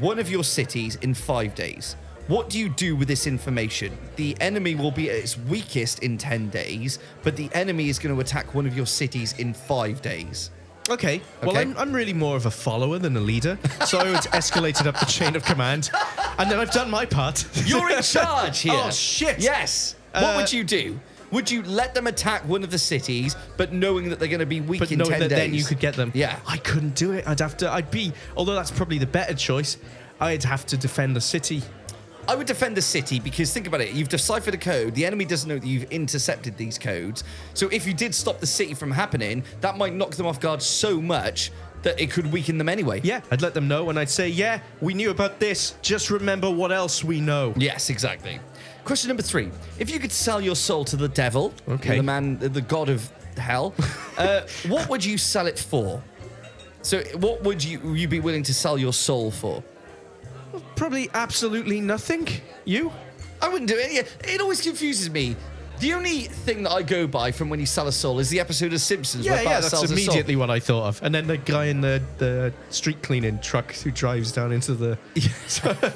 one 0.00 0.18
of 0.18 0.30
your 0.30 0.44
cities 0.44 0.96
in 0.96 1.12
five 1.14 1.54
days. 1.54 1.96
What 2.28 2.50
do 2.50 2.58
you 2.58 2.68
do 2.68 2.96
with 2.96 3.08
this 3.08 3.26
information? 3.26 3.96
The 4.16 4.36
enemy 4.40 4.74
will 4.74 4.90
be 4.90 5.08
at 5.10 5.16
its 5.16 5.38
weakest 5.38 6.00
in 6.00 6.18
10 6.18 6.48
days, 6.50 6.98
but 7.22 7.36
the 7.36 7.48
enemy 7.52 7.88
is 7.88 7.98
going 7.98 8.14
to 8.14 8.20
attack 8.20 8.52
one 8.54 8.66
of 8.66 8.76
your 8.76 8.86
cities 8.86 9.34
in 9.38 9.54
five 9.54 10.02
days. 10.02 10.50
Okay. 10.88 11.20
Well, 11.42 11.50
Okay. 11.50 11.60
I'm, 11.62 11.76
I'm 11.76 11.92
really 11.92 12.12
more 12.12 12.36
of 12.36 12.46
a 12.46 12.50
follower 12.50 12.98
than 12.98 13.16
a 13.16 13.20
leader, 13.20 13.58
so 13.84 13.98
I 13.98 14.04
would 14.10 14.20
escalate 14.32 14.80
it 14.80 14.86
up 14.86 14.98
the 14.98 15.06
chain 15.06 15.36
of 15.36 15.44
command, 15.44 15.90
and 16.38 16.50
then 16.50 16.58
I've 16.58 16.70
done 16.70 16.90
my 16.90 17.06
part. 17.06 17.44
You're 17.66 17.90
in 17.90 18.02
charge 18.02 18.60
here. 18.60 18.72
Oh, 18.74 18.90
shit. 18.90 19.38
Yes. 19.38 19.94
what 20.12 20.22
Uh, 20.24 20.36
would 20.36 20.52
you 20.52 20.64
do? 20.64 20.98
Would 21.32 21.50
you 21.50 21.62
let 21.64 21.92
them 21.94 22.06
attack 22.06 22.46
one 22.48 22.62
of 22.62 22.70
the 22.70 22.78
cities, 22.78 23.34
but 23.56 23.72
knowing 23.72 24.08
that 24.10 24.18
they're 24.20 24.28
going 24.28 24.40
to 24.40 24.46
be 24.46 24.60
weak 24.60 24.78
But 24.78 24.92
in 24.92 24.98
knowing 24.98 25.10
ten 25.10 25.20
that 25.20 25.28
days? 25.30 25.38
then 25.38 25.54
you 25.54 25.64
could 25.64 25.80
get 25.80 25.94
them. 25.94 26.12
Yeah. 26.14 26.38
I 26.46 26.56
couldn't 26.58 26.94
do 26.94 27.12
it. 27.12 27.26
I'd 27.26 27.40
have 27.40 27.56
to. 27.58 27.70
I'd 27.70 27.90
be. 27.90 28.12
Although 28.36 28.54
that's 28.54 28.70
probably 28.70 28.98
the 28.98 29.06
better 29.06 29.34
choice. 29.34 29.76
I'd 30.20 30.44
have 30.44 30.64
to 30.66 30.76
defend 30.76 31.16
the 31.16 31.20
city. 31.20 31.62
I 32.28 32.34
would 32.34 32.46
defend 32.46 32.76
the 32.76 32.82
city 32.82 33.20
because 33.20 33.52
think 33.52 33.66
about 33.68 33.80
it. 33.80 33.92
You've 33.92 34.08
deciphered 34.08 34.54
a 34.54 34.58
code. 34.58 34.94
The 34.94 35.04
enemy 35.06 35.24
doesn't 35.24 35.48
know 35.48 35.58
that 35.58 35.66
you've 35.66 35.90
intercepted 35.92 36.56
these 36.56 36.76
codes. 36.78 37.22
So 37.54 37.68
if 37.68 37.86
you 37.86 37.92
did 37.94 38.14
stop 38.14 38.40
the 38.40 38.46
city 38.46 38.74
from 38.74 38.90
happening, 38.90 39.44
that 39.60 39.76
might 39.76 39.92
knock 39.92 40.12
them 40.12 40.26
off 40.26 40.40
guard 40.40 40.60
so 40.62 41.00
much 41.00 41.52
that 41.86 42.00
it 42.00 42.10
could 42.10 42.30
weaken 42.32 42.58
them 42.58 42.68
anyway. 42.68 43.00
Yeah, 43.04 43.20
I'd 43.30 43.42
let 43.42 43.54
them 43.54 43.68
know, 43.68 43.88
and 43.90 43.98
I'd 43.98 44.10
say, 44.10 44.28
"Yeah, 44.28 44.58
we 44.80 44.92
knew 44.92 45.10
about 45.10 45.38
this. 45.38 45.74
Just 45.82 46.10
remember 46.10 46.50
what 46.50 46.72
else 46.72 47.04
we 47.04 47.20
know." 47.20 47.54
Yes, 47.56 47.90
exactly. 47.90 48.40
Question 48.84 49.08
number 49.08 49.22
three: 49.22 49.50
If 49.78 49.88
you 49.88 50.00
could 50.00 50.10
sell 50.12 50.40
your 50.40 50.56
soul 50.56 50.84
to 50.86 50.96
the 50.96 51.08
devil, 51.08 51.54
Okay. 51.68 51.96
the 51.96 52.02
man, 52.02 52.38
the 52.38 52.60
god 52.60 52.88
of 52.88 53.08
hell, 53.38 53.72
uh, 54.18 54.40
what 54.66 54.88
would 54.88 55.04
you 55.04 55.16
sell 55.16 55.46
it 55.46 55.58
for? 55.58 56.02
So, 56.82 57.02
what 57.14 57.42
would 57.44 57.62
you 57.62 57.94
you 57.94 58.08
be 58.08 58.18
willing 58.20 58.42
to 58.44 58.54
sell 58.54 58.76
your 58.76 58.92
soul 58.92 59.30
for? 59.30 59.62
Probably 60.74 61.08
absolutely 61.14 61.80
nothing. 61.80 62.26
You? 62.64 62.92
I 63.40 63.48
wouldn't 63.48 63.68
do 63.70 63.76
it. 63.78 63.92
Yeah, 63.92 64.32
It 64.34 64.40
always 64.40 64.60
confuses 64.60 65.08
me. 65.10 65.36
The 65.80 65.92
only 65.92 66.20
thing 66.22 66.62
that 66.62 66.70
I 66.72 66.82
go 66.82 67.06
by 67.06 67.30
from 67.32 67.50
when 67.50 67.60
you 67.60 67.66
sell 67.66 67.86
a 67.86 67.92
soul 67.92 68.18
is 68.18 68.30
the 68.30 68.40
episode 68.40 68.72
of 68.72 68.80
Simpsons 68.80 69.26
Yeah, 69.26 69.32
where 69.32 69.42
yeah, 69.42 69.48
Bart 69.50 69.62
that's 69.62 69.70
sells 69.72 69.84
a 69.84 69.88
soul. 69.88 69.96
immediately 69.98 70.34
what 70.36 70.48
I 70.50 70.58
thought 70.58 70.84
of. 70.88 71.02
And 71.02 71.14
then 71.14 71.26
the 71.26 71.36
guy 71.36 71.66
in 71.66 71.80
the, 71.82 72.02
the 72.18 72.52
street 72.70 73.02
cleaning 73.02 73.38
truck 73.40 73.72
who 73.74 73.90
drives 73.90 74.32
down 74.32 74.52
into 74.52 74.74
the. 74.74 74.98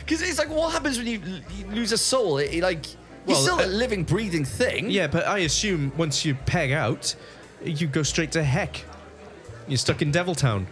Because 0.00 0.20
it's 0.22 0.38
like, 0.38 0.50
what 0.50 0.72
happens 0.72 0.98
when 0.98 1.06
you, 1.06 1.20
you 1.56 1.66
lose 1.68 1.92
a 1.92 1.98
soul? 1.98 2.38
It, 2.38 2.54
it 2.54 2.62
like, 2.62 2.86
you're 2.92 3.36
Well, 3.36 3.42
still 3.42 3.60
uh, 3.60 3.66
a 3.66 3.68
living, 3.68 4.02
breathing 4.04 4.44
thing. 4.44 4.90
Yeah, 4.90 5.06
but 5.06 5.26
I 5.26 5.38
assume 5.38 5.92
once 5.96 6.24
you 6.24 6.34
peg 6.34 6.72
out, 6.72 7.14
you 7.64 7.86
go 7.86 8.02
straight 8.02 8.32
to 8.32 8.42
heck. 8.42 8.84
You're 9.68 9.78
stuck 9.78 10.02
in 10.02 10.10
Devil 10.10 10.34
Town 10.34 10.66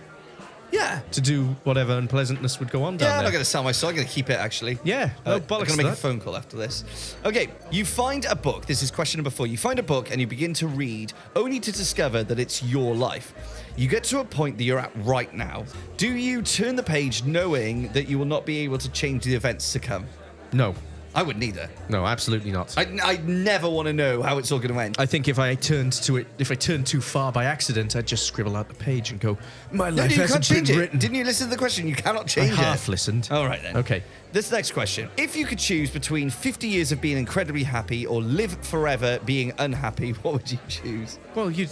Yeah. 0.73 1.01
to 1.13 1.21
do 1.21 1.45
whatever 1.65 1.97
unpleasantness 1.99 2.59
would 2.61 2.71
go 2.71 2.85
on 2.85 2.97
down 2.97 3.07
Yeah, 3.09 3.13
I'm 3.13 3.17
there. 3.19 3.25
not 3.25 3.33
going 3.33 3.41
to 3.45 3.51
sell 3.51 3.63
my 3.65 3.73
soul. 3.73 3.91
I'm 3.91 3.97
going 3.97 4.07
to 4.07 4.13
keep 4.13 4.31
it, 4.31 4.39
actually. 4.39 4.79
Yeah, 4.85 5.11
no 5.27 5.33
Uh, 5.33 5.35
I'm 5.37 5.41
bollocks 5.43 5.49
going 5.49 5.65
to 5.67 5.71
to 5.73 5.77
make 5.79 5.87
a 5.87 5.91
that. 5.91 5.97
phone 5.99 6.21
call 6.21 6.37
after 6.37 6.57
this. 6.57 7.17
Okay, 7.25 7.49
you 7.71 7.85
find 7.85 8.25
a 8.27 8.37
book. 8.37 8.67
This 8.67 8.83
is 8.83 8.91
question 8.91 9.19
number 9.19 9.31
four. 9.31 9.47
You 9.47 9.59
find 9.59 9.79
a 9.79 9.83
book 9.83 10.11
and 10.11 10.21
you 10.21 10.27
begin 10.27 10.55
to 10.55 10.67
read, 10.67 11.13
only 11.35 11.61
to 11.61 11.73
discover 11.73 12.23
that 12.25 12.39
it's 12.39 12.63
your 12.63 12.95
life. 12.95 13.35
You 13.77 13.89
get 13.89 14.05
to 14.05 14.21
a 14.21 14.25
point 14.25 14.59
that 14.59 14.65
you're 14.65 14.79
at 14.79 14.93
right 14.97 15.33
now. 15.35 15.65
Do 15.97 16.09
you 16.09 16.43
turn 16.43 16.77
the 16.77 16.83
page 16.83 17.25
knowing 17.25 17.89
that 17.93 18.09
you 18.09 18.19
will 18.19 18.27
not 18.27 18.45
be 18.47 18.59
able 18.59 18.79
to 18.79 18.89
change 18.91 19.25
the 19.25 19.35
events 19.35 19.73
to 19.73 19.79
come? 19.79 20.07
No, 20.53 20.75
I 21.15 21.23
wouldn't 21.23 21.45
either. 21.45 21.69
no, 21.89 22.07
absolutely 22.07 22.53
not. 22.53 22.77
I, 22.79 22.87
I, 23.03 23.17
never 23.19 23.69
want 23.69 23.87
to 23.87 23.93
know 23.93 24.23
how 24.23 24.39
it's 24.39 24.53
all 24.53 24.59
going 24.59 24.73
to 24.73 24.81
end. 24.81 24.97
I 24.99 25.07
think 25.07 25.27
if 25.27 25.39
I 25.39 25.55
turned 25.57 25.93
to 26.05 26.19
it, 26.19 26.27
if 26.39 26.51
I 26.51 26.55
turned 26.55 26.87
too 26.87 27.01
far 27.01 27.33
by 27.33 27.47
accident, 27.47 27.97
I'd 27.97 28.07
just 28.07 28.27
scribble 28.27 28.57
out 28.57 28.69
the 28.69 28.75
page 28.75 29.11
and 29.11 29.21
go, 29.21 29.37
"My 29.73 29.91
life 29.91 30.11
you 30.11 30.17
can't 30.19 30.31
hasn't 30.31 30.49
been 30.49 30.57
change 30.65 30.71
it. 30.71 30.79
written." 30.79 30.99
Didn't 30.99 31.17
you 31.17 31.25
listen 31.25 31.49
to 31.49 31.51
the 31.51 31.59
question? 31.59 31.89
You 31.89 31.97
cannot 31.97 32.23
I 32.23 32.27
change 32.27 32.53
it. 32.53 32.59
half 32.59 32.87
listened. 32.89 33.29
All 33.31 33.47
right 33.47 33.61
then. 33.63 33.77
Okay. 33.77 34.03
This 34.33 34.53
next 34.53 34.71
question. 34.73 35.11
If 35.17 35.35
you 35.35 35.45
could 35.47 35.59
choose 35.59 35.91
between 35.91 36.31
50 36.31 36.69
years 36.69 36.93
of 36.93 37.01
being 37.01 37.19
incredibly 37.19 37.65
happy 37.65 38.07
or 38.07 38.23
live 38.23 38.53
forever 38.65 39.19
being 39.25 39.53
unhappy, 39.59 40.11
what 40.23 40.35
would 40.35 40.51
you 40.51 40.59
choose? 40.69 41.19
Well, 41.35 41.51
you. 41.51 41.67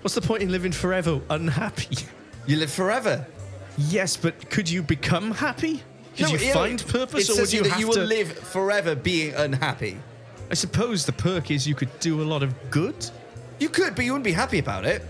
What's 0.00 0.14
the 0.14 0.22
point 0.22 0.42
in 0.42 0.50
living 0.50 0.72
forever 0.72 1.20
unhappy? 1.30 1.96
You 2.46 2.56
live 2.56 2.72
forever. 2.72 3.24
yes, 3.78 4.16
but 4.16 4.50
could 4.50 4.68
you 4.68 4.82
become 4.82 5.30
happy? 5.30 5.82
Could 6.16 6.26
No, 6.26 6.28
you 6.32 6.52
find 6.52 6.86
purpose, 6.86 7.28
it 7.30 7.38
or 7.38 7.40
would 7.42 7.52
you 7.52 7.62
that 7.62 7.70
have 7.70 7.80
you 7.80 7.86
will 7.88 7.94
to? 7.94 8.04
live 8.04 8.32
forever 8.32 8.94
being 8.94 9.34
unhappy? 9.34 9.96
I 10.50 10.54
suppose 10.54 11.06
the 11.06 11.12
perk 11.12 11.50
is 11.50 11.66
you 11.66 11.74
could 11.74 11.88
do 12.00 12.20
a 12.22 12.24
lot 12.24 12.42
of 12.42 12.54
good. 12.70 12.94
You 13.58 13.68
could, 13.70 13.94
but 13.94 14.04
you 14.04 14.12
wouldn't 14.12 14.24
be 14.24 14.32
happy 14.32 14.58
about 14.58 14.84
it. 14.84 15.02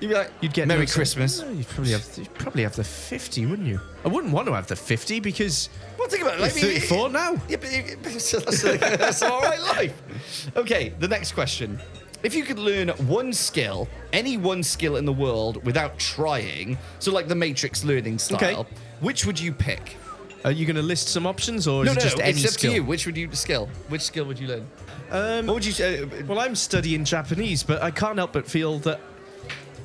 You'd 0.00 0.08
be 0.08 0.14
like, 0.14 0.32
You'd 0.40 0.52
get 0.54 0.66
Merry 0.66 0.86
Christmas. 0.86 1.42
You'd 1.42 1.68
probably 1.68 1.92
have 1.92 2.04
you'd 2.16 2.32
probably 2.34 2.62
have 2.62 2.74
the 2.74 2.82
fifty, 2.84 3.44
wouldn't 3.46 3.68
you? 3.68 3.78
I 4.04 4.08
wouldn't 4.08 4.32
want 4.32 4.46
to 4.48 4.54
have 4.54 4.66
the 4.66 4.74
fifty 4.76 5.20
because 5.20 5.68
Well, 5.98 6.08
think 6.08 6.22
about 6.22 6.40
it. 6.40 6.56
you're 6.56 6.70
I 6.70 7.02
mean, 7.04 7.12
now. 7.12 7.32
Yeah, 7.48 7.56
but 7.58 7.68
it- 7.70 8.02
that's, 8.02 8.32
that's 8.62 9.22
all 9.22 9.40
right 9.42 9.60
life. 9.60 10.50
Okay, 10.56 10.94
the 10.98 11.06
next 11.08 11.32
question. 11.32 11.78
If 12.22 12.34
you 12.34 12.44
could 12.44 12.58
learn 12.58 12.88
one 13.06 13.32
skill, 13.32 13.88
any 14.12 14.36
one 14.36 14.62
skill 14.62 14.96
in 14.96 15.04
the 15.04 15.12
world 15.12 15.64
without 15.64 15.98
trying, 15.98 16.76
so 16.98 17.12
like 17.12 17.28
the 17.28 17.34
Matrix 17.34 17.84
learning 17.84 18.18
style, 18.18 18.60
Okay. 18.60 18.70
which 19.00 19.24
would 19.26 19.38
you 19.38 19.52
pick? 19.52 19.96
Are 20.44 20.52
you 20.52 20.64
going 20.66 20.76
to 20.76 20.82
list 20.82 21.08
some 21.08 21.26
options, 21.26 21.66
or 21.66 21.84
no, 21.84 21.90
is 21.92 21.96
no, 21.96 22.00
it 22.00 22.04
just 22.04 22.20
any 22.20 22.30
it's 22.30 22.44
up 22.46 22.50
skill? 22.52 22.70
to 22.70 22.76
you. 22.76 22.84
Which 22.84 23.06
would 23.06 23.16
you 23.16 23.28
skill? 23.32 23.68
Which 23.88 24.02
skill 24.02 24.24
would 24.24 24.38
you 24.38 24.48
learn? 24.48 24.66
Um, 25.10 25.46
What 25.46 25.54
would 25.54 25.64
you 25.66 25.72
say? 25.72 26.04
Well, 26.26 26.38
I'm 26.38 26.54
studying 26.54 27.04
Japanese, 27.04 27.62
but 27.62 27.82
I 27.82 27.90
can't 27.90 28.16
help 28.16 28.32
but 28.32 28.46
feel 28.46 28.78
that 28.80 29.00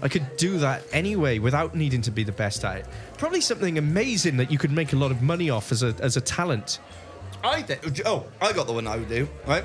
I 0.01 0.07
could 0.07 0.37
do 0.37 0.57
that 0.59 0.83
anyway 0.93 1.39
without 1.39 1.75
needing 1.75 2.01
to 2.03 2.11
be 2.11 2.23
the 2.23 2.31
best 2.31 2.63
at 2.63 2.77
it. 2.77 2.85
Probably 3.17 3.41
something 3.41 3.77
amazing 3.77 4.37
that 4.37 4.51
you 4.51 4.57
could 4.57 4.71
make 4.71 4.93
a 4.93 4.95
lot 4.97 5.11
of 5.11 5.21
money 5.21 5.49
off 5.49 5.71
as 5.71 5.83
a 5.83 5.93
as 5.99 6.15
a 6.17 6.21
talent. 6.21 6.79
I 7.43 7.61
think. 7.61 8.01
Oh, 8.05 8.25
I 8.41 8.53
got 8.53 8.67
the 8.67 8.73
one 8.73 8.87
I 8.87 8.95
would 8.97 9.09
do. 9.09 9.27
Right. 9.45 9.63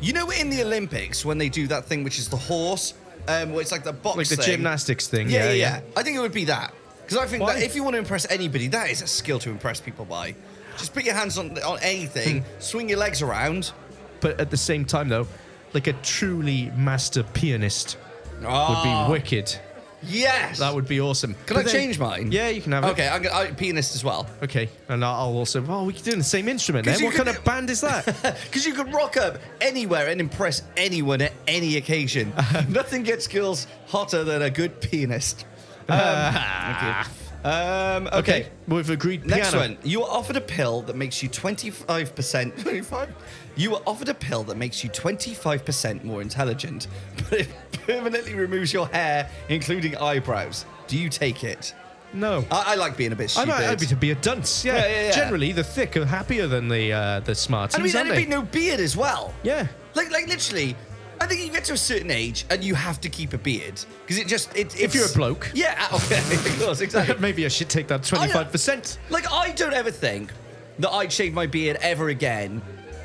You 0.00 0.12
know, 0.14 0.30
in 0.30 0.50
the 0.50 0.62
Olympics 0.62 1.24
when 1.24 1.36
they 1.38 1.48
do 1.48 1.66
that 1.66 1.84
thing, 1.84 2.04
which 2.04 2.18
is 2.18 2.28
the 2.28 2.36
horse, 2.36 2.94
um, 3.28 3.52
where 3.52 3.60
it's 3.60 3.70
like 3.72 3.84
the 3.84 3.92
box, 3.92 4.16
Like 4.16 4.28
the 4.28 4.36
thing. 4.36 4.46
gymnastics 4.56 5.08
thing, 5.08 5.28
yeah, 5.28 5.46
yeah, 5.46 5.52
yeah. 5.52 5.54
yeah. 5.76 5.80
I 5.96 6.02
think 6.02 6.16
it 6.16 6.20
would 6.20 6.32
be 6.32 6.46
that 6.46 6.72
because 7.10 7.24
I 7.24 7.28
think 7.28 7.42
Why? 7.42 7.54
that 7.54 7.62
if 7.64 7.74
you 7.74 7.82
want 7.82 7.94
to 7.94 7.98
impress 7.98 8.30
anybody, 8.30 8.68
that 8.68 8.88
is 8.88 9.02
a 9.02 9.06
skill 9.08 9.40
to 9.40 9.50
impress 9.50 9.80
people 9.80 10.04
by. 10.04 10.32
Just 10.78 10.94
put 10.94 11.04
your 11.04 11.14
hands 11.14 11.38
on 11.38 11.58
on 11.62 11.78
anything, 11.82 12.42
Hmm. 12.42 12.46
swing 12.60 12.88
your 12.88 12.98
legs 12.98 13.20
around. 13.20 13.72
But 14.20 14.38
at 14.38 14.50
the 14.50 14.56
same 14.56 14.84
time, 14.84 15.08
though, 15.08 15.26
like 15.72 15.88
a 15.88 15.92
truly 15.94 16.70
master 16.76 17.24
pianist 17.24 17.96
would 18.40 18.46
Ah, 18.46 19.06
be 19.06 19.12
wicked. 19.12 19.56
Yes, 20.02 20.60
That 20.60 20.74
would 20.74 20.88
be 20.88 20.98
awesome. 20.98 21.34
Can 21.44 21.58
I 21.58 21.62
change 21.62 21.98
mine? 21.98 22.32
Yeah, 22.32 22.48
you 22.48 22.62
can 22.62 22.72
have 22.72 22.84
it. 22.84 22.88
Okay, 22.92 23.06
I'm 23.06 23.20
gonna 23.22 23.34
I, 23.36 23.50
pianist 23.50 23.94
as 23.94 24.02
well. 24.02 24.26
Okay, 24.42 24.70
and 24.88 25.04
I'll 25.04 25.14
I'll 25.28 25.36
also. 25.36 25.62
Oh, 25.68 25.84
we 25.84 25.92
can 25.92 26.02
do 26.04 26.16
the 26.16 26.22
same 26.22 26.48
instrument 26.48 26.86
'Cause 26.86 26.94
then. 26.94 27.00
you 27.02 27.06
What 27.08 27.16
kind 27.16 27.28
of 27.28 27.44
band 27.44 27.68
is 27.68 27.80
that? 27.82 28.06
Because 28.44 28.64
you 28.64 28.72
could 28.72 28.90
rock 28.94 29.16
up 29.18 29.38
anywhere 29.60 30.06
and 30.08 30.18
impress 30.20 30.62
anyone 30.76 31.20
at 31.20 31.32
any 31.48 31.76
occasion. 31.76 32.32
Nothing 32.68 33.02
gets 33.02 33.26
girls 33.26 33.66
hotter 33.88 34.22
than 34.24 34.40
a 34.42 34.48
good 34.50 34.80
pianist. 34.80 35.44
Um. 35.90 37.04
Um, 37.42 38.06
okay. 38.12 38.48
we've 38.68 38.90
agreed. 38.90 39.24
Next 39.24 39.54
one. 39.54 39.78
You 39.82 40.02
are 40.02 40.10
offered 40.10 40.36
a 40.36 40.42
pill 40.42 40.82
that 40.82 40.94
makes 40.94 41.22
you 41.22 41.30
25%. 41.30 42.62
25? 42.62 43.14
You 43.56 43.74
are 43.76 43.82
offered 43.86 44.08
a 44.08 44.14
pill 44.14 44.42
that 44.44 44.56
makes 44.56 44.84
you 44.84 44.90
25% 44.90 46.04
more 46.04 46.22
intelligent, 46.22 46.86
but 47.30 47.40
it 47.40 47.48
permanently 47.86 48.34
removes 48.34 48.72
your 48.72 48.86
hair, 48.88 49.28
including 49.48 49.96
eyebrows. 49.96 50.64
Do 50.86 50.96
you 50.98 51.08
take 51.08 51.42
it? 51.44 51.74
No. 52.12 52.44
I, 52.50 52.72
I 52.72 52.74
like 52.76 52.96
being 52.96 53.12
a 53.12 53.16
bit 53.16 53.36
I'm 53.38 53.48
stupid. 53.48 53.64
happy 53.64 53.86
to 53.86 53.96
be 53.96 54.12
a 54.12 54.14
dunce. 54.16 54.64
Yeah. 54.64 54.76
Yeah, 54.76 54.86
yeah, 54.86 55.02
yeah. 55.06 55.12
Generally, 55.12 55.52
the 55.52 55.64
thick 55.64 55.96
are 55.96 56.06
happier 56.06 56.46
than 56.46 56.68
the 56.68 56.92
uh, 56.92 57.20
the 57.20 57.34
smarties, 57.34 57.78
I 57.78 57.82
mean, 57.82 57.96
aren't 57.96 58.08
they? 58.10 58.16
it'd 58.16 58.28
be 58.28 58.30
no 58.34 58.42
beard 58.42 58.80
as 58.80 58.96
well. 58.96 59.34
yeah. 59.42 59.66
Like, 59.94 60.10
like 60.12 60.28
literally, 60.28 60.76
I 61.20 61.26
think 61.26 61.44
you 61.44 61.50
get 61.52 61.64
to 61.64 61.74
a 61.74 61.76
certain 61.76 62.10
age 62.10 62.46
and 62.50 62.64
you 62.64 62.74
have 62.74 63.00
to 63.02 63.08
keep 63.08 63.34
a 63.34 63.38
beard 63.38 63.74
because 64.02 64.18
it 64.18 64.26
just 64.26 64.56
it. 64.56 64.78
If 64.80 64.94
you're 64.94 65.06
a 65.06 65.12
bloke. 65.12 65.50
yeah, 65.54 65.86
okay, 65.92 66.18
of 66.34 66.58
course, 66.60 66.80
exactly. 66.80 67.16
Maybe 67.20 67.44
I 67.44 67.48
should 67.48 67.68
take 67.68 67.88
that 67.88 68.02
twenty 68.04 68.32
five 68.32 68.50
percent. 68.50 68.98
Like, 69.10 69.30
I 69.30 69.50
don't 69.50 69.74
ever 69.74 69.90
think 69.90 70.32
that 70.78 70.90
I'd 70.90 71.12
shave 71.12 71.34
my 71.34 71.46
beard 71.46 71.76
ever 71.82 72.08
again, 72.08 72.62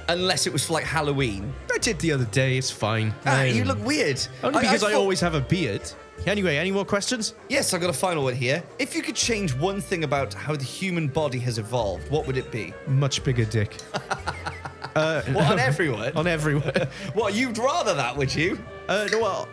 unless 0.08 0.47
it 0.47 0.54
was 0.54 0.65
for 0.65 0.73
like 0.73 0.86
Halloween. 0.86 1.54
I 1.73 1.78
did 1.78 1.99
the 1.99 2.13
other 2.13 2.25
day. 2.25 2.58
It's 2.58 2.71
fine. 2.71 3.13
Ah, 3.25 3.41
Um, 3.41 3.47
you 3.47 3.65
look 3.65 3.84
weird. 3.86 4.25
only 4.43 4.62
because 4.62 4.84
I, 4.84 4.91
thought- 4.91 4.97
always 4.99 5.19
have 5.19 5.36
a 5.36 5.41
beard. 5.41 5.82
Anyway, 6.25 6.56
any 6.56 6.71
more 6.71 6.86
questions? 6.86 7.36
Yes, 7.49 7.73
I've 7.73 7.82
got 7.82 7.89
a 7.89 7.93
final 7.93 8.23
one 8.23 8.34
here. 8.36 8.63
If 8.80 8.95
you 8.95 9.01
could 9.01 9.15
change 9.17 9.54
one 9.54 9.82
thing 9.82 10.06
about 10.06 10.34
how 10.34 10.56
the 10.56 10.63
human 10.63 11.10
body 11.10 11.39
has 11.39 11.58
evolved, 11.60 12.10
what 12.10 12.25
would 12.25 12.38
it 12.38 12.49
be? 12.54 12.73
Much 12.88 13.21
bigger 13.25 13.43
dick 13.43 13.75
What 14.96 15.52
on 15.52 15.60
everyone? 15.72 16.16
on 16.16 16.28
everywhere. 16.28 16.90
what 17.14 17.34
you'd 17.34 17.58
rather 17.58 17.94
that, 17.94 18.16
would 18.16 18.34
you? 18.34 18.58
uh, 18.88 19.08
no, 19.12 19.20
well, 19.20 19.48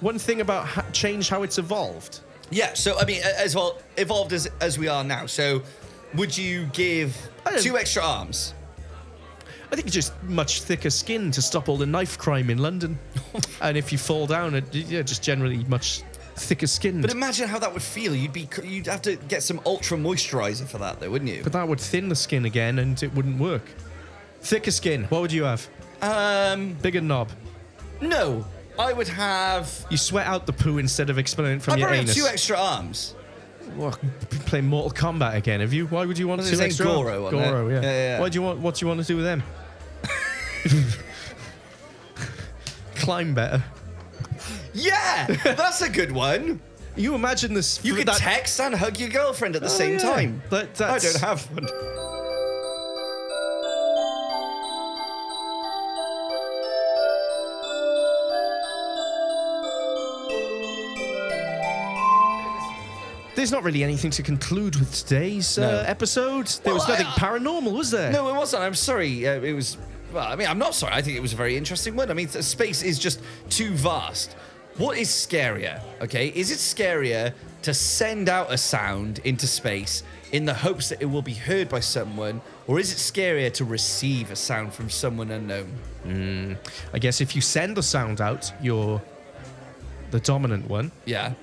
one 0.00 0.18
thing 0.18 0.40
about 0.40 0.66
ha- 0.66 0.84
change 0.92 1.28
how 1.28 1.42
it's 1.44 1.58
evolved. 1.58 2.20
Yeah. 2.50 2.74
So 2.74 2.98
I 2.98 3.04
mean, 3.04 3.22
as 3.22 3.54
well 3.54 3.78
evolved 3.96 4.32
as 4.32 4.48
as 4.60 4.78
we 4.78 4.88
are 4.88 5.04
now. 5.04 5.26
So, 5.26 5.62
would 6.14 6.36
you 6.36 6.66
give 6.72 7.16
two 7.60 7.78
extra 7.78 8.02
arms? 8.02 8.54
I 9.72 9.76
think 9.76 9.90
just 9.90 10.12
much 10.24 10.62
thicker 10.62 10.90
skin 10.90 11.30
to 11.32 11.42
stop 11.42 11.68
all 11.68 11.76
the 11.76 11.86
knife 11.86 12.18
crime 12.18 12.50
in 12.50 12.58
London. 12.58 12.98
and 13.60 13.76
if 13.76 13.90
you 13.90 13.98
fall 13.98 14.26
down, 14.26 14.54
it, 14.54 14.74
yeah, 14.74 15.02
just 15.02 15.22
generally 15.22 15.64
much 15.64 16.02
thicker 16.36 16.66
skin. 16.66 17.00
But 17.00 17.10
imagine 17.10 17.48
how 17.48 17.58
that 17.58 17.72
would 17.72 17.82
feel. 17.82 18.14
You'd 18.14 18.32
be 18.32 18.48
you'd 18.64 18.86
have 18.86 19.02
to 19.02 19.16
get 19.16 19.42
some 19.42 19.60
ultra 19.66 19.96
moisturizer 19.98 20.66
for 20.66 20.78
that, 20.78 21.00
though, 21.00 21.10
wouldn't 21.10 21.30
you? 21.30 21.42
But 21.42 21.52
that 21.52 21.66
would 21.68 21.80
thin 21.80 22.08
the 22.08 22.16
skin 22.16 22.44
again 22.44 22.78
and 22.78 23.00
it 23.02 23.14
wouldn't 23.14 23.38
work. 23.38 23.62
Thicker 24.40 24.70
skin, 24.70 25.04
what 25.04 25.22
would 25.22 25.32
you 25.32 25.44
have? 25.44 25.66
Um, 26.02 26.74
Bigger 26.82 27.00
knob. 27.00 27.30
no, 28.00 28.44
I 28.78 28.92
would 28.92 29.08
have. 29.08 29.86
You 29.90 29.96
sweat 29.96 30.26
out 30.26 30.46
the 30.46 30.52
poo 30.52 30.78
instead 30.78 31.08
of 31.08 31.18
expelling 31.18 31.52
it 31.56 31.62
from 31.62 31.74
I'd 31.74 31.80
your 31.80 31.90
anus. 31.94 32.14
two 32.14 32.26
extra 32.26 32.58
arms. 32.58 33.14
What, 33.76 33.98
play 34.46 34.60
Mortal 34.60 34.90
Kombat 34.90 35.36
again, 35.36 35.60
have 35.60 35.72
you? 35.72 35.86
Why 35.86 36.04
would 36.04 36.18
you 36.18 36.28
want 36.28 36.42
two 36.42 36.48
his 36.48 36.60
extra 36.60 36.84
Goro, 36.84 37.24
arms? 37.24 37.32
wasn't 37.32 37.42
it? 37.42 37.50
Goro, 37.50 37.68
yeah. 37.68 37.74
Yeah, 37.76 37.80
yeah, 37.82 37.90
yeah. 37.90 38.20
Why 38.20 38.28
do 38.28 38.34
you 38.36 38.42
want? 38.42 38.58
What 38.60 38.74
do 38.74 38.84
you 38.84 38.88
want 38.88 39.00
to 39.00 39.06
do 39.06 39.16
with 39.16 39.24
them? 39.24 39.42
Climb 42.96 43.34
better. 43.34 43.62
Yeah, 44.74 45.26
that's 45.44 45.82
a 45.82 45.88
good 45.88 46.10
one. 46.12 46.60
You 46.96 47.14
imagine 47.14 47.54
this? 47.54 47.84
You 47.84 47.94
could 47.94 48.06
that, 48.08 48.16
text 48.18 48.60
and 48.60 48.74
hug 48.74 48.98
your 49.00 49.08
girlfriend 49.08 49.56
at 49.56 49.62
the 49.62 49.68
Oh, 49.68 49.70
same 49.70 49.94
yeah. 49.94 49.98
time. 49.98 50.42
That- 50.50 50.80
I 50.80 50.94
that's- 50.98 51.12
don't 51.12 51.22
have 51.22 51.42
one. 51.52 51.68
There's 63.34 63.50
not 63.50 63.64
really 63.64 63.82
anything 63.82 64.12
to 64.12 64.22
conclude 64.22 64.76
with 64.76 64.94
today's 64.94 65.58
No. 65.58 65.68
uh, 65.68 65.84
episode. 65.88 66.46
There 66.62 66.72
was 66.72 66.86
Well, 66.86 66.90
nothing 66.96 67.06
I- 67.06 67.18
paranormal, 67.18 67.72
was 67.72 67.90
there? 67.90 68.12
No, 68.12 68.28
it 68.28 68.34
wasn't. 68.36 68.62
I'm 68.62 68.76
sorry. 68.76 69.26
Uh, 69.26 69.40
it 69.40 69.52
was. 69.54 69.76
Well, 70.12 70.24
I 70.24 70.36
mean, 70.36 70.46
I'm 70.46 70.58
not 70.58 70.76
sorry. 70.76 70.92
I 70.94 71.02
think 71.02 71.16
it 71.16 71.20
was 71.20 71.32
a 71.32 71.36
very 71.36 71.56
interesting 71.56 71.96
one. 71.96 72.10
I 72.12 72.14
mean, 72.14 72.28
th- 72.28 72.44
space 72.44 72.82
is 72.82 72.96
just 72.96 73.18
too 73.50 73.72
vast. 73.72 74.36
What 74.76 74.98
is 74.98 75.08
scarier? 75.08 75.80
Okay, 76.00 76.28
is 76.28 76.50
it 76.50 76.58
scarier 76.58 77.32
to 77.62 77.72
send 77.72 78.28
out 78.28 78.52
a 78.52 78.58
sound 78.58 79.20
into 79.24 79.46
space 79.46 80.02
in 80.32 80.44
the 80.44 80.54
hopes 80.54 80.88
that 80.88 81.00
it 81.00 81.06
will 81.06 81.22
be 81.22 81.32
heard 81.32 81.68
by 81.68 81.78
someone, 81.80 82.40
or 82.66 82.80
is 82.80 82.90
it 82.92 82.96
scarier 82.96 83.52
to 83.52 83.64
receive 83.64 84.30
a 84.32 84.36
sound 84.36 84.74
from 84.74 84.90
someone 84.90 85.30
unknown? 85.30 86.58
I 86.92 86.98
guess 86.98 87.20
if 87.20 87.36
you 87.36 87.40
send 87.40 87.76
the 87.76 87.82
sound 87.82 88.20
out, 88.20 88.52
you're 88.60 89.00
the 90.10 90.20
dominant 90.20 90.68
one. 90.68 90.90
Yeah. 91.04 91.34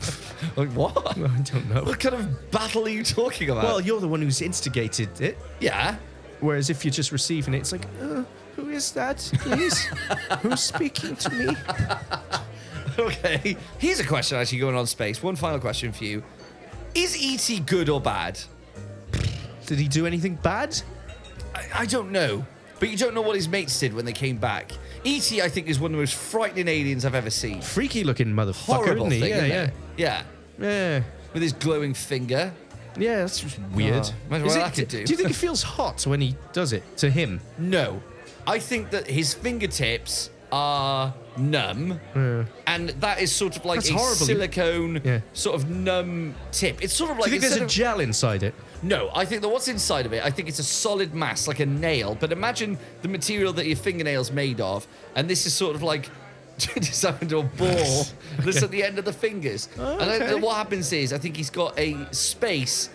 like 0.56 0.68
what? 0.72 0.96
I 1.16 1.40
don't 1.42 1.68
know. 1.70 1.84
What 1.84 1.98
kind 1.98 2.14
of 2.14 2.50
battle 2.50 2.84
are 2.84 2.90
you 2.90 3.02
talking 3.02 3.48
about? 3.50 3.64
Well, 3.64 3.80
you're 3.80 4.00
the 4.00 4.08
one 4.08 4.20
who's 4.22 4.42
instigated 4.42 5.20
it. 5.20 5.38
yeah. 5.60 5.96
Whereas 6.40 6.70
if 6.70 6.84
you're 6.84 6.92
just 6.92 7.10
receiving 7.10 7.54
it, 7.54 7.58
it's 7.58 7.72
like, 7.72 7.84
uh, 8.00 8.22
who 8.54 8.68
is 8.68 8.92
that, 8.92 9.18
please? 9.40 9.86
Who's 10.42 10.60
speaking 10.60 11.16
to 11.16 11.30
me? 11.30 11.56
Okay. 13.08 13.56
Here's 13.78 14.00
a 14.00 14.04
question 14.06 14.38
actually 14.38 14.58
going 14.58 14.74
on 14.74 14.86
space. 14.86 15.22
One 15.22 15.36
final 15.36 15.60
question 15.60 15.92
for 15.92 16.02
you. 16.04 16.22
Is 16.94 17.16
E.T. 17.16 17.60
good 17.60 17.88
or 17.88 18.00
bad? 18.00 18.40
Did 19.66 19.78
he 19.78 19.86
do 19.86 20.04
anything 20.06 20.34
bad? 20.36 20.80
I, 21.54 21.82
I 21.82 21.86
don't 21.86 22.10
know. 22.10 22.44
But 22.80 22.88
you 22.90 22.96
don't 22.96 23.14
know 23.14 23.22
what 23.22 23.36
his 23.36 23.48
mates 23.48 23.78
did 23.78 23.92
when 23.94 24.04
they 24.04 24.12
came 24.12 24.36
back. 24.36 24.72
E.T., 25.04 25.40
I 25.42 25.48
think, 25.48 25.68
is 25.68 25.78
one 25.78 25.90
of 25.92 25.96
the 25.96 26.02
most 26.02 26.14
frightening 26.14 26.66
aliens 26.68 27.04
I've 27.04 27.14
ever 27.14 27.30
seen. 27.30 27.60
Freaky 27.60 28.02
looking 28.04 28.28
motherfucker, 28.28 28.74
Horrible 28.76 29.06
isn't 29.06 29.10
he? 29.12 29.20
thing, 29.20 29.30
yeah, 29.30 29.36
isn't 29.36 29.50
yeah. 29.50 29.64
it? 29.64 29.74
Yeah. 29.96 30.22
Yeah. 30.98 31.02
With 31.34 31.42
his 31.42 31.52
glowing 31.52 31.94
finger. 31.94 32.52
Yeah, 32.96 33.18
that's 33.18 33.40
just 33.40 33.58
weird. 33.74 34.06
Oh, 34.06 34.14
imagine 34.28 34.46
Is 34.48 34.56
what 34.56 34.64
that 34.64 34.74
could 34.74 34.88
do. 34.88 35.04
do 35.04 35.12
you 35.12 35.16
think 35.16 35.30
it 35.30 35.36
feels 35.36 35.62
hot 35.62 36.04
when 36.06 36.20
he 36.20 36.34
does 36.52 36.72
it 36.72 36.82
to 36.98 37.10
him? 37.10 37.40
No. 37.58 38.02
I 38.46 38.58
think 38.58 38.90
that 38.90 39.06
his 39.06 39.34
fingertips 39.34 40.30
are 40.50 41.12
numb. 41.38 42.00
And 42.66 42.90
that 43.00 43.20
is 43.20 43.34
sort 43.34 43.56
of 43.56 43.64
like 43.64 43.78
That's 43.78 43.90
a 43.90 43.94
horrible. 43.94 44.26
silicone 44.26 45.00
Yeah. 45.04 45.20
sort 45.32 45.56
of 45.56 45.70
numb 45.70 46.34
tip. 46.52 46.82
It's 46.82 46.94
sort 46.94 47.10
of 47.10 47.18
like 47.18 47.28
do 47.28 47.34
you 47.34 47.40
think 47.40 47.52
there's 47.52 47.62
instead 47.62 47.82
a 47.82 47.86
of- 47.90 47.96
gel 47.96 48.00
inside 48.00 48.42
it? 48.42 48.54
No, 48.82 49.10
I 49.14 49.24
think 49.24 49.42
that 49.42 49.48
what's 49.48 49.66
inside 49.68 50.06
of 50.06 50.12
it, 50.12 50.24
I 50.24 50.30
think 50.30 50.48
it's 50.48 50.60
a 50.60 50.64
solid 50.64 51.12
mass, 51.14 51.48
like 51.48 51.58
a 51.60 51.66
nail. 51.66 52.16
But 52.18 52.30
imagine 52.32 52.78
the 53.02 53.08
material 53.08 53.52
that 53.54 53.66
your 53.66 53.76
fingernail's 53.76 54.30
made 54.30 54.60
of, 54.60 54.86
and 55.16 55.28
this 55.28 55.46
is 55.46 55.54
sort 55.54 55.74
of 55.74 55.82
like 55.82 56.08
just 56.58 57.02
happened 57.02 57.30
to 57.30 57.38
a 57.38 57.42
ball 57.42 58.04
that's 58.40 58.62
at 58.62 58.70
the 58.70 58.82
end 58.84 58.98
of 58.98 59.04
the 59.04 59.12
fingers. 59.12 59.68
Oh, 59.78 59.98
And 59.98 60.10
I, 60.10 60.16
okay. 60.16 60.34
what 60.36 60.56
happens 60.56 60.92
is, 60.92 61.12
I 61.12 61.18
think 61.18 61.36
he's 61.36 61.50
got 61.50 61.78
a 61.78 61.96
space 62.12 62.88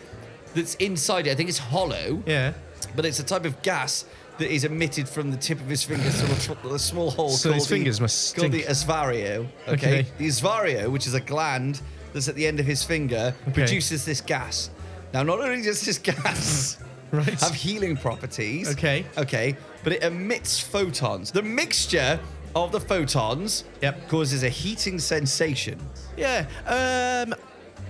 that's 0.56 0.76
inside 0.76 1.28
it. 1.28 1.32
I 1.32 1.36
think 1.36 1.50
it's 1.50 1.58
hollow, 1.58 2.22
Yeah. 2.26 2.54
but 2.96 3.06
it's 3.06 3.20
a 3.20 3.24
type 3.24 3.46
of 3.46 3.62
gas 3.62 4.06
that 4.40 4.52
is 4.52 4.64
emitted 4.64 5.08
from 5.08 5.30
the 5.32 5.38
tip 5.38 5.60
of 5.60 5.68
his 5.68 5.84
finger, 5.84 6.10
sort 6.12 6.32
of 6.64 6.72
a 6.72 6.80
small 6.80 7.12
hole. 7.12 7.30
So 7.30 7.50
called 7.50 7.56
his 7.56 7.68
the- 7.68 7.76
fingers 7.76 8.02
must 8.02 8.36
called 8.36 8.52
the 8.52 8.62
stink. 8.64 8.78
osvario. 8.78 9.48
Okay? 9.68 9.74
Okay. 10.02 10.06
the 10.18 10.28
osvario, 10.28 10.92
which 10.92 11.06
is 11.08 11.14
a 11.14 11.22
gland 11.22 11.82
that's 12.14 12.28
at 12.28 12.36
the 12.36 12.46
end 12.48 12.60
of 12.60 12.66
his 12.66 12.84
finger, 12.84 13.34
produces 13.54 14.06
this 14.06 14.22
gas. 14.22 14.70
Now, 15.14 15.24
not 15.24 15.40
only 15.40 15.62
does 15.62 15.82
this 15.86 15.98
gas 15.98 16.78
Right. 17.12 17.40
have 17.42 17.54
healing 17.54 17.96
properties, 17.96 18.70
Okay. 18.72 19.06
okay, 19.18 19.56
but 19.84 19.94
it 19.94 20.02
emits 20.04 20.60
photons. 20.60 21.30
The 21.32 21.44
mixture 21.44 22.20
of 22.56 22.72
the 22.72 22.80
photons 22.80 23.66
Yep. 23.82 24.10
causes 24.10 24.42
a 24.44 24.50
heating 24.50 24.98
sensation. 24.98 25.80
Yeah. 26.18 26.46
Um, 26.66 27.36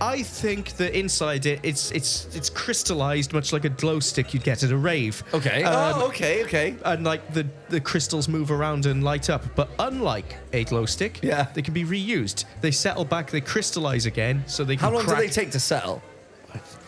I 0.01 0.23
think 0.23 0.73
that 0.77 0.97
inside 0.97 1.45
it, 1.45 1.59
it's 1.63 1.91
it's 1.91 2.27
it's 2.35 2.49
crystallized, 2.49 3.33
much 3.33 3.53
like 3.53 3.65
a 3.65 3.69
glow 3.69 3.99
stick 3.99 4.33
you'd 4.33 4.43
get 4.43 4.63
at 4.63 4.71
a 4.71 4.77
rave. 4.77 5.23
Okay. 5.33 5.63
Um, 5.63 6.01
oh, 6.01 6.07
okay, 6.07 6.43
okay. 6.43 6.75
And 6.85 7.03
like 7.03 7.33
the 7.33 7.47
the 7.69 7.79
crystals 7.79 8.27
move 8.27 8.51
around 8.51 8.85
and 8.85 9.03
light 9.03 9.29
up, 9.29 9.43
but 9.55 9.69
unlike 9.79 10.35
a 10.53 10.63
glow 10.65 10.85
stick, 10.85 11.19
Yeah. 11.23 11.47
they 11.53 11.61
can 11.61 11.73
be 11.73 11.83
reused. 11.83 12.45
They 12.61 12.71
settle 12.71 13.05
back, 13.05 13.31
they 13.31 13.41
crystallize 13.41 14.05
again, 14.05 14.43
so 14.47 14.63
they 14.63 14.75
can. 14.75 14.85
How 14.89 14.91
long 14.91 15.03
do 15.03 15.07
crack 15.09 15.19
they 15.19 15.29
take 15.29 15.51
to 15.51 15.59
settle? 15.59 16.01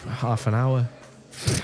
Half 0.10 0.48
an 0.48 0.54
hour. 0.54 0.88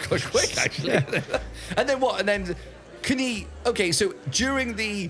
Quite 0.07 0.23
quick, 0.31 0.57
actually. 0.57 0.93
and 1.77 1.87
then 1.87 1.99
what? 1.99 2.19
And 2.19 2.27
then 2.27 2.55
can 3.01 3.19
he? 3.19 3.47
Okay, 3.65 3.91
so 3.91 4.13
during 4.31 4.75
the 4.75 5.09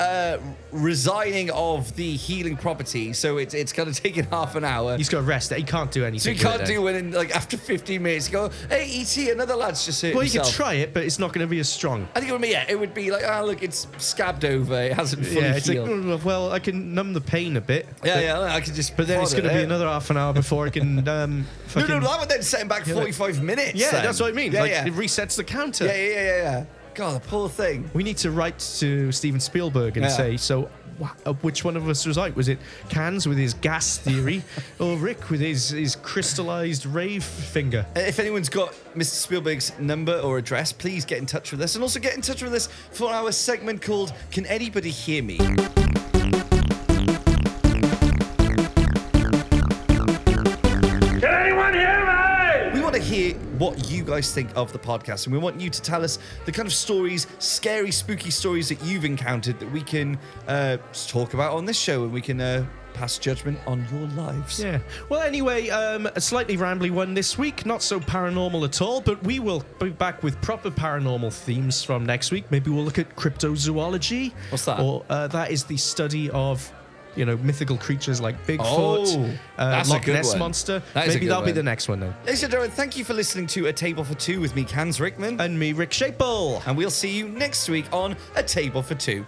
uh, 0.00 0.38
resigning 0.72 1.50
of 1.50 1.94
the 1.96 2.16
healing 2.16 2.56
property, 2.56 3.12
so 3.12 3.38
it's 3.38 3.54
it's 3.54 3.72
kind 3.72 3.88
of 3.88 3.96
taking 3.96 4.24
half 4.24 4.54
an 4.56 4.64
hour. 4.64 4.96
He's 4.96 5.08
got 5.08 5.18
to 5.18 5.24
rest. 5.24 5.52
It. 5.52 5.58
He 5.58 5.64
can't 5.64 5.90
do 5.90 6.04
anything. 6.04 6.36
so 6.36 6.40
it 6.48 6.56
can't 6.56 6.66
do 6.66 6.86
it 6.88 6.96
in 6.96 7.10
like 7.12 7.34
after 7.34 7.56
15 7.56 8.02
minutes. 8.02 8.28
Go, 8.28 8.50
hey, 8.68 8.88
ET, 9.00 9.16
another 9.32 9.54
lad's 9.54 9.84
just 9.84 10.02
hurt 10.02 10.14
Well, 10.14 10.24
you 10.24 10.30
could 10.30 10.38
himself. 10.40 10.54
try 10.56 10.74
it, 10.74 10.92
but 10.94 11.04
it's 11.04 11.18
not 11.18 11.32
going 11.32 11.46
to 11.46 11.50
be 11.50 11.58
as 11.60 11.68
strong. 11.68 12.08
I 12.14 12.20
think 12.20 12.30
it 12.30 12.32
would 12.32 12.42
be 12.42 12.48
yeah. 12.48 12.64
It 12.68 12.78
would 12.78 12.94
be 12.94 13.10
like, 13.10 13.24
oh 13.26 13.44
look, 13.46 13.62
it's 13.62 13.86
scabbed 13.98 14.44
over. 14.44 14.74
It 14.74 14.92
hasn't 14.94 15.24
fully 15.26 15.40
Yeah, 15.42 15.54
it's 15.56 15.68
like, 15.68 15.76
healed. 15.78 15.88
"Oh, 16.06 16.20
well, 16.24 16.52
I 16.52 16.58
can 16.58 16.94
numb 16.94 17.12
the 17.12 17.20
pain 17.20 17.56
a 17.56 17.60
bit. 17.60 17.86
yeah, 18.04 18.20
yeah. 18.20 18.40
I 18.40 18.60
could 18.60 18.74
just. 18.74 18.96
But 18.96 19.06
then 19.06 19.22
it's 19.22 19.32
going 19.32 19.44
to 19.44 19.54
be 19.54 19.62
another 19.62 19.86
half 19.86 20.10
an 20.10 20.16
hour 20.16 20.32
before 20.32 20.66
I 20.66 20.70
can. 20.70 20.94
Um, 21.14 21.40
No, 21.40 21.80
fucking, 21.80 22.00
no, 22.00 22.06
that 22.08 22.20
would 22.20 22.28
then 22.28 22.42
set 22.42 22.60
him 22.60 22.68
back 22.68 22.84
45 22.86 23.42
minutes. 23.42 23.74
Yeah, 23.74 23.90
then. 23.90 24.04
that's 24.04 24.20
what 24.20 24.28
I 24.30 24.32
mean. 24.32 24.52
Yeah, 24.52 24.60
like 24.62 24.70
yeah. 24.70 24.86
it 24.86 24.94
resets 24.94 25.36
the 25.36 25.44
counter. 25.44 25.86
yeah, 25.86 25.94
yeah, 25.94 26.06
yeah, 26.08 26.22
yeah, 26.22 26.36
yeah. 26.42 26.64
God, 26.94 27.20
the 27.22 27.28
poor 27.28 27.48
thing. 27.48 27.90
We 27.92 28.02
need 28.04 28.16
to 28.18 28.30
write 28.30 28.58
to 28.78 29.10
Steven 29.10 29.40
Spielberg 29.40 29.96
and 29.96 30.04
Yeah. 30.04 30.10
say, 30.12 30.36
so 30.36 30.70
wh- 31.02 31.10
uh, 31.26 31.32
which 31.42 31.64
one 31.64 31.76
of 31.76 31.88
us 31.88 32.06
was 32.06 32.16
right? 32.16 32.34
Was 32.36 32.48
it 32.48 32.58
Canz 32.88 33.26
with 33.26 33.36
his 33.36 33.54
gas 33.54 33.98
theory 33.98 34.42
or 34.78 34.96
Rick 34.96 35.28
with 35.30 35.40
his, 35.40 35.70
his 35.70 35.96
crystallized 35.96 36.86
rave 36.86 37.24
finger? 37.24 37.84
If 37.96 38.18
anyone's 38.20 38.48
got 38.48 38.72
Mr. 38.94 39.14
Spielberg's 39.14 39.72
number 39.80 40.18
or 40.20 40.38
address, 40.38 40.72
please 40.72 41.04
get 41.04 41.18
in 41.18 41.26
touch 41.26 41.50
with 41.50 41.60
us. 41.62 41.74
And 41.74 41.82
also 41.82 41.98
get 41.98 42.14
in 42.14 42.20
touch 42.20 42.42
with 42.42 42.54
us 42.54 42.68
for 42.92 43.10
our 43.10 43.32
segment 43.32 43.82
called 43.82 44.12
Can 44.30 44.46
Anybody 44.46 44.90
Hear 44.90 45.22
Me? 45.24 45.38
What 53.58 53.90
you 53.90 54.04
guys 54.04 54.32
think 54.32 54.50
of 54.56 54.72
the 54.72 54.78
podcast, 54.78 55.26
and 55.26 55.32
we 55.32 55.38
want 55.38 55.60
you 55.60 55.70
to 55.70 55.82
tell 55.82 56.02
us 56.02 56.18
the 56.44 56.52
kind 56.52 56.66
of 56.66 56.72
stories, 56.72 57.26
scary, 57.38 57.90
spooky 57.90 58.30
stories 58.30 58.68
that 58.68 58.82
you've 58.82 59.04
encountered 59.04 59.58
that 59.60 59.70
we 59.70 59.82
can 59.82 60.18
uh, 60.48 60.76
talk 61.06 61.34
about 61.34 61.52
on 61.52 61.64
this 61.64 61.78
show, 61.78 62.04
and 62.04 62.12
we 62.12 62.20
can 62.20 62.40
uh, 62.40 62.66
pass 62.94 63.18
judgment 63.18 63.58
on 63.66 63.86
your 63.92 64.08
lives. 64.10 64.62
Yeah. 64.62 64.78
Well, 65.08 65.20
anyway, 65.20 65.68
um, 65.68 66.06
a 66.06 66.20
slightly 66.20 66.56
rambly 66.56 66.90
one 66.90 67.12
this 67.12 67.36
week. 67.36 67.66
Not 67.66 67.82
so 67.82 68.00
paranormal 68.00 68.64
at 68.64 68.80
all, 68.80 69.00
but 69.00 69.22
we 69.24 69.40
will 69.40 69.64
be 69.78 69.90
back 69.90 70.22
with 70.22 70.40
proper 70.40 70.70
paranormal 70.70 71.32
themes 71.32 71.82
from 71.82 72.06
next 72.06 72.30
week. 72.30 72.50
Maybe 72.50 72.70
we'll 72.70 72.84
look 72.84 72.98
at 72.98 73.14
cryptozoology. 73.16 74.32
What's 74.50 74.64
that? 74.64 74.80
Or 74.80 75.04
uh, 75.10 75.26
that 75.28 75.50
is 75.50 75.64
the 75.64 75.76
study 75.76 76.30
of. 76.30 76.72
You 77.16 77.24
know, 77.24 77.36
mythical 77.38 77.76
creatures 77.76 78.20
like 78.20 78.34
Bigfoot, 78.46 78.60
Oh, 78.60 79.30
uh, 79.58 79.70
that's 79.70 79.88
a 79.88 79.92
Loch 79.92 80.06
Ness 80.06 80.30
one. 80.30 80.38
monster. 80.40 80.82
That 80.94 81.06
is 81.08 81.14
a 81.14 81.18
Maybe 81.18 81.28
that'll 81.28 81.44
be 81.44 81.52
the 81.52 81.62
next 81.62 81.88
one 81.88 82.00
then. 82.00 82.14
Ladies 82.26 82.42
and 82.42 82.50
gentlemen, 82.50 82.74
thank 82.74 82.96
you 82.96 83.04
for 83.04 83.14
listening 83.14 83.46
to 83.48 83.66
A 83.66 83.72
Table 83.72 84.02
for 84.04 84.14
Two 84.14 84.40
with 84.40 84.54
me, 84.56 84.64
Canz 84.64 85.00
Rickman. 85.00 85.40
And 85.40 85.58
me, 85.58 85.72
Rick 85.72 85.92
Shapel. 85.92 86.62
and 86.66 86.76
we'll 86.76 86.90
see 86.90 87.10
you 87.16 87.28
next 87.28 87.68
week 87.68 87.86
on 87.92 88.16
A 88.36 88.42
Table 88.42 88.82
for 88.82 88.94
Two. 88.96 89.26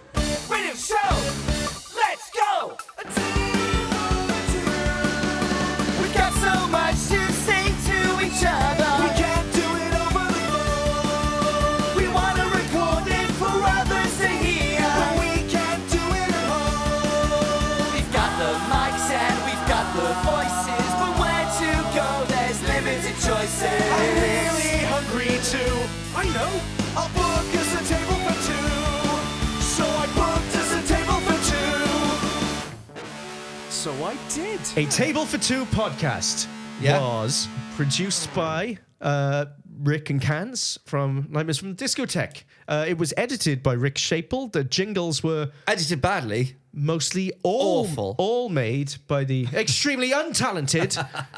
So 33.87 34.03
I 34.03 34.17
did. 34.33 34.59
A 34.75 34.85
Table 34.91 35.25
for 35.25 35.37
Two 35.37 35.63
podcast 35.67 36.45
Yeah. 36.81 36.99
was 36.99 37.47
produced 37.77 38.33
by 38.33 38.79
uh, 38.99 39.45
Rick 39.79 40.09
and 40.09 40.19
Canz 40.21 40.77
from 40.85 41.27
Nightmares 41.29 41.57
from 41.57 41.73
the 41.73 41.85
Discotheque. 41.85 42.43
Uh, 42.67 42.83
it 42.85 42.97
was 42.97 43.13
edited 43.15 43.63
by 43.63 43.71
Rick 43.71 43.97
Shapel. 43.97 44.49
The 44.49 44.65
jingles 44.65 45.23
were 45.23 45.51
Edited 45.69 46.01
badly. 46.01 46.57
mostly 46.73 47.31
all, 47.43 47.85
Awful. 47.85 48.15
all 48.17 48.49
made 48.49 48.93
by 49.07 49.23
the 49.23 49.47
extremely 49.53 50.11
untalented 50.11 50.97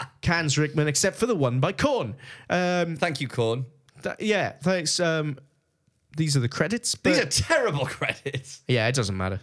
Canz 0.22 0.58
Rickman, 0.58 0.88
except 0.88 1.18
for 1.18 1.28
the 1.28 1.36
one 1.36 1.60
by 1.60 1.72
KoRn. 1.72 2.16
Um, 2.50 2.96
Thank 2.96 3.22
you, 3.22 3.28
KoRn. 3.28 3.66
th- 4.02 4.16
yeah, 4.22 4.54
thanks. 4.64 5.00
Um, 5.00 5.38
these 6.18 6.36
are 6.36 6.40
the 6.40 6.50
credits. 6.50 6.96
But 6.96 7.12
These 7.12 7.20
are 7.20 7.26
terrible 7.28 7.86
credits. 7.86 8.62
yeah, 8.68 8.88
it 8.88 8.96
doesn't 8.96 9.16
matter. 9.16 9.42